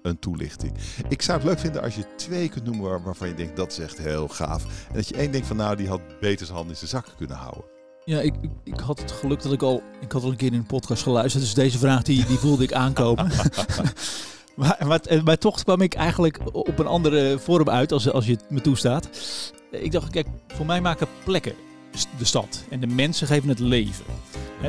een 0.03 0.19
toelichting. 0.19 0.73
Ik 1.09 1.23
zou 1.23 1.39
het 1.39 1.47
leuk 1.47 1.59
vinden 1.59 1.83
als 1.83 1.95
je 1.95 2.15
twee 2.17 2.49
kunt 2.49 2.65
noemen 2.65 2.89
waar, 2.89 3.03
waarvan 3.03 3.29
je 3.29 3.35
denkt 3.35 3.57
dat 3.57 3.71
is 3.73 3.79
echt 3.79 3.99
heel 3.99 4.29
gaaf. 4.29 4.65
En 4.89 4.95
dat 4.95 5.09
je 5.09 5.17
één 5.17 5.33
denkt 5.33 5.47
van 5.47 5.57
nou 5.57 5.77
die 5.77 5.89
had 5.89 6.01
beter 6.21 6.47
zijn 6.47 6.59
hand 6.59 6.71
in 6.71 6.77
zijn 6.77 6.91
zakken 6.91 7.17
kunnen 7.17 7.37
houden. 7.37 7.78
Ja, 8.09 8.21
ik, 8.21 8.35
ik, 8.41 8.51
ik, 8.65 8.81
had 8.81 9.01
het 9.01 9.13
geluk 9.13 9.43
dat 9.43 9.53
ik 9.53 9.63
al, 9.63 9.83
ik 10.01 10.13
had 10.13 10.23
al 10.23 10.31
een 10.31 10.37
keer 10.37 10.53
in 10.53 10.59
een 10.59 10.67
podcast 10.67 11.03
geluisterd. 11.03 11.43
Dus 11.43 11.55
deze 11.55 11.79
vraag 11.79 12.03
die, 12.03 12.27
die 12.27 12.39
voelde 12.39 12.63
ik 12.63 12.73
aankomen. 12.73 13.31
maar, 14.57 14.77
maar, 14.87 15.01
maar, 15.25 15.39
toch 15.39 15.63
kwam 15.65 15.81
ik 15.81 15.95
eigenlijk 15.95 16.39
op 16.53 16.79
een 16.79 16.87
andere 16.87 17.39
vorm 17.39 17.71
uit 17.71 17.93
als, 17.93 18.11
als 18.11 18.27
je 18.27 18.33
het 18.33 18.51
me 18.51 18.61
toestaat. 18.61 19.09
Ik 19.71 19.93
dacht, 19.93 20.11
kijk, 20.11 20.27
voor 20.47 20.67
mij 20.67 20.81
maken 20.81 21.07
plekken 21.25 21.53
de 22.19 22.25
stad. 22.25 22.65
En 22.71 22.81
de 22.81 22.87
mensen 22.87 23.27
geven 23.27 23.49
het 23.49 23.59
leven. 23.59 24.05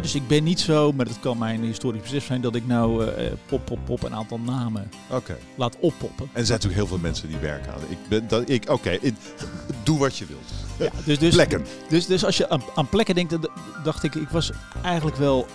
dus 0.01 0.15
ik 0.15 0.27
ben 0.27 0.43
niet 0.43 0.59
zo, 0.59 0.91
maar 0.91 1.05
dat 1.05 1.19
kan 1.19 1.37
mijn 1.37 1.63
historisch 1.63 2.01
besef 2.01 2.25
zijn, 2.25 2.41
dat 2.41 2.55
ik 2.55 2.67
nou 2.67 3.05
uh, 3.05 3.11
pop, 3.45 3.65
pop, 3.65 3.79
pop 3.85 4.03
een 4.03 4.15
aantal 4.15 4.39
namen 4.39 4.91
okay. 5.09 5.37
laat 5.55 5.75
oppoppen. 5.79 6.25
En 6.33 6.39
er 6.39 6.45
zijn 6.45 6.59
natuurlijk 6.59 6.75
heel 6.75 6.87
veel 6.87 6.97
mensen 6.97 7.27
die 7.27 7.37
werken 7.37 7.73
aan. 7.73 7.79
Ik 7.89 7.97
ben, 8.09 8.27
dat, 8.27 8.49
ik, 8.49 8.69
Oké, 8.69 8.99
doe 9.83 9.97
wat 9.97 10.17
je 10.17 10.25
wilt. 10.25 10.68
Ja, 10.79 10.89
dus, 11.05 11.19
dus, 11.19 11.33
plekken. 11.33 11.65
Dus, 11.89 12.05
dus 12.05 12.25
als 12.25 12.37
je 12.37 12.49
aan, 12.49 12.61
aan 12.75 12.89
plekken 12.89 13.15
denkt, 13.15 13.37
dacht 13.83 14.03
ik, 14.03 14.15
ik 14.15 14.29
was 14.29 14.51
eigenlijk 14.83 15.17
wel... 15.17 15.45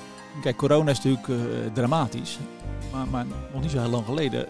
Kijk, 0.42 0.56
corona 0.56 0.90
is 0.90 0.96
natuurlijk 0.96 1.26
uh, 1.26 1.36
dramatisch. 1.72 2.38
Maar, 2.92 3.06
maar 3.08 3.26
nog 3.52 3.62
niet 3.62 3.70
zo 3.70 3.78
heel 3.78 3.88
lang 3.88 4.04
geleden 4.04 4.46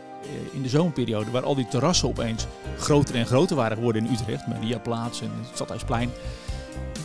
in 0.53 0.63
de 0.63 0.69
zomerperiode, 0.69 1.31
waar 1.31 1.43
al 1.43 1.55
die 1.55 1.69
terrassen 1.69 2.09
opeens 2.09 2.47
groter 2.79 3.15
en 3.15 3.27
groter 3.27 3.57
waren 3.57 3.77
geworden 3.77 4.07
in 4.07 4.13
Utrecht, 4.13 4.47
Mariaplaats 4.47 5.21
en 5.21 5.31
het 5.41 5.55
Stadhuisplein 5.55 6.11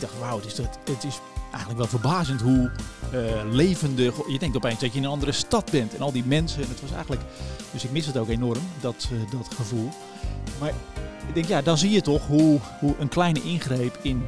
dacht, 0.00 0.18
wauw, 0.18 0.36
het 0.36 0.46
is, 0.46 0.56
het 0.84 1.04
is 1.04 1.20
eigenlijk 1.42 1.78
wel 1.78 1.86
verbazend 1.86 2.40
hoe 2.40 2.70
uh, 3.14 3.20
levendig. 3.50 4.14
Je 4.28 4.38
denkt 4.38 4.56
opeens 4.56 4.80
dat 4.80 4.92
je 4.92 4.98
in 4.98 5.04
een 5.04 5.10
andere 5.10 5.32
stad 5.32 5.70
bent 5.70 5.94
en 5.94 6.00
al 6.00 6.12
die 6.12 6.24
mensen. 6.24 6.62
En 6.62 6.68
het 6.68 6.80
was 6.80 6.92
eigenlijk. 6.92 7.22
Dus 7.70 7.84
ik 7.84 7.90
mis 7.90 8.06
het 8.06 8.16
ook 8.16 8.28
enorm, 8.28 8.62
dat, 8.80 9.08
uh, 9.12 9.30
dat 9.30 9.54
gevoel. 9.54 9.88
Maar 10.60 10.72
ik 11.30 11.36
denk, 11.36 11.48
ja, 11.48 11.62
dan 11.62 11.78
zie 11.78 11.90
je 11.90 12.00
toch 12.00 12.26
hoe, 12.26 12.58
hoe 12.80 12.94
een 12.98 13.08
kleine 13.08 13.42
ingreep 13.42 13.98
in 14.02 14.26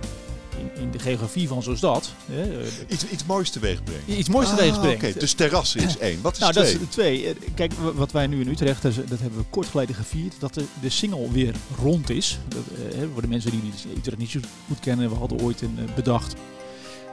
in, 0.58 0.82
in 0.82 0.90
de 0.90 0.98
geografie 0.98 1.48
van 1.48 1.62
zo'n 1.62 1.76
stad. 1.76 2.12
Hè, 2.26 2.62
iets, 2.88 3.06
iets 3.06 3.24
moois 3.24 3.50
teweeg 3.50 3.84
brengt. 3.84 4.08
Iets 4.08 4.28
moois 4.28 4.48
teweeg 4.48 4.74
ah, 4.74 4.80
brengt. 4.80 5.04
Oké, 5.04 5.18
dus 5.18 5.32
terras 5.32 5.76
is 5.76 5.98
één. 5.98 6.20
Wat 6.20 6.32
is 6.32 6.38
nou, 6.38 6.52
twee? 6.52 6.72
Dat 6.72 6.82
is 6.82 6.88
twee. 6.88 7.26
Eh, 7.26 7.34
kijk, 7.54 7.72
wat 7.94 8.12
wij 8.12 8.26
nu 8.26 8.40
in 8.40 8.48
Utrecht, 8.48 8.82
dat 8.82 8.94
hebben 9.20 9.38
we 9.38 9.44
kort 9.50 9.66
geleden 9.66 9.94
gevierd, 9.94 10.34
dat 10.38 10.54
de, 10.54 10.64
de 10.80 10.88
single 10.88 11.30
weer 11.30 11.54
rond 11.82 12.10
is. 12.10 12.38
Dat, 12.48 12.62
uh, 12.94 13.02
voor 13.12 13.22
de 13.22 13.28
mensen 13.28 13.50
die 13.50 13.72
Utrecht 13.96 14.18
niet 14.18 14.30
zo 14.30 14.40
goed 14.66 14.80
kennen, 14.80 15.10
we 15.10 15.16
hadden 15.16 15.40
ooit 15.40 15.60
een, 15.60 15.78
bedacht 15.94 16.34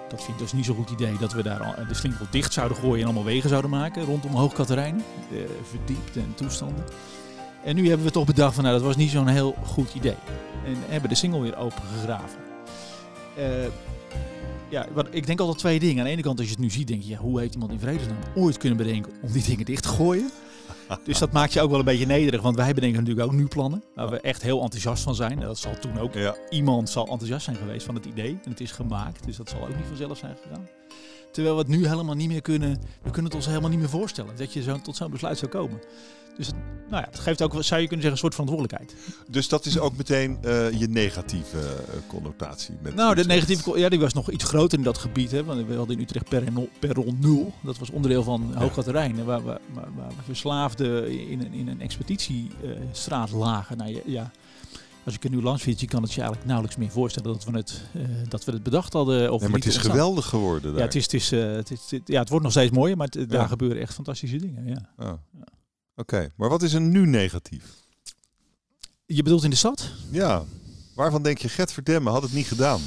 dat 0.09 0.23
vind 0.23 0.37
ik 0.37 0.43
dus 0.43 0.53
niet 0.53 0.65
zo'n 0.65 0.75
goed 0.75 0.89
idee 0.89 1.17
dat 1.19 1.33
we 1.33 1.43
daar 1.43 1.85
de 1.87 1.93
slinkel 1.93 2.25
dicht 2.29 2.53
zouden 2.53 2.77
gooien 2.77 2.99
en 2.99 3.05
allemaal 3.05 3.23
wegen 3.23 3.49
zouden 3.49 3.71
maken 3.71 4.03
rondom 4.03 4.31
Hoogkaterijn. 4.31 5.03
Uh, 5.31 5.39
verdiept 5.69 6.15
en 6.15 6.33
toestanden. 6.35 6.83
En 7.63 7.75
nu 7.75 7.87
hebben 7.87 8.05
we 8.05 8.11
toch 8.11 8.25
bedacht 8.25 8.55
van 8.55 8.63
nou 8.63 8.75
dat 8.75 8.85
was 8.85 8.95
niet 8.95 9.09
zo'n 9.09 9.27
heel 9.27 9.55
goed 9.65 9.93
idee. 9.93 10.15
En 10.65 10.75
hebben 10.87 11.09
de 11.09 11.15
single 11.15 11.39
weer 11.39 11.57
open 11.57 11.81
gegraven. 11.97 12.39
Uh, 13.37 13.45
ja, 14.69 14.87
wat, 14.93 15.07
ik 15.11 15.25
denk 15.25 15.39
altijd 15.39 15.57
twee 15.57 15.79
dingen. 15.79 15.97
Aan 15.97 16.05
de 16.05 16.11
ene 16.11 16.21
kant, 16.21 16.39
als 16.39 16.47
je 16.47 16.53
het 16.53 16.63
nu 16.63 16.69
ziet, 16.69 16.87
denk 16.87 17.01
je, 17.01 17.09
ja, 17.09 17.17
hoe 17.17 17.39
heeft 17.39 17.53
iemand 17.53 17.71
in 17.71 17.79
vredesnaam 17.79 18.17
ooit 18.35 18.57
kunnen 18.57 18.77
bedenken 18.77 19.11
om 19.21 19.31
die 19.31 19.43
dingen 19.43 19.65
dicht 19.65 19.83
te 19.83 19.89
gooien? 19.89 20.29
dus 21.03 21.19
dat 21.19 21.31
maakt 21.31 21.53
je 21.53 21.61
ook 21.61 21.69
wel 21.69 21.79
een 21.79 21.85
beetje 21.85 22.05
nederig, 22.05 22.41
want 22.41 22.55
wij 22.55 22.73
bedenken 22.73 22.99
natuurlijk 22.99 23.27
ook 23.27 23.33
nu 23.33 23.47
plannen 23.47 23.83
waar 23.95 24.09
we 24.09 24.19
echt 24.19 24.41
heel 24.41 24.61
enthousiast 24.61 25.03
van 25.03 25.15
zijn. 25.15 25.39
Dat 25.39 25.59
zal 25.59 25.79
toen 25.79 25.99
ook 25.99 26.13
ja. 26.13 26.35
iemand 26.49 26.89
zal 26.89 27.07
enthousiast 27.07 27.45
zijn 27.45 27.55
geweest 27.55 27.85
van 27.85 27.95
het 27.95 28.05
idee 28.05 28.39
en 28.43 28.49
het 28.49 28.59
is 28.59 28.71
gemaakt, 28.71 29.25
dus 29.25 29.37
dat 29.37 29.49
zal 29.49 29.61
ook 29.61 29.75
niet 29.75 29.87
vanzelf 29.87 30.17
zijn 30.17 30.35
gegaan. 30.43 30.67
Terwijl 31.31 31.55
we 31.55 31.61
het 31.61 31.69
nu 31.69 31.87
helemaal 31.87 32.15
niet 32.15 32.27
meer 32.27 32.41
kunnen, 32.41 32.81
we 33.01 33.11
kunnen 33.11 33.25
het 33.25 33.35
ons 33.35 33.45
helemaal 33.45 33.69
niet 33.69 33.79
meer 33.79 33.89
voorstellen 33.89 34.35
dat 34.35 34.53
je 34.53 34.61
zo, 34.61 34.81
tot 34.81 34.95
zo'n 34.95 35.11
besluit 35.11 35.37
zou 35.37 35.51
komen. 35.51 35.79
Dus 36.39 36.47
het, 36.47 36.55
nou 36.89 37.01
ja, 37.03 37.09
het 37.09 37.19
geeft 37.19 37.41
ook, 37.41 37.51
zou 37.51 37.81
je 37.81 37.87
kunnen 37.87 38.05
zeggen, 38.05 38.11
een 38.11 38.17
soort 38.17 38.33
verantwoordelijkheid. 38.33 38.95
Dus 39.27 39.47
dat 39.47 39.65
is 39.65 39.79
ook 39.79 39.97
meteen 39.97 40.37
uh, 40.45 40.71
je 40.71 40.87
negatieve 40.87 41.57
uh, 41.57 42.07
connotatie? 42.07 42.75
Met 42.81 42.95
nou, 42.95 43.15
de 43.15 43.25
negatieve 43.25 43.79
ja, 43.79 43.89
die 43.89 43.99
was 43.99 44.13
nog 44.13 44.31
iets 44.31 44.43
groter 44.43 44.77
in 44.77 44.83
dat 44.83 44.97
gebied. 44.97 45.31
Hè, 45.31 45.43
want 45.43 45.67
we 45.67 45.75
hadden 45.75 45.95
in 45.95 46.01
Utrecht 46.01 46.29
perron, 46.29 46.69
perron 46.79 47.17
0. 47.21 47.53
Dat 47.63 47.77
was 47.77 47.89
onderdeel 47.89 48.23
van 48.23 48.53
ja. 48.53 48.59
Waar, 49.23 49.43
waar, 49.43 49.59
waar, 49.73 50.07
we 50.07 50.23
verslaafden 50.25 51.11
in, 51.29 51.53
in 51.53 51.67
een 51.67 51.81
expeditiestraat 51.81 53.29
uh, 53.29 53.37
lagen. 53.37 53.77
Nou, 53.77 53.93
ja, 53.93 54.01
ja, 54.05 54.31
als 55.05 55.15
ik 55.15 55.23
er 55.23 55.29
nu 55.29 55.41
langs 55.41 55.61
fiets, 55.61 55.81
je 55.81 55.87
kan 55.87 56.01
het 56.01 56.13
je 56.13 56.19
eigenlijk 56.21 56.47
nauwelijks 56.47 56.79
meer 56.79 56.91
voorstellen 56.91 57.33
dat 57.33 57.43
we 57.43 57.57
het, 57.57 57.81
uh, 57.95 58.03
dat 58.29 58.45
we 58.45 58.51
het 58.51 58.63
bedacht 58.63 58.93
hadden. 58.93 59.33
Of 59.33 59.41
nee, 59.41 59.49
maar 59.49 59.59
het 59.59 59.67
is 59.67 59.73
ontstaan. 59.73 59.95
geweldig 59.95 60.25
geworden 60.25 60.71
daar. 60.71 60.79
Ja, 60.79 60.85
het, 60.85 60.95
is, 60.95 61.03
het, 61.03 61.13
is, 61.13 61.29
het, 61.29 61.71
is, 61.71 61.85
het, 61.89 62.01
ja, 62.05 62.19
het 62.19 62.29
wordt 62.29 62.43
nog 62.43 62.53
steeds 62.53 62.71
mooier, 62.71 62.97
maar 62.97 63.07
het, 63.11 63.29
daar 63.29 63.47
gebeuren 63.47 63.81
echt 63.81 63.93
fantastische 63.93 64.37
dingen. 64.37 64.67
Ja. 64.67 64.89
Oh. 64.97 65.13
Oké, 65.99 66.15
okay, 66.15 66.31
maar 66.35 66.49
wat 66.49 66.61
is 66.61 66.73
er 66.73 66.81
nu 66.81 67.05
negatief? 67.05 67.63
Je 69.05 69.23
bedoelt 69.23 69.43
in 69.43 69.49
de 69.49 69.55
stad? 69.55 69.91
Ja. 70.11 70.43
Waarvan 70.95 71.23
denk 71.23 71.37
je, 71.37 71.49
Gert 71.49 71.71
Verdemmen 71.71 72.11
had 72.11 72.21
het 72.21 72.33
niet 72.33 72.47
gedaan? 72.47 72.81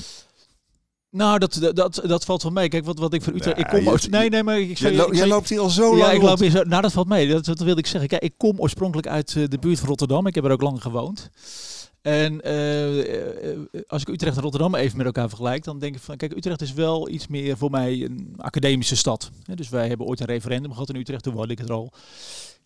Nou, 1.10 1.38
dat, 1.38 1.70
dat, 1.74 2.02
dat 2.06 2.24
valt 2.24 2.42
wel 2.42 2.52
mee. 2.52 2.68
Kijk, 2.68 2.84
wat, 2.84 2.98
wat 2.98 3.12
ik 3.12 3.22
voor 3.22 3.32
Utrecht... 3.32 3.56
Nee, 3.56 3.64
ik 3.64 3.84
kom 3.84 3.98
je, 3.98 4.08
nee, 4.08 4.28
nee, 4.28 4.42
maar... 4.42 4.60
Ik 4.60 4.78
jij, 4.78 4.94
lo 4.94 5.14
jij 5.14 5.26
loopt 5.26 5.48
hier 5.48 5.60
al 5.60 5.70
zo 5.70 5.88
lang 5.88 6.00
Ja, 6.00 6.10
ik 6.10 6.22
loop 6.22 6.38
hier 6.38 6.50
zo... 6.50 6.62
Nou, 6.62 6.82
dat 6.82 6.92
valt 6.92 7.08
mee. 7.08 7.28
Dat, 7.28 7.44
dat 7.44 7.58
wilde 7.58 7.80
ik 7.80 7.86
zeggen. 7.86 8.08
Kijk, 8.08 8.22
ik 8.22 8.34
kom 8.36 8.60
oorspronkelijk 8.60 9.08
uit 9.08 9.32
de 9.32 9.58
buurt 9.60 9.78
van 9.78 9.88
Rotterdam. 9.88 10.26
Ik 10.26 10.34
heb 10.34 10.44
er 10.44 10.50
ook 10.50 10.62
lang 10.62 10.82
gewoond. 10.82 11.30
En 12.02 12.48
uh, 12.48 13.82
als 13.86 14.02
ik 14.02 14.08
Utrecht 14.08 14.36
en 14.36 14.42
Rotterdam 14.42 14.74
even 14.74 14.96
met 14.96 15.06
elkaar 15.06 15.28
vergelijk, 15.28 15.64
dan 15.64 15.78
denk 15.78 15.94
ik 15.94 16.00
van, 16.00 16.16
kijk, 16.16 16.36
Utrecht 16.36 16.60
is 16.60 16.72
wel 16.72 17.08
iets 17.08 17.26
meer 17.26 17.56
voor 17.56 17.70
mij 17.70 18.04
een 18.04 18.34
academische 18.36 18.96
stad. 18.96 19.30
Dus 19.54 19.68
wij 19.68 19.88
hebben 19.88 20.06
ooit 20.06 20.20
een 20.20 20.26
referendum 20.26 20.72
gehad 20.72 20.88
in 20.88 20.96
Utrecht, 20.96 21.22
toen 21.22 21.34
woonde 21.34 21.52
ik 21.52 21.58
het 21.58 21.68
er 21.68 21.74
al. 21.74 21.92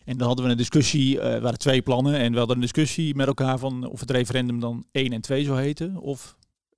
En 0.07 0.17
dan 0.17 0.27
hadden 0.27 0.45
we 0.45 0.51
een 0.51 0.57
discussie, 0.57 1.15
uh, 1.15 1.33
er 1.33 1.41
waren 1.41 1.59
twee 1.59 1.81
plannen, 1.81 2.15
en 2.17 2.31
we 2.31 2.37
hadden 2.37 2.55
een 2.55 2.61
discussie 2.61 3.15
met 3.15 3.27
elkaar 3.27 3.59
van 3.59 3.85
of 3.85 3.99
het 3.99 4.11
referendum 4.11 4.59
dan 4.59 4.85
1 4.91 5.13
en 5.13 5.21
2 5.21 5.43
zou 5.43 5.59
heten, 5.59 5.97
of 5.97 6.36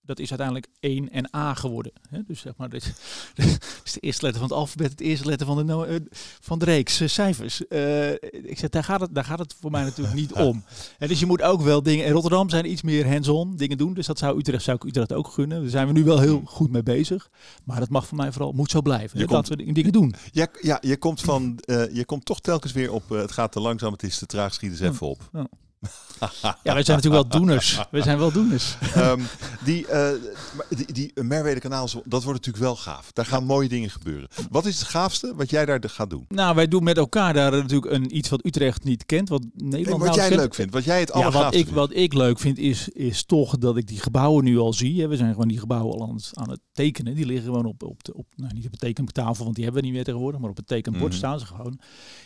dat 0.10 0.20
is 0.20 0.30
uiteindelijk 0.30 0.68
1 0.80 1.12
en 1.12 1.36
A 1.36 1.54
geworden. 1.54 1.92
Hè? 2.10 2.20
Dus 2.28 2.40
zeg 2.40 2.54
maar, 2.58 2.70
dit, 2.70 2.94
dit 3.34 3.46
is 3.86 3.94
de 3.94 4.00
eerste 4.00 4.24
letter 4.24 4.42
van 4.42 4.50
het 4.50 4.60
alfabet, 4.60 4.92
het 4.92 5.02
eerste 5.02 5.26
letter 5.26 5.48
van 5.48 5.68
de, 5.68 5.88
uh, 5.90 5.96
van 6.42 6.60
de 6.60 6.66
reeks 6.66 7.02
uh, 7.02 7.08
cijfers. 7.08 7.64
Uh, 7.70 8.12
ik 8.32 8.58
zeg, 8.58 8.70
daar 8.70 8.84
gaat, 8.84 9.02
het, 9.02 9.16
daar 9.16 9.24
gaat 9.24 9.40
het 9.40 9.56
voor 9.60 9.72
mij 9.72 9.84
natuurlijk 9.84 10.16
niet 10.16 10.34
om. 10.34 10.64
En 10.98 11.08
dus 11.08 11.20
je 11.20 11.26
moet 11.26 11.42
ook 11.42 11.62
wel 11.62 11.84
dingen. 11.84 12.06
In 12.06 12.12
Rotterdam 12.12 12.50
zijn 12.50 12.72
iets 12.72 12.82
meer 12.82 13.08
hands-on 13.08 13.56
dingen 13.56 13.78
doen. 13.78 13.94
Dus 13.94 14.06
dat 14.06 14.18
zou 14.18 14.38
Utrecht, 14.38 14.64
zou 14.64 14.78
ik 14.78 14.84
Utrecht 14.84 15.14
ook 15.14 15.28
gunnen. 15.28 15.62
Daar 15.62 15.70
zijn 15.70 15.88
we 15.88 15.94
nu 15.94 16.04
wel 16.04 16.20
heel 16.20 16.42
goed 16.46 16.72
mee 16.72 16.84
bezig. 16.84 17.30
Maar 17.64 17.80
dat 17.80 17.90
mag 17.90 18.08
voor 18.08 18.18
mij 18.18 18.32
vooral, 18.32 18.52
moet 18.52 18.72
zo 18.72 18.82
blijven. 18.82 19.20
Je 19.20 19.26
komt, 19.26 19.50
Laten 19.50 19.66
we 19.66 19.74
dingen 19.74 19.92
doen. 19.92 20.14
Ja, 20.32 20.48
ja 20.62 20.78
je, 20.82 20.98
komt 20.98 21.22
van, 21.22 21.60
je 21.92 22.04
komt 22.06 22.26
toch 22.26 22.40
telkens 22.40 22.72
weer 22.72 22.92
op. 22.92 23.10
het 23.10 23.32
gaat 23.32 23.52
te 23.52 23.60
langzaam, 23.60 23.92
het 23.92 24.04
is 24.04 24.18
te 24.18 24.26
traag, 24.26 24.54
schiet 24.54 24.72
eens 24.72 24.80
even 24.80 25.08
op. 25.08 25.30
Ja. 25.34 25.48
ja, 26.64 26.74
wij 26.74 26.84
zijn 26.84 26.98
natuurlijk 26.98 27.30
wel 27.30 27.40
doeners. 27.40 27.80
We 27.92 28.02
zijn 28.02 28.18
wel 28.18 28.32
doeners. 28.32 28.78
Um, 28.98 29.22
die, 29.66 29.88
uh, 29.88 30.10
die, 30.70 30.94
die 30.94 31.24
Merwede 31.24 31.60
kanaal, 31.60 31.88
dat 32.06 32.24
wordt 32.24 32.46
natuurlijk 32.46 32.64
wel 32.64 32.76
gaaf. 32.76 33.12
Daar 33.12 33.26
gaan 33.26 33.46
mooie 33.46 33.70
dingen 33.70 33.90
gebeuren. 33.90 34.28
Wat 34.50 34.66
is 34.66 34.80
het 34.80 34.88
gaafste 34.88 35.34
wat 35.36 35.50
jij 35.50 35.66
daar 35.66 35.80
gaat 35.82 36.10
doen? 36.10 36.26
Nou, 36.28 36.56
wij 36.56 36.68
doen 36.68 36.84
met 36.84 36.98
elkaar 36.98 37.34
daar 37.34 37.52
natuurlijk 37.52 37.92
een, 37.92 38.18
iets 38.18 38.30
wat 38.30 38.46
Utrecht 38.46 38.84
niet 38.84 39.06
kent. 39.06 39.30
Wat 39.30 39.46
Nederland 39.54 39.98
nee, 39.98 40.08
wat 40.08 40.16
jij 40.16 40.28
kent. 40.28 40.40
leuk 40.40 40.56
vindt, 40.56 40.74
wat 40.74 40.84
jij 40.84 41.00
het 41.00 41.12
ja, 41.14 41.32
wat 41.32 41.46
ik, 41.46 41.54
vindt. 41.54 41.72
wat 41.72 41.94
ik 41.94 42.14
leuk 42.14 42.40
vind 42.40 42.58
is, 42.58 42.90
is 42.90 43.24
toch 43.24 43.58
dat 43.58 43.78
ik 43.78 43.88
die 43.88 44.00
gebouwen 44.00 44.44
nu 44.44 44.58
al 44.58 44.74
zie. 44.74 45.08
We 45.08 45.16
zijn 45.16 45.32
gewoon 45.32 45.48
die 45.48 45.60
gebouwen 45.60 45.94
al 45.94 46.08
aan 46.10 46.16
het, 46.16 46.32
aan 46.34 46.50
het 46.50 46.60
tekenen. 46.72 47.16
Die 47.16 47.26
liggen 47.26 47.46
gewoon 47.46 47.66
op, 47.66 47.84
op, 47.84 48.04
de, 48.04 48.14
op 48.14 48.26
nou, 48.36 48.54
niet 48.54 48.66
op 48.66 48.72
de 48.72 48.78
tekentafel, 48.78 49.44
want 49.44 49.56
die 49.56 49.64
hebben 49.64 49.82
we 49.82 49.88
niet 49.88 49.98
meer 49.98 50.06
tegenwoordig. 50.06 50.40
Maar 50.40 50.50
op 50.50 50.58
het 50.58 50.68
tekenbord 50.68 51.04
Mhm. 51.04 51.12
mm. 51.12 51.18
staan 51.18 51.40
ze 51.40 51.46
gewoon. 51.46 51.80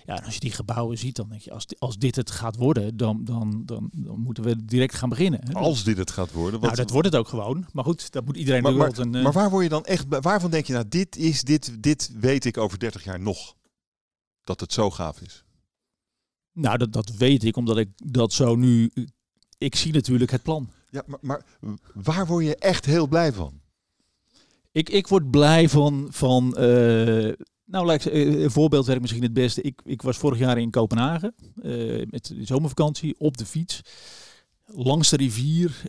Ja, 0.05 0.17
en 0.17 0.23
als 0.23 0.33
je 0.33 0.39
die 0.39 0.51
gebouwen 0.51 0.97
ziet, 0.97 1.15
dan 1.15 1.29
denk 1.29 1.41
je, 1.41 1.51
als, 1.51 1.65
als 1.79 1.97
dit 1.97 2.15
het 2.15 2.31
gaat 2.31 2.55
worden, 2.55 2.97
dan, 2.97 3.23
dan, 3.23 3.42
dan, 3.51 3.89
dan 3.93 4.19
moeten 4.19 4.43
we 4.43 4.65
direct 4.65 4.95
gaan 4.95 5.09
beginnen. 5.09 5.39
Hè? 5.43 5.53
Als 5.53 5.83
dit 5.83 5.97
het 5.97 6.11
gaat 6.11 6.31
worden. 6.31 6.61
Nou, 6.61 6.75
dat 6.75 6.89
wordt 6.89 7.07
het 7.07 7.15
ook 7.15 7.27
gewoon. 7.27 7.65
Maar 7.73 7.83
goed, 7.83 8.11
dat 8.11 8.25
moet 8.25 8.37
iedereen 8.37 8.63
maar, 8.63 8.73
maar, 8.73 8.91
wel 8.91 9.05
een, 9.05 9.15
uh... 9.15 9.23
maar 9.23 9.31
waar 9.31 9.49
word 9.49 9.63
je 9.63 9.69
dan 9.69 9.85
echt, 9.85 10.05
waarvan 10.09 10.51
denk 10.51 10.65
je 10.65 10.73
nou, 10.73 10.85
dit 10.87 11.15
is, 11.15 11.43
dit, 11.43 11.83
dit 11.83 12.11
weet 12.19 12.45
ik 12.45 12.57
over 12.57 12.79
30 12.79 13.03
jaar 13.03 13.19
nog. 13.19 13.55
Dat 14.43 14.59
het 14.59 14.73
zo 14.73 14.91
gaaf 14.91 15.21
is. 15.21 15.43
Nou, 16.51 16.77
dat, 16.77 16.93
dat 16.93 17.09
weet 17.09 17.43
ik, 17.43 17.57
omdat 17.57 17.77
ik 17.77 17.89
dat 17.95 18.33
zo 18.33 18.55
nu, 18.55 18.91
ik 19.57 19.75
zie 19.75 19.93
natuurlijk 19.93 20.31
het 20.31 20.43
plan. 20.43 20.69
Ja, 20.89 21.03
maar, 21.05 21.19
maar 21.21 21.43
waar 21.93 22.27
word 22.27 22.45
je 22.45 22.55
echt 22.55 22.85
heel 22.85 23.07
blij 23.07 23.33
van? 23.33 23.61
Ik, 24.71 24.89
ik 24.89 25.07
word 25.07 25.31
blij 25.31 25.69
van, 25.69 26.07
van 26.11 26.55
uh, 26.59 27.33
nou, 27.65 27.93
ik, 27.93 28.05
uh, 28.05 28.43
een 28.43 28.51
voorbeeldwerk 28.51 29.01
misschien 29.01 29.23
het 29.23 29.33
beste. 29.33 29.61
Ik, 29.61 29.81
ik 29.83 30.01
was 30.01 30.17
vorig 30.17 30.39
jaar 30.39 30.57
in 30.57 30.69
Kopenhagen 30.69 31.35
uh, 31.63 32.01
met 32.09 32.25
de 32.25 32.45
zomervakantie 32.45 33.15
op 33.17 33.37
de 33.37 33.45
fiets. 33.45 33.81
Langs 34.65 35.09
de 35.09 35.17
rivier. 35.17 35.81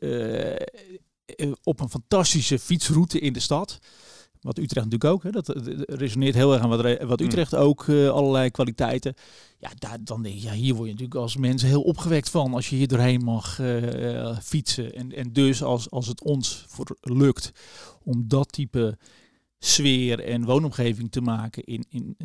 op 1.63 1.81
een 1.81 1.89
fantastische 1.89 2.59
fietsroute 2.59 3.19
in 3.19 3.33
de 3.33 3.41
stad. 3.41 3.79
wat 4.41 4.59
Utrecht 4.59 4.87
natuurlijk 4.87 5.13
ook. 5.15 5.23
Hè, 5.23 5.31
dat, 5.31 5.49
resoneert 5.87 6.35
heel 6.35 6.53
erg 6.53 6.63
aan 6.63 6.69
wat, 6.69 6.83
wat 7.03 7.21
mm. 7.21 7.27
Utrecht 7.27 7.55
ook 7.55 7.87
uh, 7.87 8.09
allerlei 8.09 8.51
kwaliteiten. 8.51 9.15
Ja, 9.59 9.71
daar, 9.79 9.99
dan 10.05 10.23
denk 10.23 10.35
je, 10.35 10.43
ja, 10.43 10.53
hier 10.53 10.75
word 10.75 10.87
je 10.87 10.93
natuurlijk 10.93 11.21
als 11.21 11.37
mensen 11.37 11.69
heel 11.69 11.83
opgewekt 11.83 12.31
van 12.31 12.55
als 12.55 12.71
je 12.71 12.77
hier 12.77 12.89
doorheen 12.89 13.25
mag 13.25 13.61
fietsen. 14.43 14.95
En, 14.95 15.13
en 15.13 15.33
dus 15.33 15.63
als, 15.63 15.91
als 15.91 16.07
het 16.07 16.23
ons 16.23 16.65
voor 16.69 16.97
lukt 17.01 17.53
om 18.03 18.29
dat 18.29 18.53
type 18.53 18.99
sfeer 19.65 20.21
en 20.21 20.45
woonomgeving 20.45 21.11
te 21.11 21.21
maken 21.21 21.65
in, 21.65 21.85
in, 21.89 22.17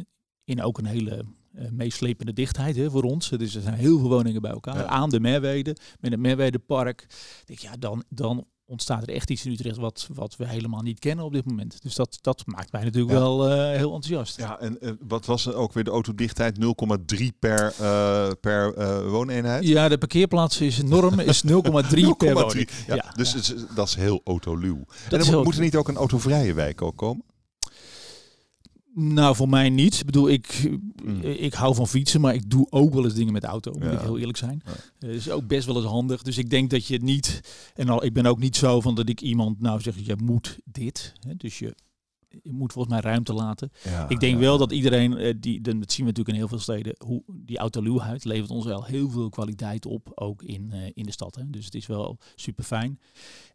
in 0.43 0.63
ook 0.63 0.77
een 0.77 0.85
hele 0.85 1.25
uh, 1.55 1.69
meeslepende 1.69 2.33
dichtheid 2.33 2.75
hè, 2.75 2.89
voor 2.89 3.03
ons. 3.03 3.29
Dus 3.29 3.55
er 3.55 3.61
zijn 3.61 3.77
heel 3.77 3.99
veel 3.99 4.09
woningen 4.09 4.41
bij 4.41 4.51
elkaar. 4.51 4.85
Aan 4.85 5.09
de 5.09 5.19
Merwede, 5.19 5.75
met 5.99 6.11
het 6.11 6.19
Merwedepark. 6.19 7.07
Denk, 7.45 7.59
ja, 7.59 7.75
dan, 7.79 8.03
dan 8.09 8.45
ontstaat 8.69 9.01
er 9.01 9.13
echt 9.13 9.29
iets 9.29 9.45
in 9.45 9.51
Utrecht 9.51 9.77
wat, 9.77 10.07
wat 10.13 10.35
we 10.35 10.47
helemaal 10.47 10.81
niet 10.81 10.99
kennen 10.99 11.25
op 11.25 11.33
dit 11.33 11.45
moment. 11.45 11.81
Dus 11.81 11.95
dat, 11.95 12.17
dat 12.21 12.43
maakt 12.45 12.71
mij 12.71 12.83
natuurlijk 12.83 13.13
wel 13.13 13.51
uh, 13.51 13.55
heel 13.55 13.93
enthousiast. 13.93 14.37
Ja, 14.37 14.59
en 14.59 14.77
uh, 14.81 14.91
wat 15.07 15.25
was 15.25 15.45
er 15.45 15.55
ook 15.55 15.73
weer 15.73 15.83
de 15.83 15.91
autodichtheid? 15.91 16.57
0,3 17.19 17.25
per, 17.39 17.73
uh, 17.81 18.27
per 18.41 18.73
wooneenheid? 19.09 19.67
Ja, 19.67 19.89
de 19.89 19.97
parkeerplaats 19.97 20.61
is 20.61 20.83
norm 20.83 21.19
is 21.19 21.43
0,3 21.47 21.51
per 22.17 22.33
woning. 22.33 22.69
Ja, 22.87 22.95
ja, 22.95 23.11
dus 23.15 23.53
dat 23.75 23.87
is 23.87 23.95
heel 23.95 24.21
autoluw. 24.23 24.85
Dat 25.09 25.27
en 25.27 25.43
moet 25.43 25.55
er 25.55 25.61
niet 25.61 25.75
ook 25.75 25.87
een 25.87 25.95
autovrije 25.95 26.53
wijk 26.53 26.81
ook 26.81 26.97
komen? 26.97 27.23
Nou, 28.99 29.35
voor 29.35 29.49
mij 29.49 29.69
niet. 29.69 29.99
Ik 29.99 30.05
bedoel, 30.05 30.29
ik, 30.29 30.69
mm. 31.03 31.21
ik 31.21 31.53
hou 31.53 31.75
van 31.75 31.87
fietsen, 31.87 32.21
maar 32.21 32.33
ik 32.33 32.49
doe 32.49 32.67
ook 32.69 32.93
wel 32.93 33.03
eens 33.03 33.13
dingen 33.13 33.33
met 33.33 33.41
de 33.41 33.47
auto, 33.47 33.71
moet 33.71 33.91
ik 33.91 33.99
heel 33.99 34.17
eerlijk 34.17 34.37
zijn. 34.37 34.61
Ja. 34.65 35.07
Uh, 35.07 35.15
is 35.15 35.29
ook 35.29 35.47
best 35.47 35.65
wel 35.65 35.75
eens 35.75 35.85
handig. 35.85 36.21
Dus 36.21 36.37
ik 36.37 36.49
denk 36.49 36.69
dat 36.69 36.85
je 36.85 36.97
niet, 37.01 37.41
en 37.75 37.89
al, 37.89 38.03
ik 38.03 38.13
ben 38.13 38.25
ook 38.25 38.39
niet 38.39 38.55
zo 38.55 38.81
van 38.81 38.95
dat 38.95 39.09
ik 39.09 39.21
iemand 39.21 39.61
nou 39.61 39.81
zeg, 39.81 39.95
je 40.05 40.15
moet 40.23 40.59
dit. 40.65 41.13
Hè, 41.19 41.35
dus 41.35 41.59
je, 41.59 41.75
je 42.41 42.53
moet 42.53 42.73
volgens 42.73 42.93
mij 42.93 43.03
ruimte 43.03 43.33
laten. 43.33 43.71
Ja, 43.83 44.09
ik 44.09 44.19
denk 44.19 44.39
wel 44.39 44.57
dat 44.57 44.71
iedereen, 44.71 45.11
uh, 45.11 45.33
die, 45.39 45.61
dat 45.61 45.73
zien 45.73 46.05
we 46.05 46.11
natuurlijk 46.11 46.29
in 46.29 46.35
heel 46.35 46.47
veel 46.47 46.59
steden, 46.59 46.95
hoe 46.97 47.23
die 47.33 47.57
autoluwheid 47.57 48.23
levert 48.23 48.51
ons 48.51 48.65
wel 48.65 48.83
heel 48.83 49.09
veel 49.09 49.29
kwaliteit 49.29 49.85
op, 49.85 50.11
ook 50.15 50.43
in, 50.43 50.71
uh, 50.73 50.79
in 50.93 51.03
de 51.03 51.11
stad. 51.11 51.35
Hè. 51.35 51.49
Dus 51.49 51.65
het 51.65 51.75
is 51.75 51.87
wel 51.87 52.17
super 52.35 52.63
fijn. 52.63 52.99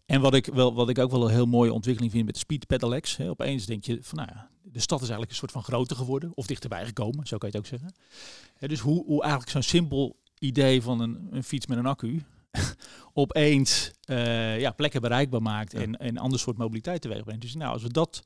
En 0.06 0.20
wat 0.20 0.34
ik, 0.34 0.46
wel, 0.46 0.74
wat 0.74 0.88
ik 0.88 0.98
ook 0.98 1.10
wel 1.10 1.24
een 1.24 1.34
heel 1.34 1.46
mooie 1.46 1.72
ontwikkeling 1.72 2.12
vind 2.12 2.24
met 2.24 2.34
de 2.34 2.40
Speed 2.40 2.66
Pedelecs. 2.66 3.16
Hè, 3.16 3.30
opeens 3.30 3.66
denk 3.66 3.84
je 3.84 3.98
van 4.00 4.18
nou 4.18 4.28
ja, 4.32 4.50
de 4.74 4.80
stad 4.80 4.98
is 4.98 5.08
eigenlijk 5.08 5.30
een 5.30 5.36
soort 5.36 5.52
van 5.52 5.62
groter 5.62 5.96
geworden. 5.96 6.32
Of 6.34 6.46
dichterbij 6.46 6.84
gekomen, 6.86 7.26
zo 7.26 7.38
kan 7.38 7.48
je 7.50 7.56
het 7.56 7.64
ook 7.64 7.78
zeggen. 7.78 7.94
Dus 8.68 8.80
hoe, 8.80 9.04
hoe 9.04 9.22
eigenlijk 9.22 9.52
zo'n 9.52 9.62
simpel 9.62 10.16
idee 10.38 10.82
van 10.82 11.00
een, 11.00 11.28
een 11.30 11.44
fiets 11.44 11.66
met 11.66 11.78
een 11.78 11.86
accu 11.86 12.22
opeens 13.12 13.90
uh, 14.06 14.60
ja, 14.60 14.70
plekken 14.70 15.00
bereikbaar 15.00 15.42
maakt 15.42 15.74
en, 15.74 15.98
en 15.98 16.08
een 16.08 16.18
ander 16.18 16.38
soort 16.38 16.56
mobiliteit 16.56 17.02
teweeg 17.02 17.24
brengt. 17.24 17.42
Dus 17.42 17.54
nou, 17.54 17.72
als 17.72 17.82
we 17.82 17.92
dat 17.92 18.22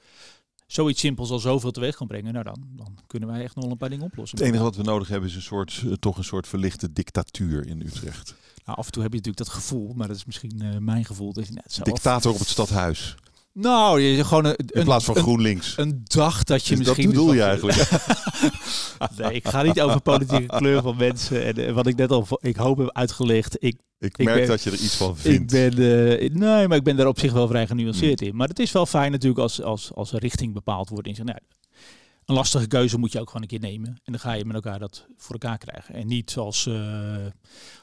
zoiets 0.67 1.01
simpels 1.01 1.31
al 1.31 1.39
zoveel 1.39 1.71
teweeg 1.71 1.97
kan 1.97 2.07
brengen, 2.07 2.33
nou 2.33 2.45
dan, 2.45 2.67
dan 2.77 2.99
kunnen 3.07 3.29
wij 3.29 3.43
echt 3.43 3.55
nog 3.55 3.71
een 3.71 3.77
paar 3.77 3.89
dingen 3.89 4.05
oplossen. 4.05 4.39
Het 4.39 4.47
enige 4.47 4.63
wat 4.63 4.77
we 4.77 4.83
nodig 4.83 5.09
hebben 5.09 5.29
is 5.29 5.35
een 5.35 5.43
soort, 5.43 5.83
uh, 5.85 5.93
toch 5.93 6.19
een 6.19 6.25
soort 6.25 6.49
verlichte 6.49 6.93
dictatuur 6.93 7.67
in 7.67 7.81
Utrecht. 7.81 8.35
Nou, 8.65 8.79
af 8.79 8.87
en 8.87 8.93
toe 8.93 9.03
heb 9.03 9.13
je 9.13 9.19
natuurlijk 9.19 9.47
dat 9.47 9.57
gevoel, 9.57 9.93
maar 9.95 10.09
dat 10.09 10.17
is 10.17 10.25
misschien 10.25 10.63
uh, 10.63 10.77
mijn 10.77 11.05
gevoel. 11.05 11.33
Dat 11.33 11.47
je 11.47 11.53
net 11.53 11.73
zo 11.73 11.83
Dictator 11.83 12.33
op 12.33 12.39
het 12.39 12.49
stadhuis. 12.49 13.17
Nou, 13.53 14.01
je 14.01 14.25
gewoon 14.25 14.45
een, 14.45 14.57
in 14.57 14.85
plaats 14.85 15.05
van 15.05 15.17
GroenLinks. 15.17 15.77
Een 15.77 16.01
dag 16.05 16.45
dat 16.45 16.67
je 16.67 16.77
dus 16.77 16.87
misschien. 16.87 17.05
Dat 17.05 17.15
bedoel 17.15 17.33
je 17.33 17.43
eigenlijk. 17.43 17.77
nee, 19.19 19.33
ik 19.33 19.49
ga 19.49 19.63
niet 19.63 19.81
over 19.81 20.01
politieke 20.01 20.57
kleur 20.57 20.83
van 20.83 20.97
mensen. 20.97 21.45
En, 21.45 21.67
en 21.67 21.75
wat 21.75 21.87
ik 21.87 21.97
net 21.97 22.11
al, 22.11 22.27
ik 22.41 22.57
hoop 22.57 22.79
heb 22.79 22.91
uitgelegd. 22.93 23.57
Ik, 23.63 23.77
ik 23.99 24.19
merk 24.19 24.47
dat 24.47 24.63
je 24.63 24.71
er 24.71 24.79
iets 24.79 24.97
van 24.97 25.17
vindt. 25.17 25.53
Ik 25.53 25.75
ben, 25.75 25.81
uh, 25.81 26.31
nee, 26.31 26.69
maar 26.69 26.77
ik 26.77 26.85
ben 26.85 26.97
daar 26.97 27.07
op 27.07 27.19
zich 27.19 27.33
wel 27.33 27.49
vrij 27.49 27.67
genuanceerd 27.67 28.21
hmm. 28.21 28.29
in. 28.29 28.37
Maar 28.37 28.49
het 28.49 28.59
is 28.59 28.73
wel 28.73 28.87
fijn 28.87 29.13
natuurlijk 29.13 29.41
als, 29.41 29.63
als, 29.63 29.91
als 29.95 30.13
een 30.13 30.19
richting 30.19 30.55
bepaald 30.55 30.89
wordt. 30.89 31.07
In 31.07 31.15
zijn, 31.15 31.27
nou, 31.27 31.39
een 32.25 32.35
lastige 32.35 32.67
keuze 32.67 32.99
moet 32.99 33.13
je 33.13 33.21
ook 33.21 33.27
gewoon 33.27 33.43
een 33.43 33.49
keer 33.49 33.61
nemen. 33.61 33.89
En 33.89 34.13
dan 34.13 34.21
ga 34.21 34.33
je 34.33 34.45
met 34.45 34.55
elkaar 34.55 34.79
dat 34.79 35.07
voor 35.17 35.33
elkaar 35.33 35.59
krijgen. 35.59 35.95
En 35.95 36.07
niet 36.07 36.31
zoals 36.31 36.67
uh, 36.67 37.27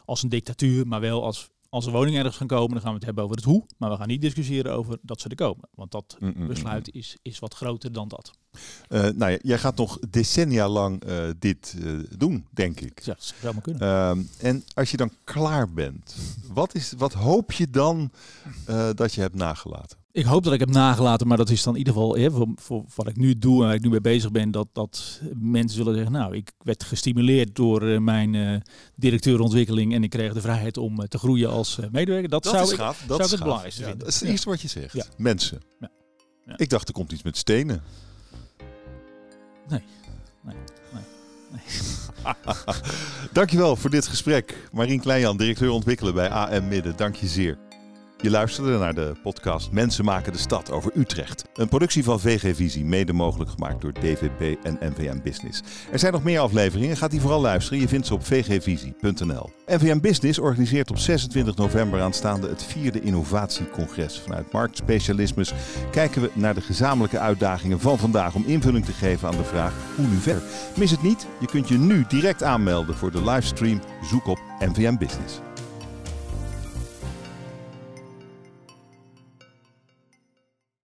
als 0.05 0.24
een 0.24 0.30
dictatuur, 0.30 0.88
maar 0.88 0.99
wel 0.99 1.24
als 1.24 1.49
als 1.76 1.86
er 1.86 1.91
woningen 1.91 2.19
ergens 2.19 2.38
gaan 2.38 2.47
komen, 2.47 2.71
dan 2.71 2.82
gaan 2.82 2.89
we 2.89 2.95
het 2.95 3.05
hebben 3.05 3.23
over 3.23 3.36
het 3.36 3.45
hoe. 3.45 3.65
Maar 3.78 3.89
we 3.89 3.95
gaan 3.95 4.07
niet 4.07 4.21
discussiëren 4.21 4.73
over 4.73 4.97
dat 5.01 5.21
ze 5.21 5.30
er 5.30 5.36
komen. 5.36 5.69
Want 5.73 5.91
dat 5.91 6.17
mm, 6.19 6.28
mm, 6.28 6.41
mm, 6.41 6.47
besluit 6.47 6.93
is, 6.93 7.17
is 7.21 7.39
wat 7.39 7.53
groter 7.53 7.91
dan 7.91 8.07
dat. 8.07 8.32
Uh, 8.89 9.09
nou 9.09 9.39
jij 9.41 9.57
gaat 9.57 9.78
nog 9.78 9.99
decennia 10.09 10.69
lang 10.69 11.05
uh, 11.07 11.30
dit 11.39 11.76
uh, 11.80 12.03
doen, 12.17 12.47
denk 12.51 12.80
ik. 12.80 12.99
Ja, 12.99 13.13
dat 13.13 13.34
zou 13.41 13.53
maar 13.53 13.63
kunnen. 13.63 13.82
Ehm, 13.82 14.21
en 14.38 14.63
als 14.73 14.91
je 14.91 14.97
dan 14.97 15.11
klaar 15.23 15.71
bent, 15.71 16.15
wat, 16.53 16.76
is, 16.76 16.93
wat 16.97 17.13
hoop 17.13 17.51
je 17.51 17.69
dan 17.69 18.11
dat 18.95 19.13
je 19.13 19.21
hebt 19.21 19.36
nagelaten? 19.36 20.05
Ik 20.16 20.26
hoop 20.26 20.43
dat 20.43 20.53
ik 20.53 20.59
heb 20.59 20.70
nagelaten, 20.70 21.28
maar 21.28 21.38
dat 21.38 21.49
is 21.49 21.63
dan 21.63 21.74
in 21.74 21.80
ieder 21.80 21.93
geval 21.93 22.16
hè, 22.16 22.32
voor, 22.32 22.47
voor, 22.55 22.84
wat 22.95 23.07
ik 23.07 23.18
nu 23.18 23.38
doe 23.38 23.61
en 23.61 23.66
waar 23.66 23.76
ik 23.76 23.82
nu 23.82 23.89
mee 23.89 24.01
bezig 24.01 24.32
ben, 24.32 24.51
dat, 24.51 24.68
dat 24.72 25.22
mensen 25.39 25.78
zullen 25.78 25.93
zeggen, 25.93 26.11
nou, 26.11 26.36
ik 26.36 26.51
werd 26.57 26.84
gestimuleerd 26.84 27.55
door 27.55 27.84
uh, 27.84 27.99
mijn 27.99 28.34
uh, 28.34 28.55
directeur 28.95 29.39
ontwikkeling 29.39 29.93
en 29.93 30.03
ik 30.03 30.09
kreeg 30.09 30.34
de 30.34 30.41
vrijheid 30.41 30.78
om 30.78 30.99
uh, 30.99 31.05
te 31.05 31.18
groeien 31.18 31.49
als 31.49 31.80
medewerker. 31.91 32.30
Dat, 32.30 32.43
dat 32.43 32.53
zou 32.53 32.66
is 32.66 32.72
ik, 32.72 32.78
gaaf. 32.78 33.03
Dat 33.07 33.07
zou 33.07 33.20
is 33.20 33.26
ik 33.26 33.32
het 33.32 33.43
belangrijkste 33.43 33.82
ja, 33.82 33.88
vinden. 33.88 34.05
Dat 34.05 34.16
is 34.16 34.22
het 34.22 34.30
eerste 34.30 34.49
wat 34.49 34.61
je 34.61 34.68
zegt. 34.68 34.93
Ja. 34.93 35.05
Mensen. 35.18 35.61
Ja. 35.80 36.57
Ik 36.57 36.70
dacht 36.70 36.88
er 36.88 36.93
komt 36.93 37.11
iets 37.11 37.24
met 37.24 37.38
stenen. 37.38 37.84
Nee. 39.68 39.84
Nee. 40.43 40.55
nee. 40.93 41.03
nee. 41.51 42.34
Dankjewel 43.32 43.76
voor 43.76 43.89
dit 43.89 44.07
gesprek. 44.07 44.70
Marien 44.72 44.99
Kleinjan, 44.99 45.38
directeur 45.38 45.70
ontwikkelen 45.70 46.13
bij 46.13 46.30
AM 46.30 46.68
Midden. 46.68 46.95
Dank 46.95 47.16
je 47.16 47.28
zeer. 47.28 47.57
Je 48.26 48.32
luisterde 48.32 48.78
naar 48.78 48.93
de 48.93 49.13
podcast 49.23 49.71
Mensen 49.71 50.05
maken 50.05 50.32
de 50.32 50.38
stad 50.38 50.71
over 50.71 50.91
Utrecht. 50.95 51.43
Een 51.53 51.67
productie 51.67 52.03
van 52.03 52.19
VG 52.19 52.55
Visie, 52.55 52.86
mede 52.86 53.13
mogelijk 53.13 53.49
gemaakt 53.49 53.82
door 53.82 53.93
DVP 53.93 54.63
en 54.63 54.78
NVM 54.80 55.21
Business. 55.23 55.61
Er 55.91 55.99
zijn 55.99 56.13
nog 56.13 56.23
meer 56.23 56.39
afleveringen, 56.39 56.97
gaat 56.97 57.11
die 57.11 57.21
vooral 57.21 57.41
luisteren. 57.41 57.80
Je 57.80 57.88
vindt 57.88 58.07
ze 58.07 58.13
op 58.13 58.26
vgvisie.nl. 58.26 59.49
NVM 59.65 59.99
Business 59.99 60.39
organiseert 60.39 60.89
op 60.89 60.97
26 60.97 61.55
november 61.55 62.01
aanstaande 62.01 62.49
het 62.49 62.63
vierde 62.63 63.01
innovatiecongres. 63.01 64.19
Vanuit 64.19 64.51
marktspecialismes 64.51 65.53
kijken 65.91 66.21
we 66.21 66.30
naar 66.34 66.53
de 66.53 66.61
gezamenlijke 66.61 67.19
uitdagingen 67.19 67.80
van 67.80 67.97
vandaag 67.97 68.36
om 68.36 68.43
invulling 68.45 68.86
te 68.86 68.93
geven 68.93 69.28
aan 69.28 69.38
de 69.38 69.43
vraag 69.43 69.73
hoe 69.95 70.07
nu 70.07 70.17
verder. 70.17 70.43
Mis 70.76 70.91
het 70.91 71.03
niet, 71.03 71.28
je 71.39 71.47
kunt 71.47 71.67
je 71.67 71.78
nu 71.78 72.05
direct 72.07 72.43
aanmelden 72.43 72.95
voor 72.95 73.11
de 73.11 73.23
livestream 73.23 73.82
Zoek 74.09 74.28
op 74.28 74.39
NVM 74.59 74.97
Business. 74.97 75.39